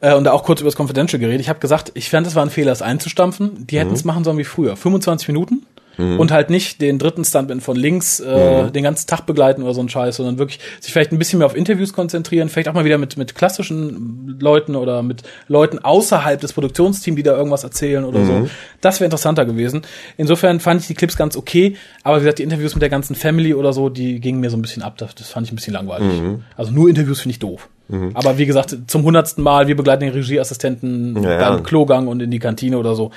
äh, 0.00 0.14
und 0.14 0.24
da 0.24 0.32
auch 0.32 0.44
kurz 0.44 0.60
über 0.60 0.68
das 0.70 0.78
Confidential 0.78 1.18
geredet. 1.20 1.40
Ich 1.40 1.48
habe 1.48 1.58
gesagt, 1.58 1.90
ich 1.94 2.10
fand, 2.10 2.26
es 2.26 2.34
war 2.34 2.44
ein 2.44 2.50
Fehler, 2.50 2.72
es 2.72 2.82
einzustampfen. 2.82 3.66
Die 3.66 3.78
hätten 3.78 3.92
es 3.92 4.04
machen 4.04 4.22
sollen 4.24 4.38
wie 4.38 4.44
früher. 4.44 4.76
25 4.76 5.28
Minuten 5.28 5.53
und 5.96 6.32
halt 6.32 6.50
nicht 6.50 6.80
den 6.80 6.98
dritten 6.98 7.24
Stuntman 7.24 7.60
von 7.60 7.76
links 7.76 8.20
äh, 8.20 8.70
den 8.70 8.82
ganzen 8.82 9.06
Tag 9.06 9.26
begleiten 9.26 9.62
oder 9.62 9.74
so 9.74 9.80
ein 9.80 9.88
Scheiß, 9.88 10.16
sondern 10.16 10.38
wirklich 10.38 10.58
sich 10.80 10.92
vielleicht 10.92 11.12
ein 11.12 11.18
bisschen 11.18 11.38
mehr 11.38 11.46
auf 11.46 11.56
Interviews 11.56 11.92
konzentrieren, 11.92 12.48
vielleicht 12.48 12.68
auch 12.68 12.74
mal 12.74 12.84
wieder 12.84 12.98
mit, 12.98 13.16
mit 13.16 13.34
klassischen 13.34 14.36
Leuten 14.40 14.76
oder 14.76 15.02
mit 15.02 15.22
Leuten 15.48 15.78
außerhalb 15.78 16.40
des 16.40 16.52
Produktionsteams, 16.52 17.16
die 17.16 17.22
da 17.22 17.36
irgendwas 17.36 17.64
erzählen 17.64 18.04
oder 18.04 18.24
so. 18.24 18.48
Das 18.80 19.00
wäre 19.00 19.06
interessanter 19.06 19.44
gewesen. 19.44 19.82
Insofern 20.16 20.60
fand 20.60 20.80
ich 20.80 20.86
die 20.88 20.94
Clips 20.94 21.16
ganz 21.16 21.36
okay, 21.36 21.76
aber 22.02 22.16
wie 22.16 22.20
gesagt, 22.20 22.38
die 22.38 22.42
Interviews 22.44 22.74
mit 22.74 22.82
der 22.82 22.90
ganzen 22.90 23.14
Family 23.14 23.54
oder 23.54 23.72
so, 23.72 23.88
die 23.88 24.20
gingen 24.20 24.40
mir 24.40 24.50
so 24.50 24.56
ein 24.56 24.62
bisschen 24.62 24.82
ab. 24.82 24.98
Das, 24.98 25.14
das 25.14 25.28
fand 25.28 25.46
ich 25.46 25.52
ein 25.52 25.56
bisschen 25.56 25.74
langweilig. 25.74 26.20
Also 26.56 26.72
nur 26.72 26.88
Interviews 26.88 27.20
finde 27.20 27.32
ich 27.32 27.38
doof. 27.38 27.68
Aber 28.14 28.38
wie 28.38 28.46
gesagt, 28.46 28.76
zum 28.86 29.02
hundertsten 29.02 29.44
Mal, 29.44 29.68
wir 29.68 29.76
begleiten 29.76 30.04
den 30.04 30.12
Regieassistenten 30.12 31.22
Ja, 31.22 31.32
ja. 31.32 31.50
beim 31.50 31.62
Klogang 31.62 32.08
und 32.08 32.20
in 32.22 32.30
die 32.30 32.38
Kantine 32.38 32.78
oder 32.78 32.94
so. 32.94 33.10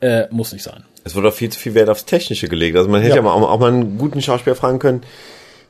Äh, 0.00 0.24
muss 0.30 0.52
nicht 0.52 0.62
sein. 0.62 0.84
Es 1.04 1.14
wurde 1.14 1.28
auch 1.28 1.32
viel 1.34 1.50
zu 1.50 1.58
viel 1.58 1.74
Wert 1.74 1.88
aufs 1.88 2.04
Technische 2.04 2.48
gelegt. 2.48 2.76
Also 2.76 2.88
man 2.88 3.00
hätte 3.00 3.10
ja, 3.10 3.16
Ja. 3.16 3.22
mal, 3.22 3.32
auch, 3.32 3.50
auch 3.50 3.58
mal 3.60 3.72
einen 3.72 3.98
guten 3.98 4.22
Schauspieler 4.22 4.54
fragen 4.56 4.78
können, 4.78 5.02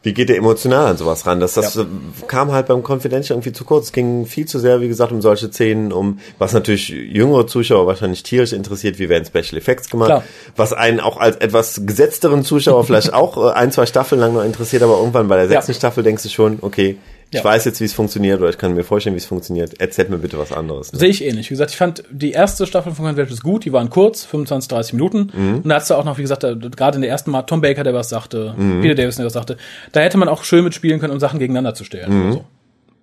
wie 0.05 0.13
geht 0.15 0.29
der 0.29 0.37
emotional 0.37 0.87
an 0.89 0.97
sowas 0.97 1.27
ran? 1.27 1.39
Das, 1.39 1.55
das 1.55 1.77
Ja. 1.77 1.87
kam 2.27 2.51
halt 2.51 2.67
beim 2.67 2.83
Confidential 2.83 3.37
irgendwie 3.37 3.53
zu 3.53 3.65
kurz. 3.65 3.87
Es 3.87 3.93
ging 3.93 4.27
viel 4.27 4.47
zu 4.47 4.59
sehr, 4.59 4.81
wie 4.81 4.89
gesagt, 4.89 5.13
um 5.13 5.23
solche 5.23 5.47
Szenen, 5.53 5.93
um 5.93 6.19
was 6.39 6.53
natürlich 6.53 6.89
jüngere 6.89 7.47
Zuschauer 7.47 7.87
wahrscheinlich 7.87 8.25
tierisch 8.25 8.53
interessiert, 8.53 8.99
wie 8.99 9.09
werden 9.09 9.25
Special 9.25 9.57
Effects 9.57 9.89
gemacht, 9.89 10.09
Klar. 10.09 10.25
was 10.57 10.73
einen 10.73 10.99
auch 10.99 11.19
als 11.19 11.37
etwas 11.37 11.83
gesetzteren 11.87 12.45
Zuschauer 12.45 12.85
vielleicht 12.85 13.13
auch 13.15 13.37
äh, 13.37 13.53
ein, 13.53 13.71
zwei 13.71 13.87
Staffeln 13.87 14.21
lang 14.21 14.35
noch 14.35 14.43
interessiert, 14.45 14.83
aber 14.83 14.99
irgendwann 14.99 15.29
bei 15.29 15.37
der 15.37 15.47
sechsten 15.49 15.71
Ja. 15.73 15.79
Staffel 15.79 16.03
denkst 16.03 16.25
du 16.25 16.29
schon, 16.31 16.59
okay, 16.63 16.97
ich 17.33 17.39
Ja. 17.39 17.45
weiß 17.45 17.65
jetzt, 17.65 17.81
wie 17.81 17.85
es 17.85 17.93
funktioniert 17.95 18.41
oder 18.41 18.51
ich 18.51 18.59
kann 18.59 18.75
mir 18.75 18.85
vorstellen, 18.85 19.15
wie 19.17 19.19
es 19.19 19.25
funktioniert. 19.27 19.75
Erzähl 19.81 20.09
mir 20.09 20.19
bitte 20.19 20.39
was 20.39 20.53
anderes. 20.53 20.93
Ne? 20.93 20.99
Sehe 20.99 21.09
ich 21.09 21.25
ähnlich. 21.25 21.47
Wie 21.51 21.55
gesagt, 21.55 21.71
ich 21.73 21.77
fand 21.77 22.05
die 22.11 22.31
erste 22.33 22.67
Staffel 22.67 22.93
von 22.95 23.07
Convention 23.07 23.35
ist 23.35 23.43
gut, 23.43 23.65
die 23.65 23.73
waren 23.73 23.91
kurz, 23.91 24.25
25, 24.25 24.69
30 24.69 24.93
Minuten. 24.93 25.31
Mhm. 25.35 25.55
Und 25.65 25.69
da 25.69 25.77
hast 25.77 25.91
du 25.91 25.95
auch 25.95 26.05
noch, 26.05 26.19
wie 26.19 26.23
gesagt, 26.23 26.45
da, 26.45 26.53
gerade 26.55 26.97
in 26.97 27.03
der 27.03 27.11
ersten 27.11 27.31
Mal 27.31 27.43
Tom 27.43 27.61
Baker, 27.61 27.83
der 27.85 27.95
was 27.95 28.09
sagte, 28.11 28.55
Mhm. 28.57 28.83
Peter 28.83 28.95
Davison, 28.95 29.23
der 29.23 29.27
was 29.27 29.33
sagte. 29.33 29.57
Da 29.93 30.01
hätte 30.01 30.19
man 30.19 30.29
auch 30.29 30.45
schön 30.45 30.63
mitspielen 30.63 31.01
können, 31.01 31.13
um 31.13 31.21
Sachen 31.21 31.39
gegeneinander 31.39 31.75
zu 31.75 31.85
stellen. 31.85 32.27
Mhm. 32.29 32.33
So. 32.35 32.45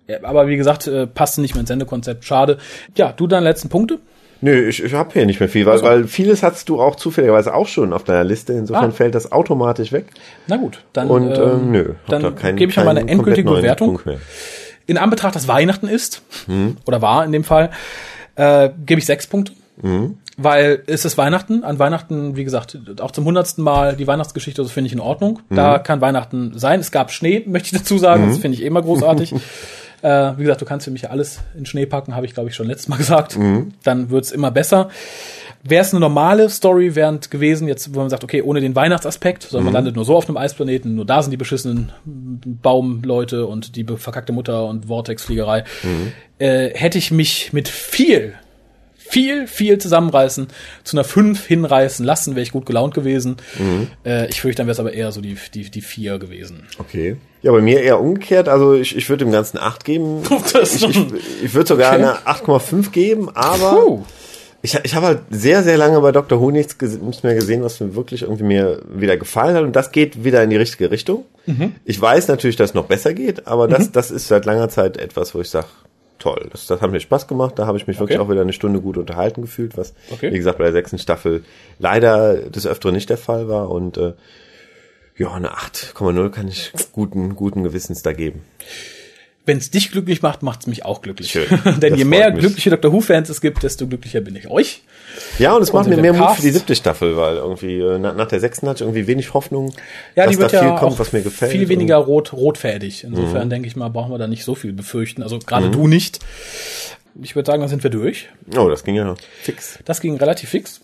Ja, 0.08 0.18
aber 0.24 0.48
wie 0.48 0.56
gesagt, 0.56 0.86
äh, 0.86 1.06
passte 1.06 1.40
nicht 1.40 1.54
mehr 1.54 1.60
ins 1.60 1.68
Sendekonzept. 1.68 2.24
Schade. 2.24 2.58
Ja, 2.96 3.12
du 3.12 3.26
deine 3.28 3.44
letzten 3.44 3.68
Punkte? 3.68 3.98
Nö, 4.42 4.68
ich, 4.68 4.82
ich 4.82 4.94
habe 4.94 5.10
hier 5.12 5.26
nicht 5.26 5.38
mehr 5.40 5.48
viel, 5.48 5.66
weil, 5.66 5.82
weil 5.82 6.06
vieles 6.06 6.42
hast 6.42 6.68
du 6.68 6.80
auch 6.80 6.96
zufälligerweise 6.96 7.52
auch 7.54 7.68
schon 7.68 7.92
auf 7.92 8.04
deiner 8.04 8.24
Liste. 8.24 8.54
Insofern 8.54 8.90
Ah. 8.90 8.92
fällt 8.92 9.14
das 9.14 9.32
automatisch 9.32 9.92
weg. 9.92 10.06
Na 10.46 10.56
gut, 10.56 10.82
dann, 10.92 11.08
Und 11.08 11.36
ähm, 11.36 11.70
nö, 11.70 11.92
dann 12.08 12.22
da 12.22 12.30
keinen, 12.30 12.56
gebe 12.56 12.70
ich 12.70 12.76
mal 12.76 12.84
meine 12.86 13.06
endgültige 13.08 13.50
Bewertung. 13.50 14.00
In 14.86 14.96
Anbetracht, 14.98 15.34
dass 15.36 15.46
Weihnachten 15.46 15.88
ist, 15.88 16.22
oder 16.86 17.02
war 17.02 17.24
in 17.24 17.32
dem 17.32 17.44
Fall, 17.44 17.70
äh, 18.36 18.70
gebe 18.86 18.98
ich 18.98 19.06
sechs 19.06 19.26
Punkte. 19.26 19.52
Weil 20.42 20.82
es 20.86 21.04
ist 21.04 21.18
Weihnachten. 21.18 21.64
An 21.64 21.78
Weihnachten, 21.78 22.34
wie 22.34 22.44
gesagt, 22.44 22.78
auch 23.00 23.10
zum 23.10 23.26
hundertsten 23.26 23.62
Mal 23.62 23.94
die 23.96 24.06
Weihnachtsgeschichte, 24.06 24.62
das 24.62 24.72
finde 24.72 24.86
ich 24.88 24.94
in 24.94 25.00
Ordnung. 25.00 25.40
Da 25.50 25.78
kann 25.78 26.00
Weihnachten 26.00 26.52
sein. 26.58 26.80
Es 26.80 26.90
gab 26.90 27.12
Schnee, 27.12 27.44
möchte 27.46 27.74
ich 27.74 27.78
dazu 27.82 27.98
sagen. 27.98 28.28
Das 28.28 28.38
finde 28.38 28.56
ich 28.56 28.64
immer 28.64 28.80
großartig. 28.82 29.34
äh, 30.02 30.32
wie 30.36 30.42
gesagt, 30.42 30.60
du 30.60 30.64
kannst 30.64 30.84
für 30.84 30.90
mich 30.90 31.02
ja 31.02 31.10
alles 31.10 31.40
in 31.56 31.66
Schnee 31.66 31.86
packen, 31.86 32.14
habe 32.14 32.26
ich, 32.26 32.34
glaube 32.34 32.48
ich, 32.48 32.54
schon 32.54 32.66
letztes 32.66 32.88
Mal 32.88 32.96
gesagt. 32.96 33.38
Dann 33.82 34.10
wird's 34.10 34.32
immer 34.32 34.50
besser. 34.50 34.88
Wäre 35.62 35.82
es 35.82 35.92
eine 35.92 36.00
normale 36.00 36.48
Story 36.48 36.94
während 36.94 37.30
gewesen, 37.30 37.68
jetzt, 37.68 37.94
wo 37.94 37.98
man 37.98 38.08
sagt, 38.08 38.24
okay, 38.24 38.40
ohne 38.40 38.62
den 38.62 38.74
Weihnachtsaspekt, 38.74 39.42
sondern 39.42 39.64
man 39.66 39.74
landet 39.74 39.94
nur 39.94 40.06
so 40.06 40.16
auf 40.16 40.26
einem 40.26 40.38
Eisplaneten, 40.38 40.94
nur 40.94 41.04
da 41.04 41.22
sind 41.22 41.32
die 41.32 41.36
beschissenen 41.36 41.92
Baumleute 42.04 43.44
und 43.44 43.76
die 43.76 43.84
verkackte 43.84 44.32
Mutter 44.32 44.64
und 44.66 44.86
Vortex-Fliegerei, 44.86 45.64
äh, 46.38 46.70
hätte 46.70 46.96
ich 46.96 47.10
mich 47.10 47.52
mit 47.52 47.68
viel, 47.68 48.32
viel, 48.96 49.46
viel 49.46 49.76
zusammenreißen, 49.76 50.48
zu 50.82 50.96
einer 50.96 51.04
5 51.04 51.44
hinreißen 51.46 52.06
lassen, 52.06 52.36
wäre 52.36 52.42
ich 52.42 52.52
gut 52.52 52.64
gelaunt 52.64 52.94
gewesen. 52.94 53.36
Äh, 54.06 54.30
ich 54.30 54.40
fürchte, 54.40 54.62
dann 54.62 54.66
wäre 54.66 54.72
es 54.72 54.80
aber 54.80 54.94
eher 54.94 55.12
so 55.12 55.20
die, 55.20 55.36
die, 55.52 55.70
die 55.70 55.82
4 55.82 56.18
gewesen. 56.18 56.62
Okay. 56.78 57.18
Ja, 57.42 57.52
bei 57.52 57.60
mir 57.60 57.80
eher 57.82 58.00
umgekehrt. 58.00 58.48
Also 58.48 58.74
ich, 58.74 58.96
ich 58.96 59.08
würde 59.08 59.24
dem 59.24 59.32
Ganzen 59.32 59.58
8 59.58 59.84
geben. 59.84 60.22
Ich, 60.62 60.84
ich, 60.84 60.98
ich 61.44 61.54
würde 61.54 61.68
sogar 61.68 61.94
Okay. 61.94 62.02
eine 62.04 62.14
8,5 62.26 62.90
geben, 62.90 63.30
aber 63.34 63.76
Puh. 63.82 64.02
ich, 64.62 64.78
ich 64.82 64.94
habe 64.94 65.06
halt 65.06 65.20
sehr, 65.30 65.62
sehr 65.62 65.78
lange 65.78 65.98
bei 66.00 66.12
Dr. 66.12 66.40
Who 66.40 66.50
nichts, 66.50 66.76
nichts 66.80 67.22
mehr 67.22 67.34
gesehen, 67.34 67.62
was 67.62 67.80
mir 67.80 67.94
wirklich 67.94 68.22
irgendwie 68.22 68.44
mir 68.44 68.82
wieder 68.92 69.16
gefallen 69.16 69.54
hat. 69.56 69.62
Und 69.64 69.74
das 69.74 69.90
geht 69.92 70.22
wieder 70.24 70.42
in 70.42 70.50
die 70.50 70.56
richtige 70.56 70.90
Richtung. 70.90 71.24
Mhm. 71.46 71.74
Ich 71.84 72.00
weiß 72.00 72.28
natürlich, 72.28 72.56
dass 72.56 72.70
es 72.70 72.74
noch 72.74 72.86
besser 72.86 73.14
geht, 73.14 73.46
aber 73.46 73.68
das, 73.68 73.90
das 73.92 74.10
ist 74.10 74.28
seit 74.28 74.44
langer 74.44 74.68
Zeit 74.68 74.96
etwas, 74.98 75.34
wo 75.34 75.40
ich 75.40 75.48
sage, 75.48 75.66
toll, 76.18 76.48
das, 76.52 76.66
das 76.66 76.82
hat 76.82 76.90
mir 76.90 77.00
Spaß 77.00 77.26
gemacht. 77.26 77.54
Da 77.58 77.66
habe 77.66 77.78
ich 77.78 77.86
mich 77.86 77.98
wirklich 77.98 78.18
Okay. 78.18 78.26
auch 78.26 78.30
wieder 78.30 78.42
eine 78.42 78.52
Stunde 78.52 78.80
gut 78.82 78.98
unterhalten 78.98 79.40
gefühlt, 79.40 79.78
was, 79.78 79.94
Okay. 80.10 80.30
wie 80.30 80.36
gesagt, 80.36 80.58
bei 80.58 80.64
der 80.64 80.74
sechsten 80.74 80.98
Staffel 80.98 81.42
leider 81.78 82.34
des 82.36 82.66
Öfteren 82.66 82.94
nicht 82.94 83.08
der 83.08 83.16
Fall 83.16 83.48
war. 83.48 83.70
Und 83.70 83.96
äh, 83.96 84.12
ja, 85.20 85.34
eine 85.34 85.50
8,0 85.52 86.30
kann 86.30 86.48
ich 86.48 86.72
guten, 86.92 87.36
guten 87.36 87.62
Gewissens 87.62 88.00
da 88.00 88.14
geben. 88.14 88.42
Wenn 89.44 89.58
es 89.58 89.70
dich 89.70 89.90
glücklich 89.90 90.22
macht, 90.22 90.42
macht 90.42 90.60
es 90.60 90.66
mich 90.66 90.86
auch 90.86 91.02
glücklich. 91.02 91.30
Schön. 91.30 91.46
Denn 91.80 91.94
je 91.94 92.06
mehr 92.06 92.30
mich. 92.30 92.40
glückliche 92.40 92.70
Dr. 92.70 92.90
Who-Fans 92.90 93.28
es 93.28 93.42
gibt, 93.42 93.62
desto 93.62 93.86
glücklicher 93.86 94.22
bin 94.22 94.34
ich 94.34 94.48
euch. 94.48 94.82
Ja, 95.38 95.54
und 95.54 95.62
es 95.62 95.74
macht 95.74 95.88
mir 95.88 95.98
mehr 95.98 96.14
Mut 96.14 96.30
für 96.36 96.42
die 96.42 96.50
siebte 96.50 96.74
Staffel, 96.74 97.18
weil 97.18 97.36
irgendwie 97.36 97.80
äh, 97.80 97.98
nach, 97.98 98.14
nach 98.16 98.28
der 98.28 98.40
sechsten 98.40 98.66
hatte 98.66 98.76
ich 98.82 98.88
irgendwie 98.88 99.06
wenig 99.06 99.34
Hoffnung, 99.34 99.74
Ja, 100.16 100.24
dass 100.24 100.36
die 100.36 100.40
wird 100.40 100.54
da 100.54 100.60
viel 100.60 100.68
ja 100.68 100.78
kommt, 100.78 100.98
was 100.98 101.12
mir 101.12 101.20
gefällt. 101.20 101.52
viel 101.52 101.68
weniger 101.68 101.96
rot, 101.96 102.32
rotfädig. 102.32 103.04
Insofern 103.04 103.50
denke 103.50 103.68
ich 103.68 103.76
mal, 103.76 103.90
brauchen 103.90 104.12
wir 104.12 104.18
da 104.18 104.26
nicht 104.26 104.44
so 104.44 104.54
viel 104.54 104.72
befürchten. 104.72 105.22
Also 105.22 105.38
gerade 105.38 105.70
du 105.70 105.86
nicht. 105.86 106.20
Ich 107.20 107.34
würde 107.36 107.46
sagen, 107.46 107.60
dann 107.60 107.68
sind 107.68 107.82
wir 107.82 107.90
durch. 107.90 108.30
Oh, 108.56 108.70
das 108.70 108.84
ging 108.84 108.94
ja 108.94 109.14
fix. 109.42 109.78
Das 109.84 110.00
ging 110.00 110.16
relativ 110.16 110.48
fix. 110.48 110.80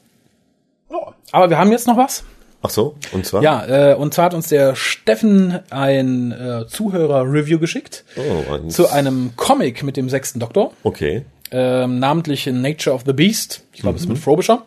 Ja. 0.90 1.14
Aber 1.32 1.48
wir 1.48 1.56
haben 1.56 1.72
jetzt 1.72 1.86
noch 1.86 1.96
was. 1.96 2.24
Ach 2.66 2.70
so, 2.70 2.96
und 3.12 3.24
zwar? 3.24 3.42
Ja, 3.42 3.92
äh, 3.92 3.94
und 3.94 4.12
zwar 4.12 4.24
hat 4.26 4.34
uns 4.34 4.48
der 4.48 4.74
Steffen 4.74 5.60
ein 5.70 6.32
äh, 6.32 6.66
Zuhörer-Review 6.66 7.60
geschickt 7.60 8.04
Oh, 8.16 8.58
zu 8.68 8.88
einem 8.90 9.32
Comic 9.36 9.84
mit 9.84 9.96
dem 9.96 10.08
sechsten 10.10 10.40
Doktor. 10.40 10.72
okay. 10.82 11.22
ähm, 11.52 12.00
namentlich 12.00 12.48
in 12.48 12.60
Nature 12.60 12.92
of 12.94 13.02
the 13.06 13.12
Beast. 13.12 13.62
Ich 13.72 13.82
glaube, 13.82 13.96
es 13.96 14.02
ist 14.02 14.08
mit 14.08 14.18
Frobisher. 14.18 14.62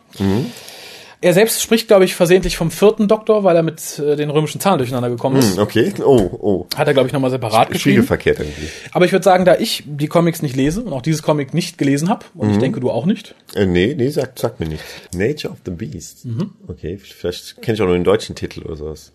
Er 1.22 1.34
selbst 1.34 1.60
spricht, 1.60 1.86
glaube 1.88 2.04
ich, 2.06 2.14
versehentlich 2.14 2.56
vom 2.56 2.70
vierten 2.70 3.06
Doktor, 3.06 3.44
weil 3.44 3.54
er 3.54 3.62
mit 3.62 3.98
äh, 3.98 4.16
den 4.16 4.30
römischen 4.30 4.58
Zahlen 4.60 4.78
durcheinander 4.78 5.10
gekommen 5.10 5.36
ist. 5.36 5.56
Hm, 5.56 5.62
Okay. 5.62 5.92
Oh, 6.02 6.30
oh. 6.40 6.66
Hat 6.74 6.86
er, 6.88 6.94
glaube 6.94 7.08
ich, 7.08 7.12
nochmal 7.12 7.30
separat 7.30 7.68
geschrieben. 7.70 7.96
Spiegelverkehrt 8.04 8.38
irgendwie. 8.40 8.68
Aber 8.92 9.04
ich 9.04 9.12
würde 9.12 9.24
sagen, 9.24 9.44
da 9.44 9.56
ich 9.58 9.84
die 9.86 10.06
Comics 10.06 10.40
nicht 10.40 10.56
lese 10.56 10.80
und 10.82 10.92
auch 10.94 11.02
dieses 11.02 11.22
Comic 11.22 11.52
nicht 11.52 11.76
gelesen 11.76 12.08
habe, 12.08 12.24
und 12.34 12.52
ich 12.52 12.58
denke, 12.58 12.80
du 12.80 12.90
auch 12.90 13.04
nicht, 13.04 13.34
Äh, 13.54 13.66
nee, 13.66 13.94
nee, 13.96 14.08
sagt, 14.08 14.38
sagt 14.38 14.60
mir 14.60 14.66
nichts. 14.68 14.84
Nature 15.14 15.52
of 15.52 15.58
the 15.66 15.72
Beast. 15.72 16.24
Mhm. 16.24 16.52
Okay, 16.68 16.96
vielleicht 16.98 17.60
kenne 17.60 17.74
ich 17.74 17.82
auch 17.82 17.86
nur 17.86 17.96
den 17.96 18.04
deutschen 18.04 18.34
Titel 18.34 18.62
oder 18.62 18.76
sowas. 18.76 19.12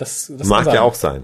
Das, 0.00 0.32
das 0.36 0.46
Mag 0.48 0.66
ja 0.72 0.82
auch 0.82 0.94
sein. 0.94 1.22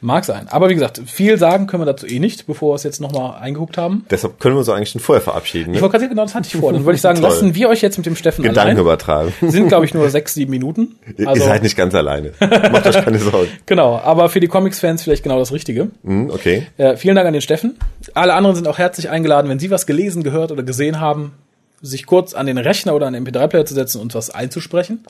Mag 0.00 0.24
sein. 0.24 0.46
Aber 0.48 0.68
wie 0.68 0.74
gesagt, 0.74 1.00
viel 1.06 1.38
sagen 1.38 1.66
können 1.66 1.82
wir 1.82 1.86
dazu 1.86 2.06
eh 2.06 2.18
nicht, 2.20 2.46
bevor 2.46 2.70
wir 2.72 2.74
es 2.76 2.82
jetzt 2.84 3.00
nochmal 3.00 3.40
eingeguckt 3.40 3.76
haben. 3.78 4.04
Deshalb 4.10 4.38
können 4.38 4.54
wir 4.54 4.58
uns 4.60 4.68
eigentlich 4.68 4.90
schon 4.90 5.00
vorher 5.00 5.22
verabschieden. 5.22 5.70
Ich 5.72 5.76
Ne? 5.76 5.82
wollte 5.82 5.98
gerade 5.98 6.08
genau 6.08 6.22
das 6.22 6.34
hatte 6.34 6.48
ich 6.52 6.60
vor. 6.60 6.72
Dann 6.72 6.84
würde 6.84 6.94
ich 6.96 7.00
sagen, 7.00 7.20
lassen 7.22 7.54
wir 7.54 7.68
euch 7.68 7.82
jetzt 7.82 7.96
mit 7.96 8.06
dem 8.06 8.14
Steffen 8.16 8.42
Gedanken 8.42 8.60
allein. 8.70 8.78
übertragen. 8.78 9.32
Sind, 9.50 9.68
glaube 9.68 9.84
ich, 9.86 9.94
nur 9.94 10.08
sechs, 10.10 10.34
sieben 10.34 10.50
Minuten. 10.50 10.96
Ihr 11.16 11.28
Also, 11.28 11.44
seid 11.44 11.62
nicht 11.62 11.76
ganz 11.76 11.94
alleine. 11.94 12.32
Macht 12.40 12.86
euch 12.86 13.04
keine 13.04 13.18
Sorgen. 13.18 13.48
genau, 13.66 13.98
aber 13.98 14.28
für 14.28 14.40
die 14.40 14.48
Comics-Fans 14.48 15.02
vielleicht 15.02 15.22
genau 15.22 15.38
das 15.38 15.52
Richtige. 15.52 15.88
Hm, 16.04 16.30
okay. 16.30 16.66
Äh, 16.76 16.96
vielen 16.96 17.16
Dank 17.16 17.26
an 17.26 17.32
den 17.32 17.42
Steffen. 17.42 17.76
Alle 18.14 18.34
anderen 18.34 18.54
sind 18.56 18.68
auch 18.68 18.78
herzlich 18.78 19.10
eingeladen, 19.10 19.48
wenn 19.50 19.58
Sie 19.58 19.70
was 19.70 19.86
gelesen, 19.86 20.22
gehört 20.22 20.52
oder 20.52 20.62
gesehen 20.62 21.00
haben, 21.00 21.32
sich 21.80 22.06
kurz 22.06 22.34
an 22.34 22.46
den 22.46 22.58
Rechner 22.58 22.94
oder 22.94 23.06
an 23.06 23.12
den 23.12 23.26
MP3-Player 23.26 23.64
zu 23.64 23.74
setzen 23.74 24.00
und 24.00 24.14
was 24.14 24.30
einzusprechen. 24.30 25.04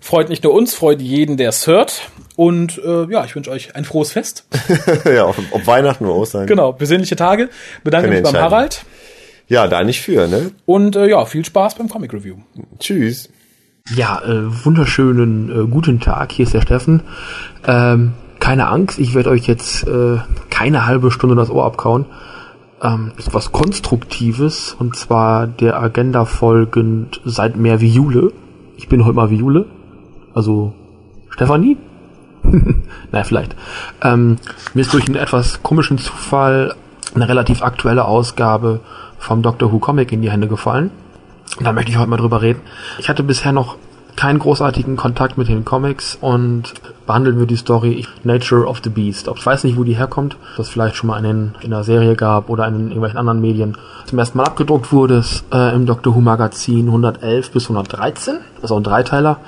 Freut 0.00 0.28
nicht 0.28 0.42
nur 0.42 0.52
uns, 0.52 0.74
freut 0.74 1.00
jeden, 1.00 1.36
der 1.36 1.50
es 1.50 1.66
hört. 1.66 2.10
Und 2.36 2.80
äh, 2.84 3.04
ja, 3.10 3.24
ich 3.24 3.36
wünsche 3.36 3.50
euch 3.50 3.76
ein 3.76 3.84
frohes 3.84 4.12
Fest. 4.12 4.46
ja, 5.04 5.26
ob, 5.26 5.36
ob 5.52 5.66
Weihnachten 5.66 6.04
oder 6.04 6.14
Ostern. 6.14 6.46
Genau, 6.46 6.72
besinnliche 6.72 7.16
Tage. 7.16 7.48
Bedanke 7.84 8.08
Können 8.08 8.22
mich 8.22 8.32
beim. 8.32 8.42
Harald. 8.42 8.84
Ja, 9.46 9.68
da 9.68 9.84
nicht 9.84 10.00
für, 10.00 10.26
ne? 10.26 10.52
Und 10.66 10.96
äh, 10.96 11.08
ja, 11.08 11.24
viel 11.26 11.44
Spaß 11.44 11.76
beim 11.76 11.88
Comic 11.88 12.12
Review. 12.12 12.36
Tschüss. 12.78 13.28
Ja, 13.94 14.22
äh, 14.24 14.64
wunderschönen 14.64 15.50
äh, 15.50 15.70
guten 15.70 16.00
Tag, 16.00 16.32
hier 16.32 16.46
ist 16.46 16.54
der 16.54 16.62
Steffen. 16.62 17.02
Ähm, 17.66 18.14
keine 18.40 18.68
Angst, 18.68 18.98
ich 18.98 19.14
werde 19.14 19.30
euch 19.30 19.46
jetzt 19.46 19.86
äh, 19.86 20.18
keine 20.48 20.86
halbe 20.86 21.10
Stunde 21.10 21.36
das 21.36 21.50
Ohr 21.50 21.66
abkauen. 21.66 22.06
Ähm, 22.84 23.12
was 23.32 23.50
Konstruktives 23.50 24.76
und 24.78 24.94
zwar 24.94 25.46
der 25.46 25.80
Agenda 25.80 26.26
folgend 26.26 27.20
seid 27.24 27.56
mehr 27.56 27.80
wie 27.80 27.88
Jule. 27.88 28.32
Ich 28.76 28.88
bin 28.88 29.04
heute 29.06 29.16
mal 29.16 29.30
wie 29.30 29.36
Jule. 29.36 29.64
Also 30.34 30.74
Stefanie? 31.30 31.78
naja, 33.10 33.24
vielleicht. 33.24 33.56
Ähm, 34.02 34.36
mir 34.74 34.82
ist 34.82 34.92
durch 34.92 35.06
einen 35.06 35.16
etwas 35.16 35.62
komischen 35.62 35.96
Zufall 35.96 36.74
eine 37.14 37.26
relativ 37.26 37.62
aktuelle 37.62 38.04
Ausgabe 38.04 38.80
vom 39.18 39.40
Doctor 39.40 39.72
Who 39.72 39.78
Comic 39.78 40.12
in 40.12 40.20
die 40.20 40.30
Hände 40.30 40.48
gefallen. 40.48 40.90
Da 41.60 41.72
möchte 41.72 41.90
ich 41.90 41.96
heute 41.96 42.10
mal 42.10 42.18
drüber 42.18 42.42
reden. 42.42 42.60
Ich 42.98 43.08
hatte 43.08 43.22
bisher 43.22 43.52
noch 43.52 43.76
keinen 44.16 44.38
großartigen 44.38 44.96
Kontakt 44.96 45.38
mit 45.38 45.48
den 45.48 45.64
Comics 45.64 46.16
und 46.20 46.74
behandeln 47.06 47.38
wir 47.38 47.46
die 47.46 47.56
Story 47.56 48.06
Nature 48.22 48.66
of 48.66 48.80
the 48.82 48.90
Beast. 48.90 49.28
Ich 49.34 49.46
weiß 49.46 49.64
nicht, 49.64 49.76
wo 49.76 49.84
die 49.84 49.96
herkommt, 49.96 50.36
das 50.56 50.68
vielleicht 50.68 50.96
schon 50.96 51.08
mal 51.08 51.18
in, 51.18 51.24
den, 51.24 51.54
in 51.62 51.70
der 51.70 51.84
Serie 51.84 52.14
gab 52.14 52.48
oder 52.48 52.66
in 52.68 52.88
irgendwelchen 52.88 53.18
anderen 53.18 53.40
Medien. 53.40 53.76
Zum 54.06 54.18
ersten 54.18 54.38
Mal 54.38 54.44
abgedruckt 54.44 54.92
wurde 54.92 55.18
es 55.18 55.44
äh, 55.52 55.74
im 55.74 55.86
Doctor 55.86 56.14
Who 56.14 56.20
Magazin 56.20 56.86
111 56.86 57.50
bis 57.50 57.64
113. 57.64 58.36
Das 58.56 58.64
ist 58.64 58.72
auch 58.72 58.76
ein 58.76 58.84
Dreiteiler. 58.84 59.38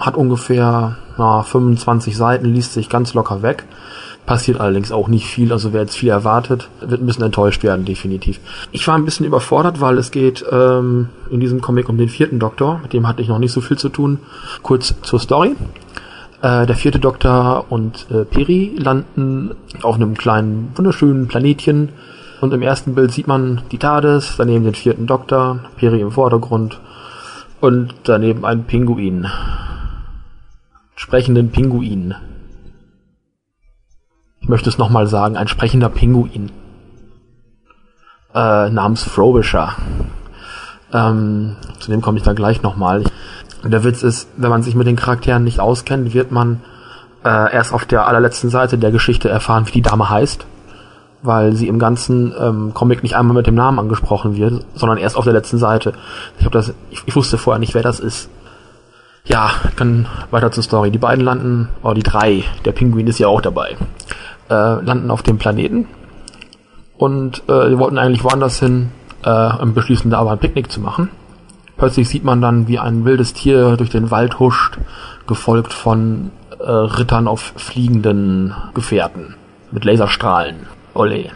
Hat 0.00 0.16
ungefähr 0.16 0.96
na, 1.18 1.42
25 1.42 2.16
Seiten, 2.16 2.46
liest 2.46 2.72
sich 2.72 2.88
ganz 2.88 3.14
locker 3.14 3.42
weg. 3.42 3.64
Passiert 4.26 4.60
allerdings 4.60 4.90
auch 4.90 5.06
nicht 5.06 5.26
viel, 5.26 5.52
also 5.52 5.72
wer 5.72 5.82
jetzt 5.82 5.96
viel 5.96 6.08
erwartet, 6.08 6.68
wird 6.80 7.00
ein 7.00 7.06
bisschen 7.06 7.24
enttäuscht 7.24 7.62
werden, 7.62 7.84
definitiv. 7.84 8.40
Ich 8.72 8.86
war 8.88 8.96
ein 8.96 9.04
bisschen 9.04 9.24
überfordert, 9.24 9.80
weil 9.80 9.98
es 9.98 10.10
geht 10.10 10.44
ähm, 10.50 11.10
in 11.30 11.38
diesem 11.38 11.60
Comic 11.60 11.88
um 11.88 11.96
den 11.96 12.08
vierten 12.08 12.40
Doktor, 12.40 12.80
mit 12.82 12.92
dem 12.92 13.06
hatte 13.06 13.22
ich 13.22 13.28
noch 13.28 13.38
nicht 13.38 13.52
so 13.52 13.60
viel 13.60 13.78
zu 13.78 13.88
tun. 13.88 14.18
Kurz 14.62 14.96
zur 15.02 15.20
Story. 15.20 15.54
Äh, 16.42 16.66
der 16.66 16.74
vierte 16.74 16.98
Doktor 16.98 17.66
und 17.68 18.06
äh, 18.10 18.24
Peri 18.24 18.74
landen 18.76 19.52
auf 19.82 19.94
einem 19.94 20.16
kleinen, 20.16 20.72
wunderschönen 20.74 21.28
Planetchen. 21.28 21.90
Und 22.40 22.52
im 22.52 22.62
ersten 22.62 22.96
Bild 22.96 23.12
sieht 23.12 23.28
man 23.28 23.62
die 23.70 23.78
TARDIS, 23.78 24.34
daneben 24.38 24.64
den 24.64 24.74
vierten 24.74 25.06
Doktor, 25.06 25.60
Peri 25.76 26.00
im 26.00 26.10
Vordergrund 26.10 26.80
und 27.60 27.94
daneben 28.02 28.44
einen 28.44 28.64
Pinguin. 28.64 29.26
Sprechenden 30.96 31.50
Pinguin. 31.50 32.14
Ich 34.46 34.48
möchte 34.48 34.70
es 34.70 34.78
nochmal 34.78 35.08
sagen, 35.08 35.36
ein 35.36 35.48
sprechender 35.48 35.88
Pinguin. 35.88 36.52
Äh, 38.32 38.70
namens 38.70 39.02
Frobisher. 39.02 39.74
Ähm, 40.92 41.56
zu 41.80 41.90
dem 41.90 42.00
komme 42.00 42.18
ich 42.18 42.22
dann 42.22 42.36
gleich 42.36 42.62
nochmal. 42.62 43.02
Der 43.64 43.82
Witz 43.82 44.04
ist, 44.04 44.28
wenn 44.36 44.50
man 44.50 44.62
sich 44.62 44.76
mit 44.76 44.86
den 44.86 44.94
Charakteren 44.94 45.42
nicht 45.42 45.58
auskennt, 45.58 46.14
wird 46.14 46.30
man 46.30 46.60
äh, 47.24 47.52
erst 47.52 47.72
auf 47.72 47.86
der 47.86 48.06
allerletzten 48.06 48.48
Seite 48.48 48.78
der 48.78 48.92
Geschichte 48.92 49.28
erfahren, 49.28 49.66
wie 49.66 49.72
die 49.72 49.82
Dame 49.82 50.08
heißt. 50.08 50.46
Weil 51.22 51.56
sie 51.56 51.66
im 51.66 51.80
ganzen 51.80 52.32
ähm, 52.38 52.72
Comic 52.72 53.02
nicht 53.02 53.16
einmal 53.16 53.34
mit 53.34 53.48
dem 53.48 53.56
Namen 53.56 53.80
angesprochen 53.80 54.36
wird, 54.36 54.64
sondern 54.76 54.98
erst 54.98 55.16
auf 55.16 55.24
der 55.24 55.32
letzten 55.32 55.58
Seite. 55.58 55.92
Ich, 56.38 56.46
hab 56.46 56.52
das, 56.52 56.72
ich, 56.90 57.02
ich 57.04 57.16
wusste 57.16 57.36
vorher 57.36 57.58
nicht, 57.58 57.74
wer 57.74 57.82
das 57.82 57.98
ist. 57.98 58.30
Ja, 59.24 59.50
dann 59.76 60.06
weiter 60.30 60.52
zur 60.52 60.62
Story. 60.62 60.92
Die 60.92 60.98
beiden 60.98 61.24
landen, 61.24 61.68
oh 61.82 61.94
die 61.94 62.04
drei, 62.04 62.44
der 62.64 62.70
Pinguin 62.70 63.08
ist 63.08 63.18
ja 63.18 63.26
auch 63.26 63.40
dabei, 63.40 63.76
äh, 64.48 64.54
landen 64.82 65.10
auf 65.10 65.22
dem 65.22 65.38
Planeten 65.38 65.86
und 66.96 67.42
äh, 67.48 67.70
die 67.70 67.78
wollten 67.78 67.98
eigentlich 67.98 68.24
woanders 68.24 68.58
hin 68.58 68.90
äh, 69.24 69.56
und 69.56 69.74
beschließen 69.74 70.10
da 70.10 70.18
aber 70.18 70.32
ein 70.32 70.38
Picknick 70.38 70.70
zu 70.70 70.80
machen. 70.80 71.10
Plötzlich 71.76 72.08
sieht 72.08 72.24
man 72.24 72.40
dann, 72.40 72.68
wie 72.68 72.78
ein 72.78 73.04
wildes 73.04 73.34
Tier 73.34 73.76
durch 73.76 73.90
den 73.90 74.10
Wald 74.10 74.38
huscht, 74.38 74.78
gefolgt 75.26 75.74
von 75.74 76.30
äh, 76.58 76.70
Rittern 76.70 77.28
auf 77.28 77.52
fliegenden 77.56 78.54
Gefährten 78.72 79.34
mit 79.72 79.84
Laserstrahlen. 79.84 80.66
Ole. 80.94 81.30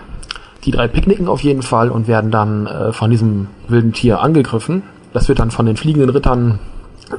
Die 0.64 0.70
drei 0.70 0.88
picknicken 0.88 1.28
auf 1.28 1.42
jeden 1.42 1.62
Fall 1.62 1.90
und 1.90 2.08
werden 2.08 2.30
dann 2.30 2.66
äh, 2.66 2.92
von 2.92 3.10
diesem 3.10 3.48
wilden 3.68 3.92
Tier 3.92 4.20
angegriffen. 4.20 4.82
Das 5.12 5.28
wird 5.28 5.38
dann 5.38 5.50
von 5.50 5.66
den 5.66 5.76
fliegenden 5.76 6.10
Rittern 6.10 6.58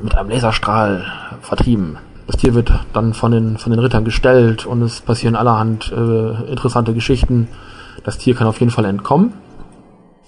mit 0.01 0.15
einem 0.15 0.29
Laserstrahl 0.29 1.05
vertrieben. 1.41 1.97
Das 2.32 2.39
Tier 2.39 2.53
wird 2.53 2.71
dann 2.93 3.13
von 3.13 3.34
den, 3.34 3.57
von 3.57 3.73
den 3.73 3.79
Rittern 3.82 4.05
gestellt 4.05 4.65
und 4.65 4.82
es 4.84 5.01
passieren 5.01 5.36
allerhand 5.36 5.91
äh, 5.91 6.49
interessante 6.49 6.93
Geschichten. 6.93 7.49
Das 8.05 8.17
Tier 8.17 8.36
kann 8.36 8.47
auf 8.47 8.61
jeden 8.61 8.71
Fall 8.71 8.86
entkommen, 8.86 9.34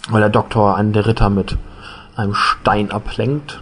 weil 0.10 0.20
der 0.20 0.30
Doktor 0.30 0.76
einen 0.76 0.91
der 0.91 1.08
Ritter 1.08 1.30
mit 1.30 1.58
einem 2.18 2.34
Stein 2.34 2.91
ablenkt. 2.91 3.62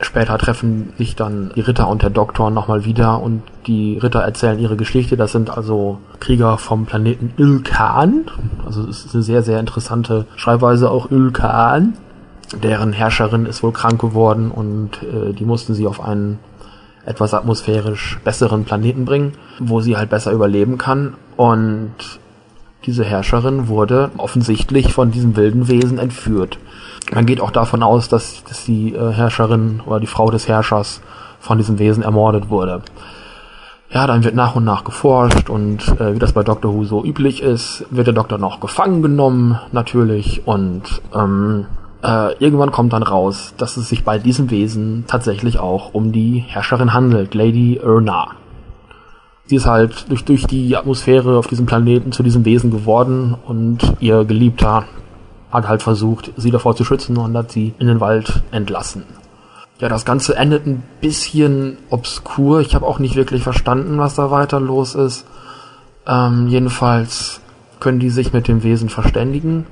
Später 0.00 0.36
treffen 0.38 0.92
sich 0.98 1.14
dann 1.14 1.52
die 1.54 1.60
Ritter 1.60 1.86
und 1.86 2.02
der 2.02 2.10
Doktor 2.10 2.50
nochmal 2.50 2.84
wieder 2.84 3.22
und 3.22 3.42
die 3.68 3.96
Ritter 3.96 4.22
erzählen 4.22 4.58
ihre 4.58 4.76
Geschichte. 4.76 5.16
Das 5.16 5.30
sind 5.30 5.48
also 5.48 6.00
Krieger 6.18 6.58
vom 6.58 6.84
Planeten 6.84 7.32
Ilkan. 7.36 8.24
Also 8.66 8.88
es 8.88 9.04
ist 9.04 9.14
eine 9.14 9.22
sehr, 9.22 9.44
sehr 9.44 9.60
interessante 9.60 10.26
Schreibweise 10.34 10.90
auch 10.90 11.12
Ilkan. 11.12 11.96
Deren 12.60 12.92
Herrscherin 12.92 13.46
ist 13.46 13.62
wohl 13.62 13.72
krank 13.72 14.00
geworden 14.00 14.50
und 14.50 15.00
äh, 15.04 15.32
die 15.32 15.44
mussten 15.44 15.74
sie 15.74 15.86
auf 15.86 16.00
einen 16.00 16.40
etwas 17.06 17.34
atmosphärisch 17.34 18.18
besseren 18.24 18.64
Planeten 18.64 19.04
bringen, 19.04 19.32
wo 19.58 19.80
sie 19.80 19.96
halt 19.96 20.10
besser 20.10 20.32
überleben 20.32 20.78
kann. 20.78 21.14
Und 21.36 21.94
diese 22.86 23.04
Herrscherin 23.04 23.68
wurde 23.68 24.10
offensichtlich 24.16 24.92
von 24.92 25.10
diesem 25.10 25.36
wilden 25.36 25.68
Wesen 25.68 25.98
entführt. 25.98 26.58
Man 27.12 27.26
geht 27.26 27.40
auch 27.40 27.50
davon 27.50 27.82
aus, 27.82 28.08
dass, 28.08 28.44
dass 28.44 28.64
die 28.64 28.94
äh, 28.94 29.12
Herrscherin 29.12 29.80
oder 29.84 30.00
die 30.00 30.06
Frau 30.06 30.30
des 30.30 30.48
Herrschers 30.48 31.00
von 31.40 31.58
diesem 31.58 31.78
Wesen 31.78 32.02
ermordet 32.02 32.50
wurde. 32.50 32.82
Ja, 33.90 34.06
dann 34.06 34.22
wird 34.22 34.34
nach 34.34 34.54
und 34.54 34.64
nach 34.64 34.84
geforscht 34.84 35.48
und 35.48 35.88
äh, 35.98 36.14
wie 36.14 36.18
das 36.18 36.34
bei 36.34 36.42
Doctor 36.42 36.74
Who 36.74 36.84
so 36.84 37.02
üblich 37.02 37.42
ist, 37.42 37.86
wird 37.90 38.06
der 38.06 38.14
Doktor 38.14 38.36
noch 38.36 38.60
gefangen 38.60 39.00
genommen, 39.00 39.58
natürlich, 39.72 40.46
und 40.46 40.82
ähm, 41.14 41.66
äh, 42.02 42.34
irgendwann 42.38 42.70
kommt 42.70 42.92
dann 42.92 43.02
raus, 43.02 43.54
dass 43.56 43.76
es 43.76 43.88
sich 43.88 44.04
bei 44.04 44.18
diesem 44.18 44.50
Wesen 44.50 45.04
tatsächlich 45.06 45.58
auch 45.58 45.94
um 45.94 46.12
die 46.12 46.38
Herrscherin 46.46 46.92
handelt, 46.92 47.34
Lady 47.34 47.80
Erna. 47.82 48.32
Sie 49.46 49.56
ist 49.56 49.66
halt 49.66 50.10
durch, 50.10 50.24
durch 50.24 50.46
die 50.46 50.76
Atmosphäre 50.76 51.38
auf 51.38 51.46
diesem 51.46 51.66
Planeten 51.66 52.12
zu 52.12 52.22
diesem 52.22 52.44
Wesen 52.44 52.70
geworden 52.70 53.34
und 53.46 53.78
ihr 54.00 54.24
Geliebter 54.24 54.84
hat 55.50 55.66
halt 55.66 55.82
versucht, 55.82 56.32
sie 56.36 56.50
davor 56.50 56.76
zu 56.76 56.84
schützen 56.84 57.16
und 57.16 57.36
hat 57.36 57.50
sie 57.50 57.74
in 57.78 57.86
den 57.86 58.00
Wald 58.00 58.42
entlassen. 58.50 59.04
Ja, 59.80 59.88
das 59.88 60.04
Ganze 60.04 60.36
endet 60.36 60.66
ein 60.66 60.82
bisschen 61.00 61.78
obskur. 61.88 62.60
Ich 62.60 62.74
habe 62.74 62.86
auch 62.86 62.98
nicht 62.98 63.14
wirklich 63.14 63.42
verstanden, 63.42 63.98
was 63.98 64.16
da 64.16 64.30
weiter 64.30 64.60
los 64.60 64.94
ist. 64.94 65.24
Ähm, 66.06 66.48
jedenfalls 66.48 67.40
können 67.80 68.00
die 68.00 68.10
sich 68.10 68.32
mit 68.32 68.48
dem 68.48 68.62
Wesen 68.64 68.88
verständigen. 68.88 69.66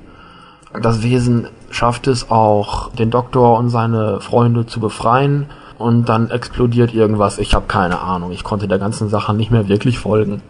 Das 0.81 1.03
Wesen 1.03 1.47
schafft 1.77 2.07
es 2.07 2.31
auch, 2.31 2.91
den 2.91 3.11
Doktor 3.11 3.57
und 3.57 3.69
seine 3.69 4.19
Freunde 4.19 4.65
zu 4.65 4.79
befreien. 4.79 5.45
Und 5.77 6.09
dann 6.09 6.31
explodiert 6.31 6.91
irgendwas. 6.91 7.37
Ich 7.37 7.53
habe 7.53 7.67
keine 7.67 7.99
Ahnung. 7.99 8.31
Ich 8.31 8.43
konnte 8.43 8.67
der 8.67 8.79
ganzen 8.79 9.09
Sache 9.09 9.35
nicht 9.35 9.51
mehr 9.51 9.67
wirklich 9.67 9.99
folgen. 9.99 10.41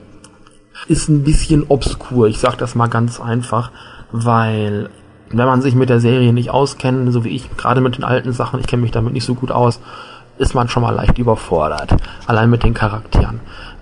Ist 0.88 1.10
ein 1.10 1.24
bisschen 1.24 1.66
obskur. 1.68 2.28
Ich 2.28 2.40
sag 2.40 2.58
das 2.58 2.76
mal 2.76 2.88
ganz 2.88 3.20
einfach, 3.20 3.72
weil 4.14 4.90
wenn 5.30 5.46
man 5.46 5.62
sich 5.62 5.76
mit 5.76 5.90
der 5.90 6.00
Serie 6.00 6.32
nicht 6.32 6.52
auskennt, 6.52 7.12
so 7.12 7.26
wie 7.26 7.36
ich, 7.36 7.58
gerade 7.58 7.82
mit 7.82 7.98
den 7.98 8.06
alten 8.06 8.32
Sachen, 8.32 8.62
ich 8.62 8.68
kenne 8.68 8.84
mich 8.84 8.92
damit 8.92 9.12
nicht 9.12 9.26
so 9.26 9.36
gut 9.36 9.52
aus, 9.52 9.82
ist 10.38 10.56
man 10.56 10.70
schon 10.70 10.84
mal 10.84 10.96
leicht 10.96 11.18
überfordert. 11.18 11.98
Allein 12.26 12.50
mit 12.50 12.64
den 12.64 12.74
Charakteren. 12.74 13.42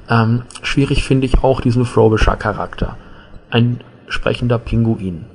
Ähm, 0.09 0.41
schwierig 0.63 1.03
finde 1.03 1.27
ich 1.27 1.43
auch 1.43 1.61
diesen 1.61 1.85
Frobisher 1.85 2.37
Charakter. 2.37 2.97
Ein 3.51 3.81
sprechender 4.07 4.57
Pinguin. 4.57 5.25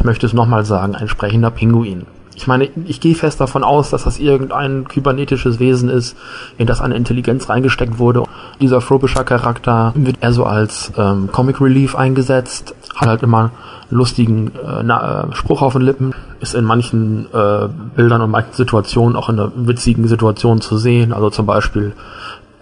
Ich 0.00 0.04
möchte 0.04 0.24
es 0.24 0.32
nochmal 0.32 0.64
sagen, 0.64 0.94
ein 0.94 1.08
sprechender 1.08 1.50
Pinguin. 1.50 2.06
Ich 2.34 2.46
meine, 2.46 2.70
ich 2.86 3.02
gehe 3.02 3.14
fest 3.14 3.38
davon 3.38 3.62
aus, 3.62 3.90
dass 3.90 4.04
das 4.04 4.18
irgendein 4.18 4.88
kybernetisches 4.88 5.60
Wesen 5.60 5.90
ist, 5.90 6.16
in 6.56 6.66
das 6.66 6.80
eine 6.80 6.94
Intelligenz 6.94 7.50
reingesteckt 7.50 7.98
wurde. 7.98 8.22
Dieser 8.62 8.80
Frobisher 8.80 9.24
Charakter 9.24 9.92
wird 9.94 10.16
eher 10.22 10.32
so 10.32 10.44
als 10.46 10.90
ähm, 10.96 11.28
Comic 11.30 11.60
Relief 11.60 11.96
eingesetzt, 11.96 12.74
hat 12.96 13.08
halt 13.08 13.22
immer 13.22 13.50
lustigen 13.90 14.52
äh, 14.54 14.82
na, 14.82 15.24
äh, 15.24 15.34
Spruch 15.34 15.60
auf 15.60 15.74
den 15.74 15.82
Lippen, 15.82 16.14
ist 16.40 16.54
in 16.54 16.64
manchen 16.64 17.26
äh, 17.34 17.68
Bildern 17.94 18.22
und 18.22 18.30
manchen 18.30 18.54
Situationen 18.54 19.16
auch 19.16 19.28
in 19.28 19.38
einer 19.38 19.52
witzigen 19.54 20.08
Situation 20.08 20.62
zu 20.62 20.78
sehen. 20.78 21.12
Also 21.12 21.28
zum 21.28 21.44
Beispiel 21.44 21.92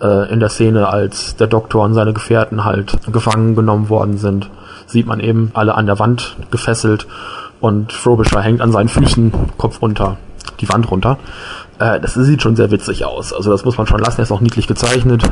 äh, 0.03 0.33
in 0.33 0.41
der 0.41 0.49
Szene, 0.49 0.89
als 0.89 1.37
der 1.37 1.47
Doktor 1.47 1.85
und 1.85 1.95
seine 1.95 2.13
Gefährten 2.13 2.65
halt 2.65 2.99
gefangen 3.13 3.55
genommen 3.55 3.89
worden 3.91 4.19
sind, 4.19 4.51
sieht 4.89 5.07
man 5.07 5.21
eben 5.21 5.51
alle 5.55 5.75
an 5.75 5.87
der 5.87 5.99
Wand 5.99 6.37
gefesselt 6.51 7.07
und 7.61 7.93
Frobisher 7.93 8.41
hängt 8.41 8.61
an 8.61 8.73
seinen 8.73 8.89
Füßen 8.89 9.33
Kopf 9.57 9.83
runter, 9.83 10.17
die 10.61 10.69
Wand 10.69 10.91
runter. 10.91 11.19
Äh, 11.79 12.01
das 12.01 12.15
sieht 12.15 12.43
schon 12.43 12.57
sehr 12.57 12.71
witzig 12.71 13.05
aus. 13.05 13.33
Also 13.33 13.51
das 13.51 13.65
muss 13.65 13.79
man 13.79 13.87
schon 13.87 14.01
lassen. 14.01 14.21
Er 14.21 14.25
ist 14.25 14.33
auch 14.33 14.41
niedlich 14.41 14.67
gezeichnet. 14.67 15.23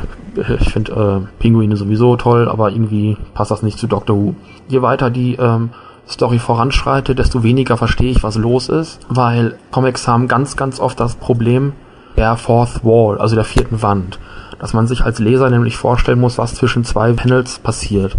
Ich 0.59 0.71
finde 0.71 0.91
äh, 1.25 1.41
Pinguine 1.41 1.75
sowieso 1.75 2.15
toll, 2.15 2.47
aber 2.47 2.71
irgendwie 2.71 3.17
passt 3.33 3.51
das 3.51 3.63
nicht 3.63 3.79
zu 3.79 3.87
Doctor 3.87 4.15
Who. 4.15 4.35
Je 4.67 4.81
weiter 4.81 5.09
die 5.09 5.35
ähm, 5.35 5.71
Story 6.07 6.39
voranschreitet, 6.39 7.19
desto 7.19 7.43
weniger 7.43 7.75
verstehe 7.75 8.11
ich, 8.11 8.23
was 8.23 8.37
los 8.37 8.69
ist, 8.69 8.99
weil 9.09 9.57
Comics 9.71 10.07
haben 10.07 10.27
ganz, 10.27 10.55
ganz 10.55 10.79
oft 10.79 10.99
das 10.99 11.15
Problem 11.15 11.73
der 12.15 12.37
Fourth 12.37 12.83
Wall, 12.83 13.17
also 13.17 13.35
der 13.35 13.43
vierten 13.43 13.81
Wand 13.81 14.19
dass 14.59 14.73
man 14.73 14.87
sich 14.87 15.03
als 15.03 15.19
Leser 15.19 15.49
nämlich 15.49 15.77
vorstellen 15.77 16.19
muss, 16.19 16.37
was 16.37 16.55
zwischen 16.55 16.83
zwei 16.83 17.13
Panels 17.13 17.59
passiert. 17.59 18.15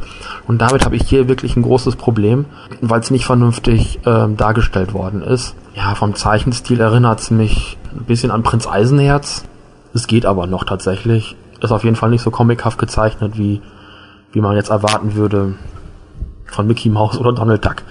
Und 0.46 0.62
damit 0.62 0.84
habe 0.84 0.96
ich 0.96 1.08
hier 1.08 1.28
wirklich 1.28 1.56
ein 1.56 1.62
großes 1.62 1.96
Problem, 1.96 2.46
weil 2.80 3.00
es 3.00 3.10
nicht 3.10 3.26
vernünftig 3.26 4.00
ähm, 4.06 4.36
dargestellt 4.36 4.92
worden 4.92 5.22
ist. 5.22 5.54
Ja, 5.74 5.94
vom 5.94 6.14
Zeichenstil 6.14 6.80
erinnert 6.80 7.20
es 7.20 7.30
mich 7.30 7.76
ein 7.92 8.04
bisschen 8.04 8.30
an 8.30 8.42
Prinz 8.42 8.66
Eisenherz. 8.66 9.44
Es 9.94 10.06
geht 10.06 10.26
aber 10.26 10.46
noch 10.46 10.64
tatsächlich. 10.64 11.36
Ist 11.60 11.72
auf 11.72 11.84
jeden 11.84 11.96
Fall 11.96 12.10
nicht 12.10 12.22
so 12.22 12.30
comichaft 12.30 12.78
gezeichnet, 12.78 13.36
wie, 13.36 13.60
wie 14.32 14.40
man 14.40 14.54
jetzt 14.54 14.70
erwarten 14.70 15.14
würde 15.14 15.54
von 16.46 16.66
Mickey 16.66 16.88
Mouse 16.88 17.18
oder 17.18 17.32
Donald 17.32 17.64
Duck. 17.64 17.82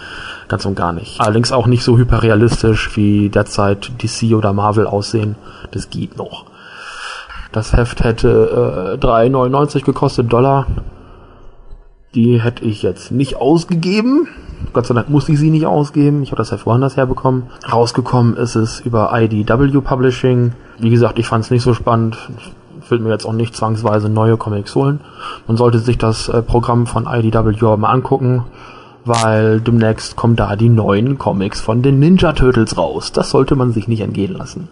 Ganz 0.48 0.66
und 0.66 0.76
gar 0.76 0.93
nicht. 0.93 1.20
Allerdings 1.20 1.52
auch 1.52 1.68
nicht 1.68 1.84
so 1.84 1.98
hyperrealistisch 1.98 2.95
wie 2.95 3.30
derzeit 3.30 3.91
DC 4.02 4.34
oder 4.34 4.54
Marvel 4.54 4.88
aussehen. 4.88 5.36
Das 5.72 5.89
geht 5.89 6.18
noch. 6.18 6.45
Das 7.58 7.74
Heft 7.74 8.03
hätte 8.03 8.99
äh, 9.01 9.03
3,99 9.03 9.84
gekostet, 9.84 10.32
Dollar. 10.32 10.68
Die 12.14 12.39
hätte 12.39 12.64
ich 12.64 12.84
jetzt 12.84 13.12
nicht 13.12 13.38
ausgegeben. 13.38 14.28
Gott 14.74 14.86
sei 14.86 14.93
Dank 14.93 15.10
musste 15.10 15.32
ich 15.32 15.39
sie 15.39 15.49
nicht 15.49 15.66
ausgeben. 15.66 16.22
Ich 16.22 16.30
habe 16.30 16.38
das 16.38 16.51
Heft 16.51 16.68
woanders 16.68 16.97
herbekommen. 16.97 17.47
Rausgekommen 17.74 18.38
ist 18.38 18.53
es 18.53 18.80
über 18.80 19.10
IDW 19.12 19.82
Publishing. 19.82 20.53
Wie 20.78 20.91
gesagt, 20.91 21.18
ich 21.18 21.26
fand 21.26 21.45
es 21.45 21.49
nicht 21.49 21.64
so 21.64 21.74
spannend. 21.74 22.30
Ich 22.80 22.91
will 22.91 22.99
mir 22.99 23.10
jetzt 23.10 23.26
auch 23.26 23.34
nicht 23.34 23.55
zwangsweise 23.55 24.08
neue 24.08 24.38
Comics 24.38 24.76
holen. 24.76 24.99
Man 25.47 25.58
sollte 25.58 25.80
sich 25.80 25.97
das 25.97 26.30
äh, 26.30 26.43
Programm 26.43 26.86
von 26.86 27.08
IDW 27.08 27.76
mal 27.76 27.89
angucken, 27.89 28.43
weil 29.03 29.62
demnächst 29.62 30.16
kommen 30.16 30.36
da 30.36 30.55
die 30.55 30.70
neuen 30.70 31.18
Comics 31.18 31.60
von 31.60 31.82
den 31.82 31.97
Ninja 31.97 32.34
Turtles 32.34 32.78
raus. 32.78 33.14
Das 33.14 33.32
sollte 33.32 33.55
man 33.55 33.72
sich 33.72 33.88
nicht 33.88 34.01
entgehen 34.01 34.34
lassen. 34.34 34.70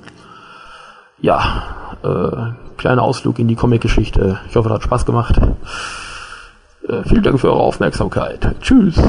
Ja, 1.20 1.64
äh, 2.04 2.65
kleiner 2.78 3.04
Ausflug 3.04 3.40
in 3.40 3.48
die 3.48 3.56
Comic-Geschichte. 3.56 4.40
Ich 4.50 4.56
hoffe, 4.56 4.70
es 4.70 4.76
hat 4.76 4.84
Spaß 4.84 5.06
gemacht. 5.06 5.40
Äh, 6.88 7.04
vielen 7.04 7.24
Dank 7.24 7.40
für 7.40 7.52
eure 7.52 7.62
Aufmerksamkeit. 7.62 8.56
Tschüss. 8.62 9.02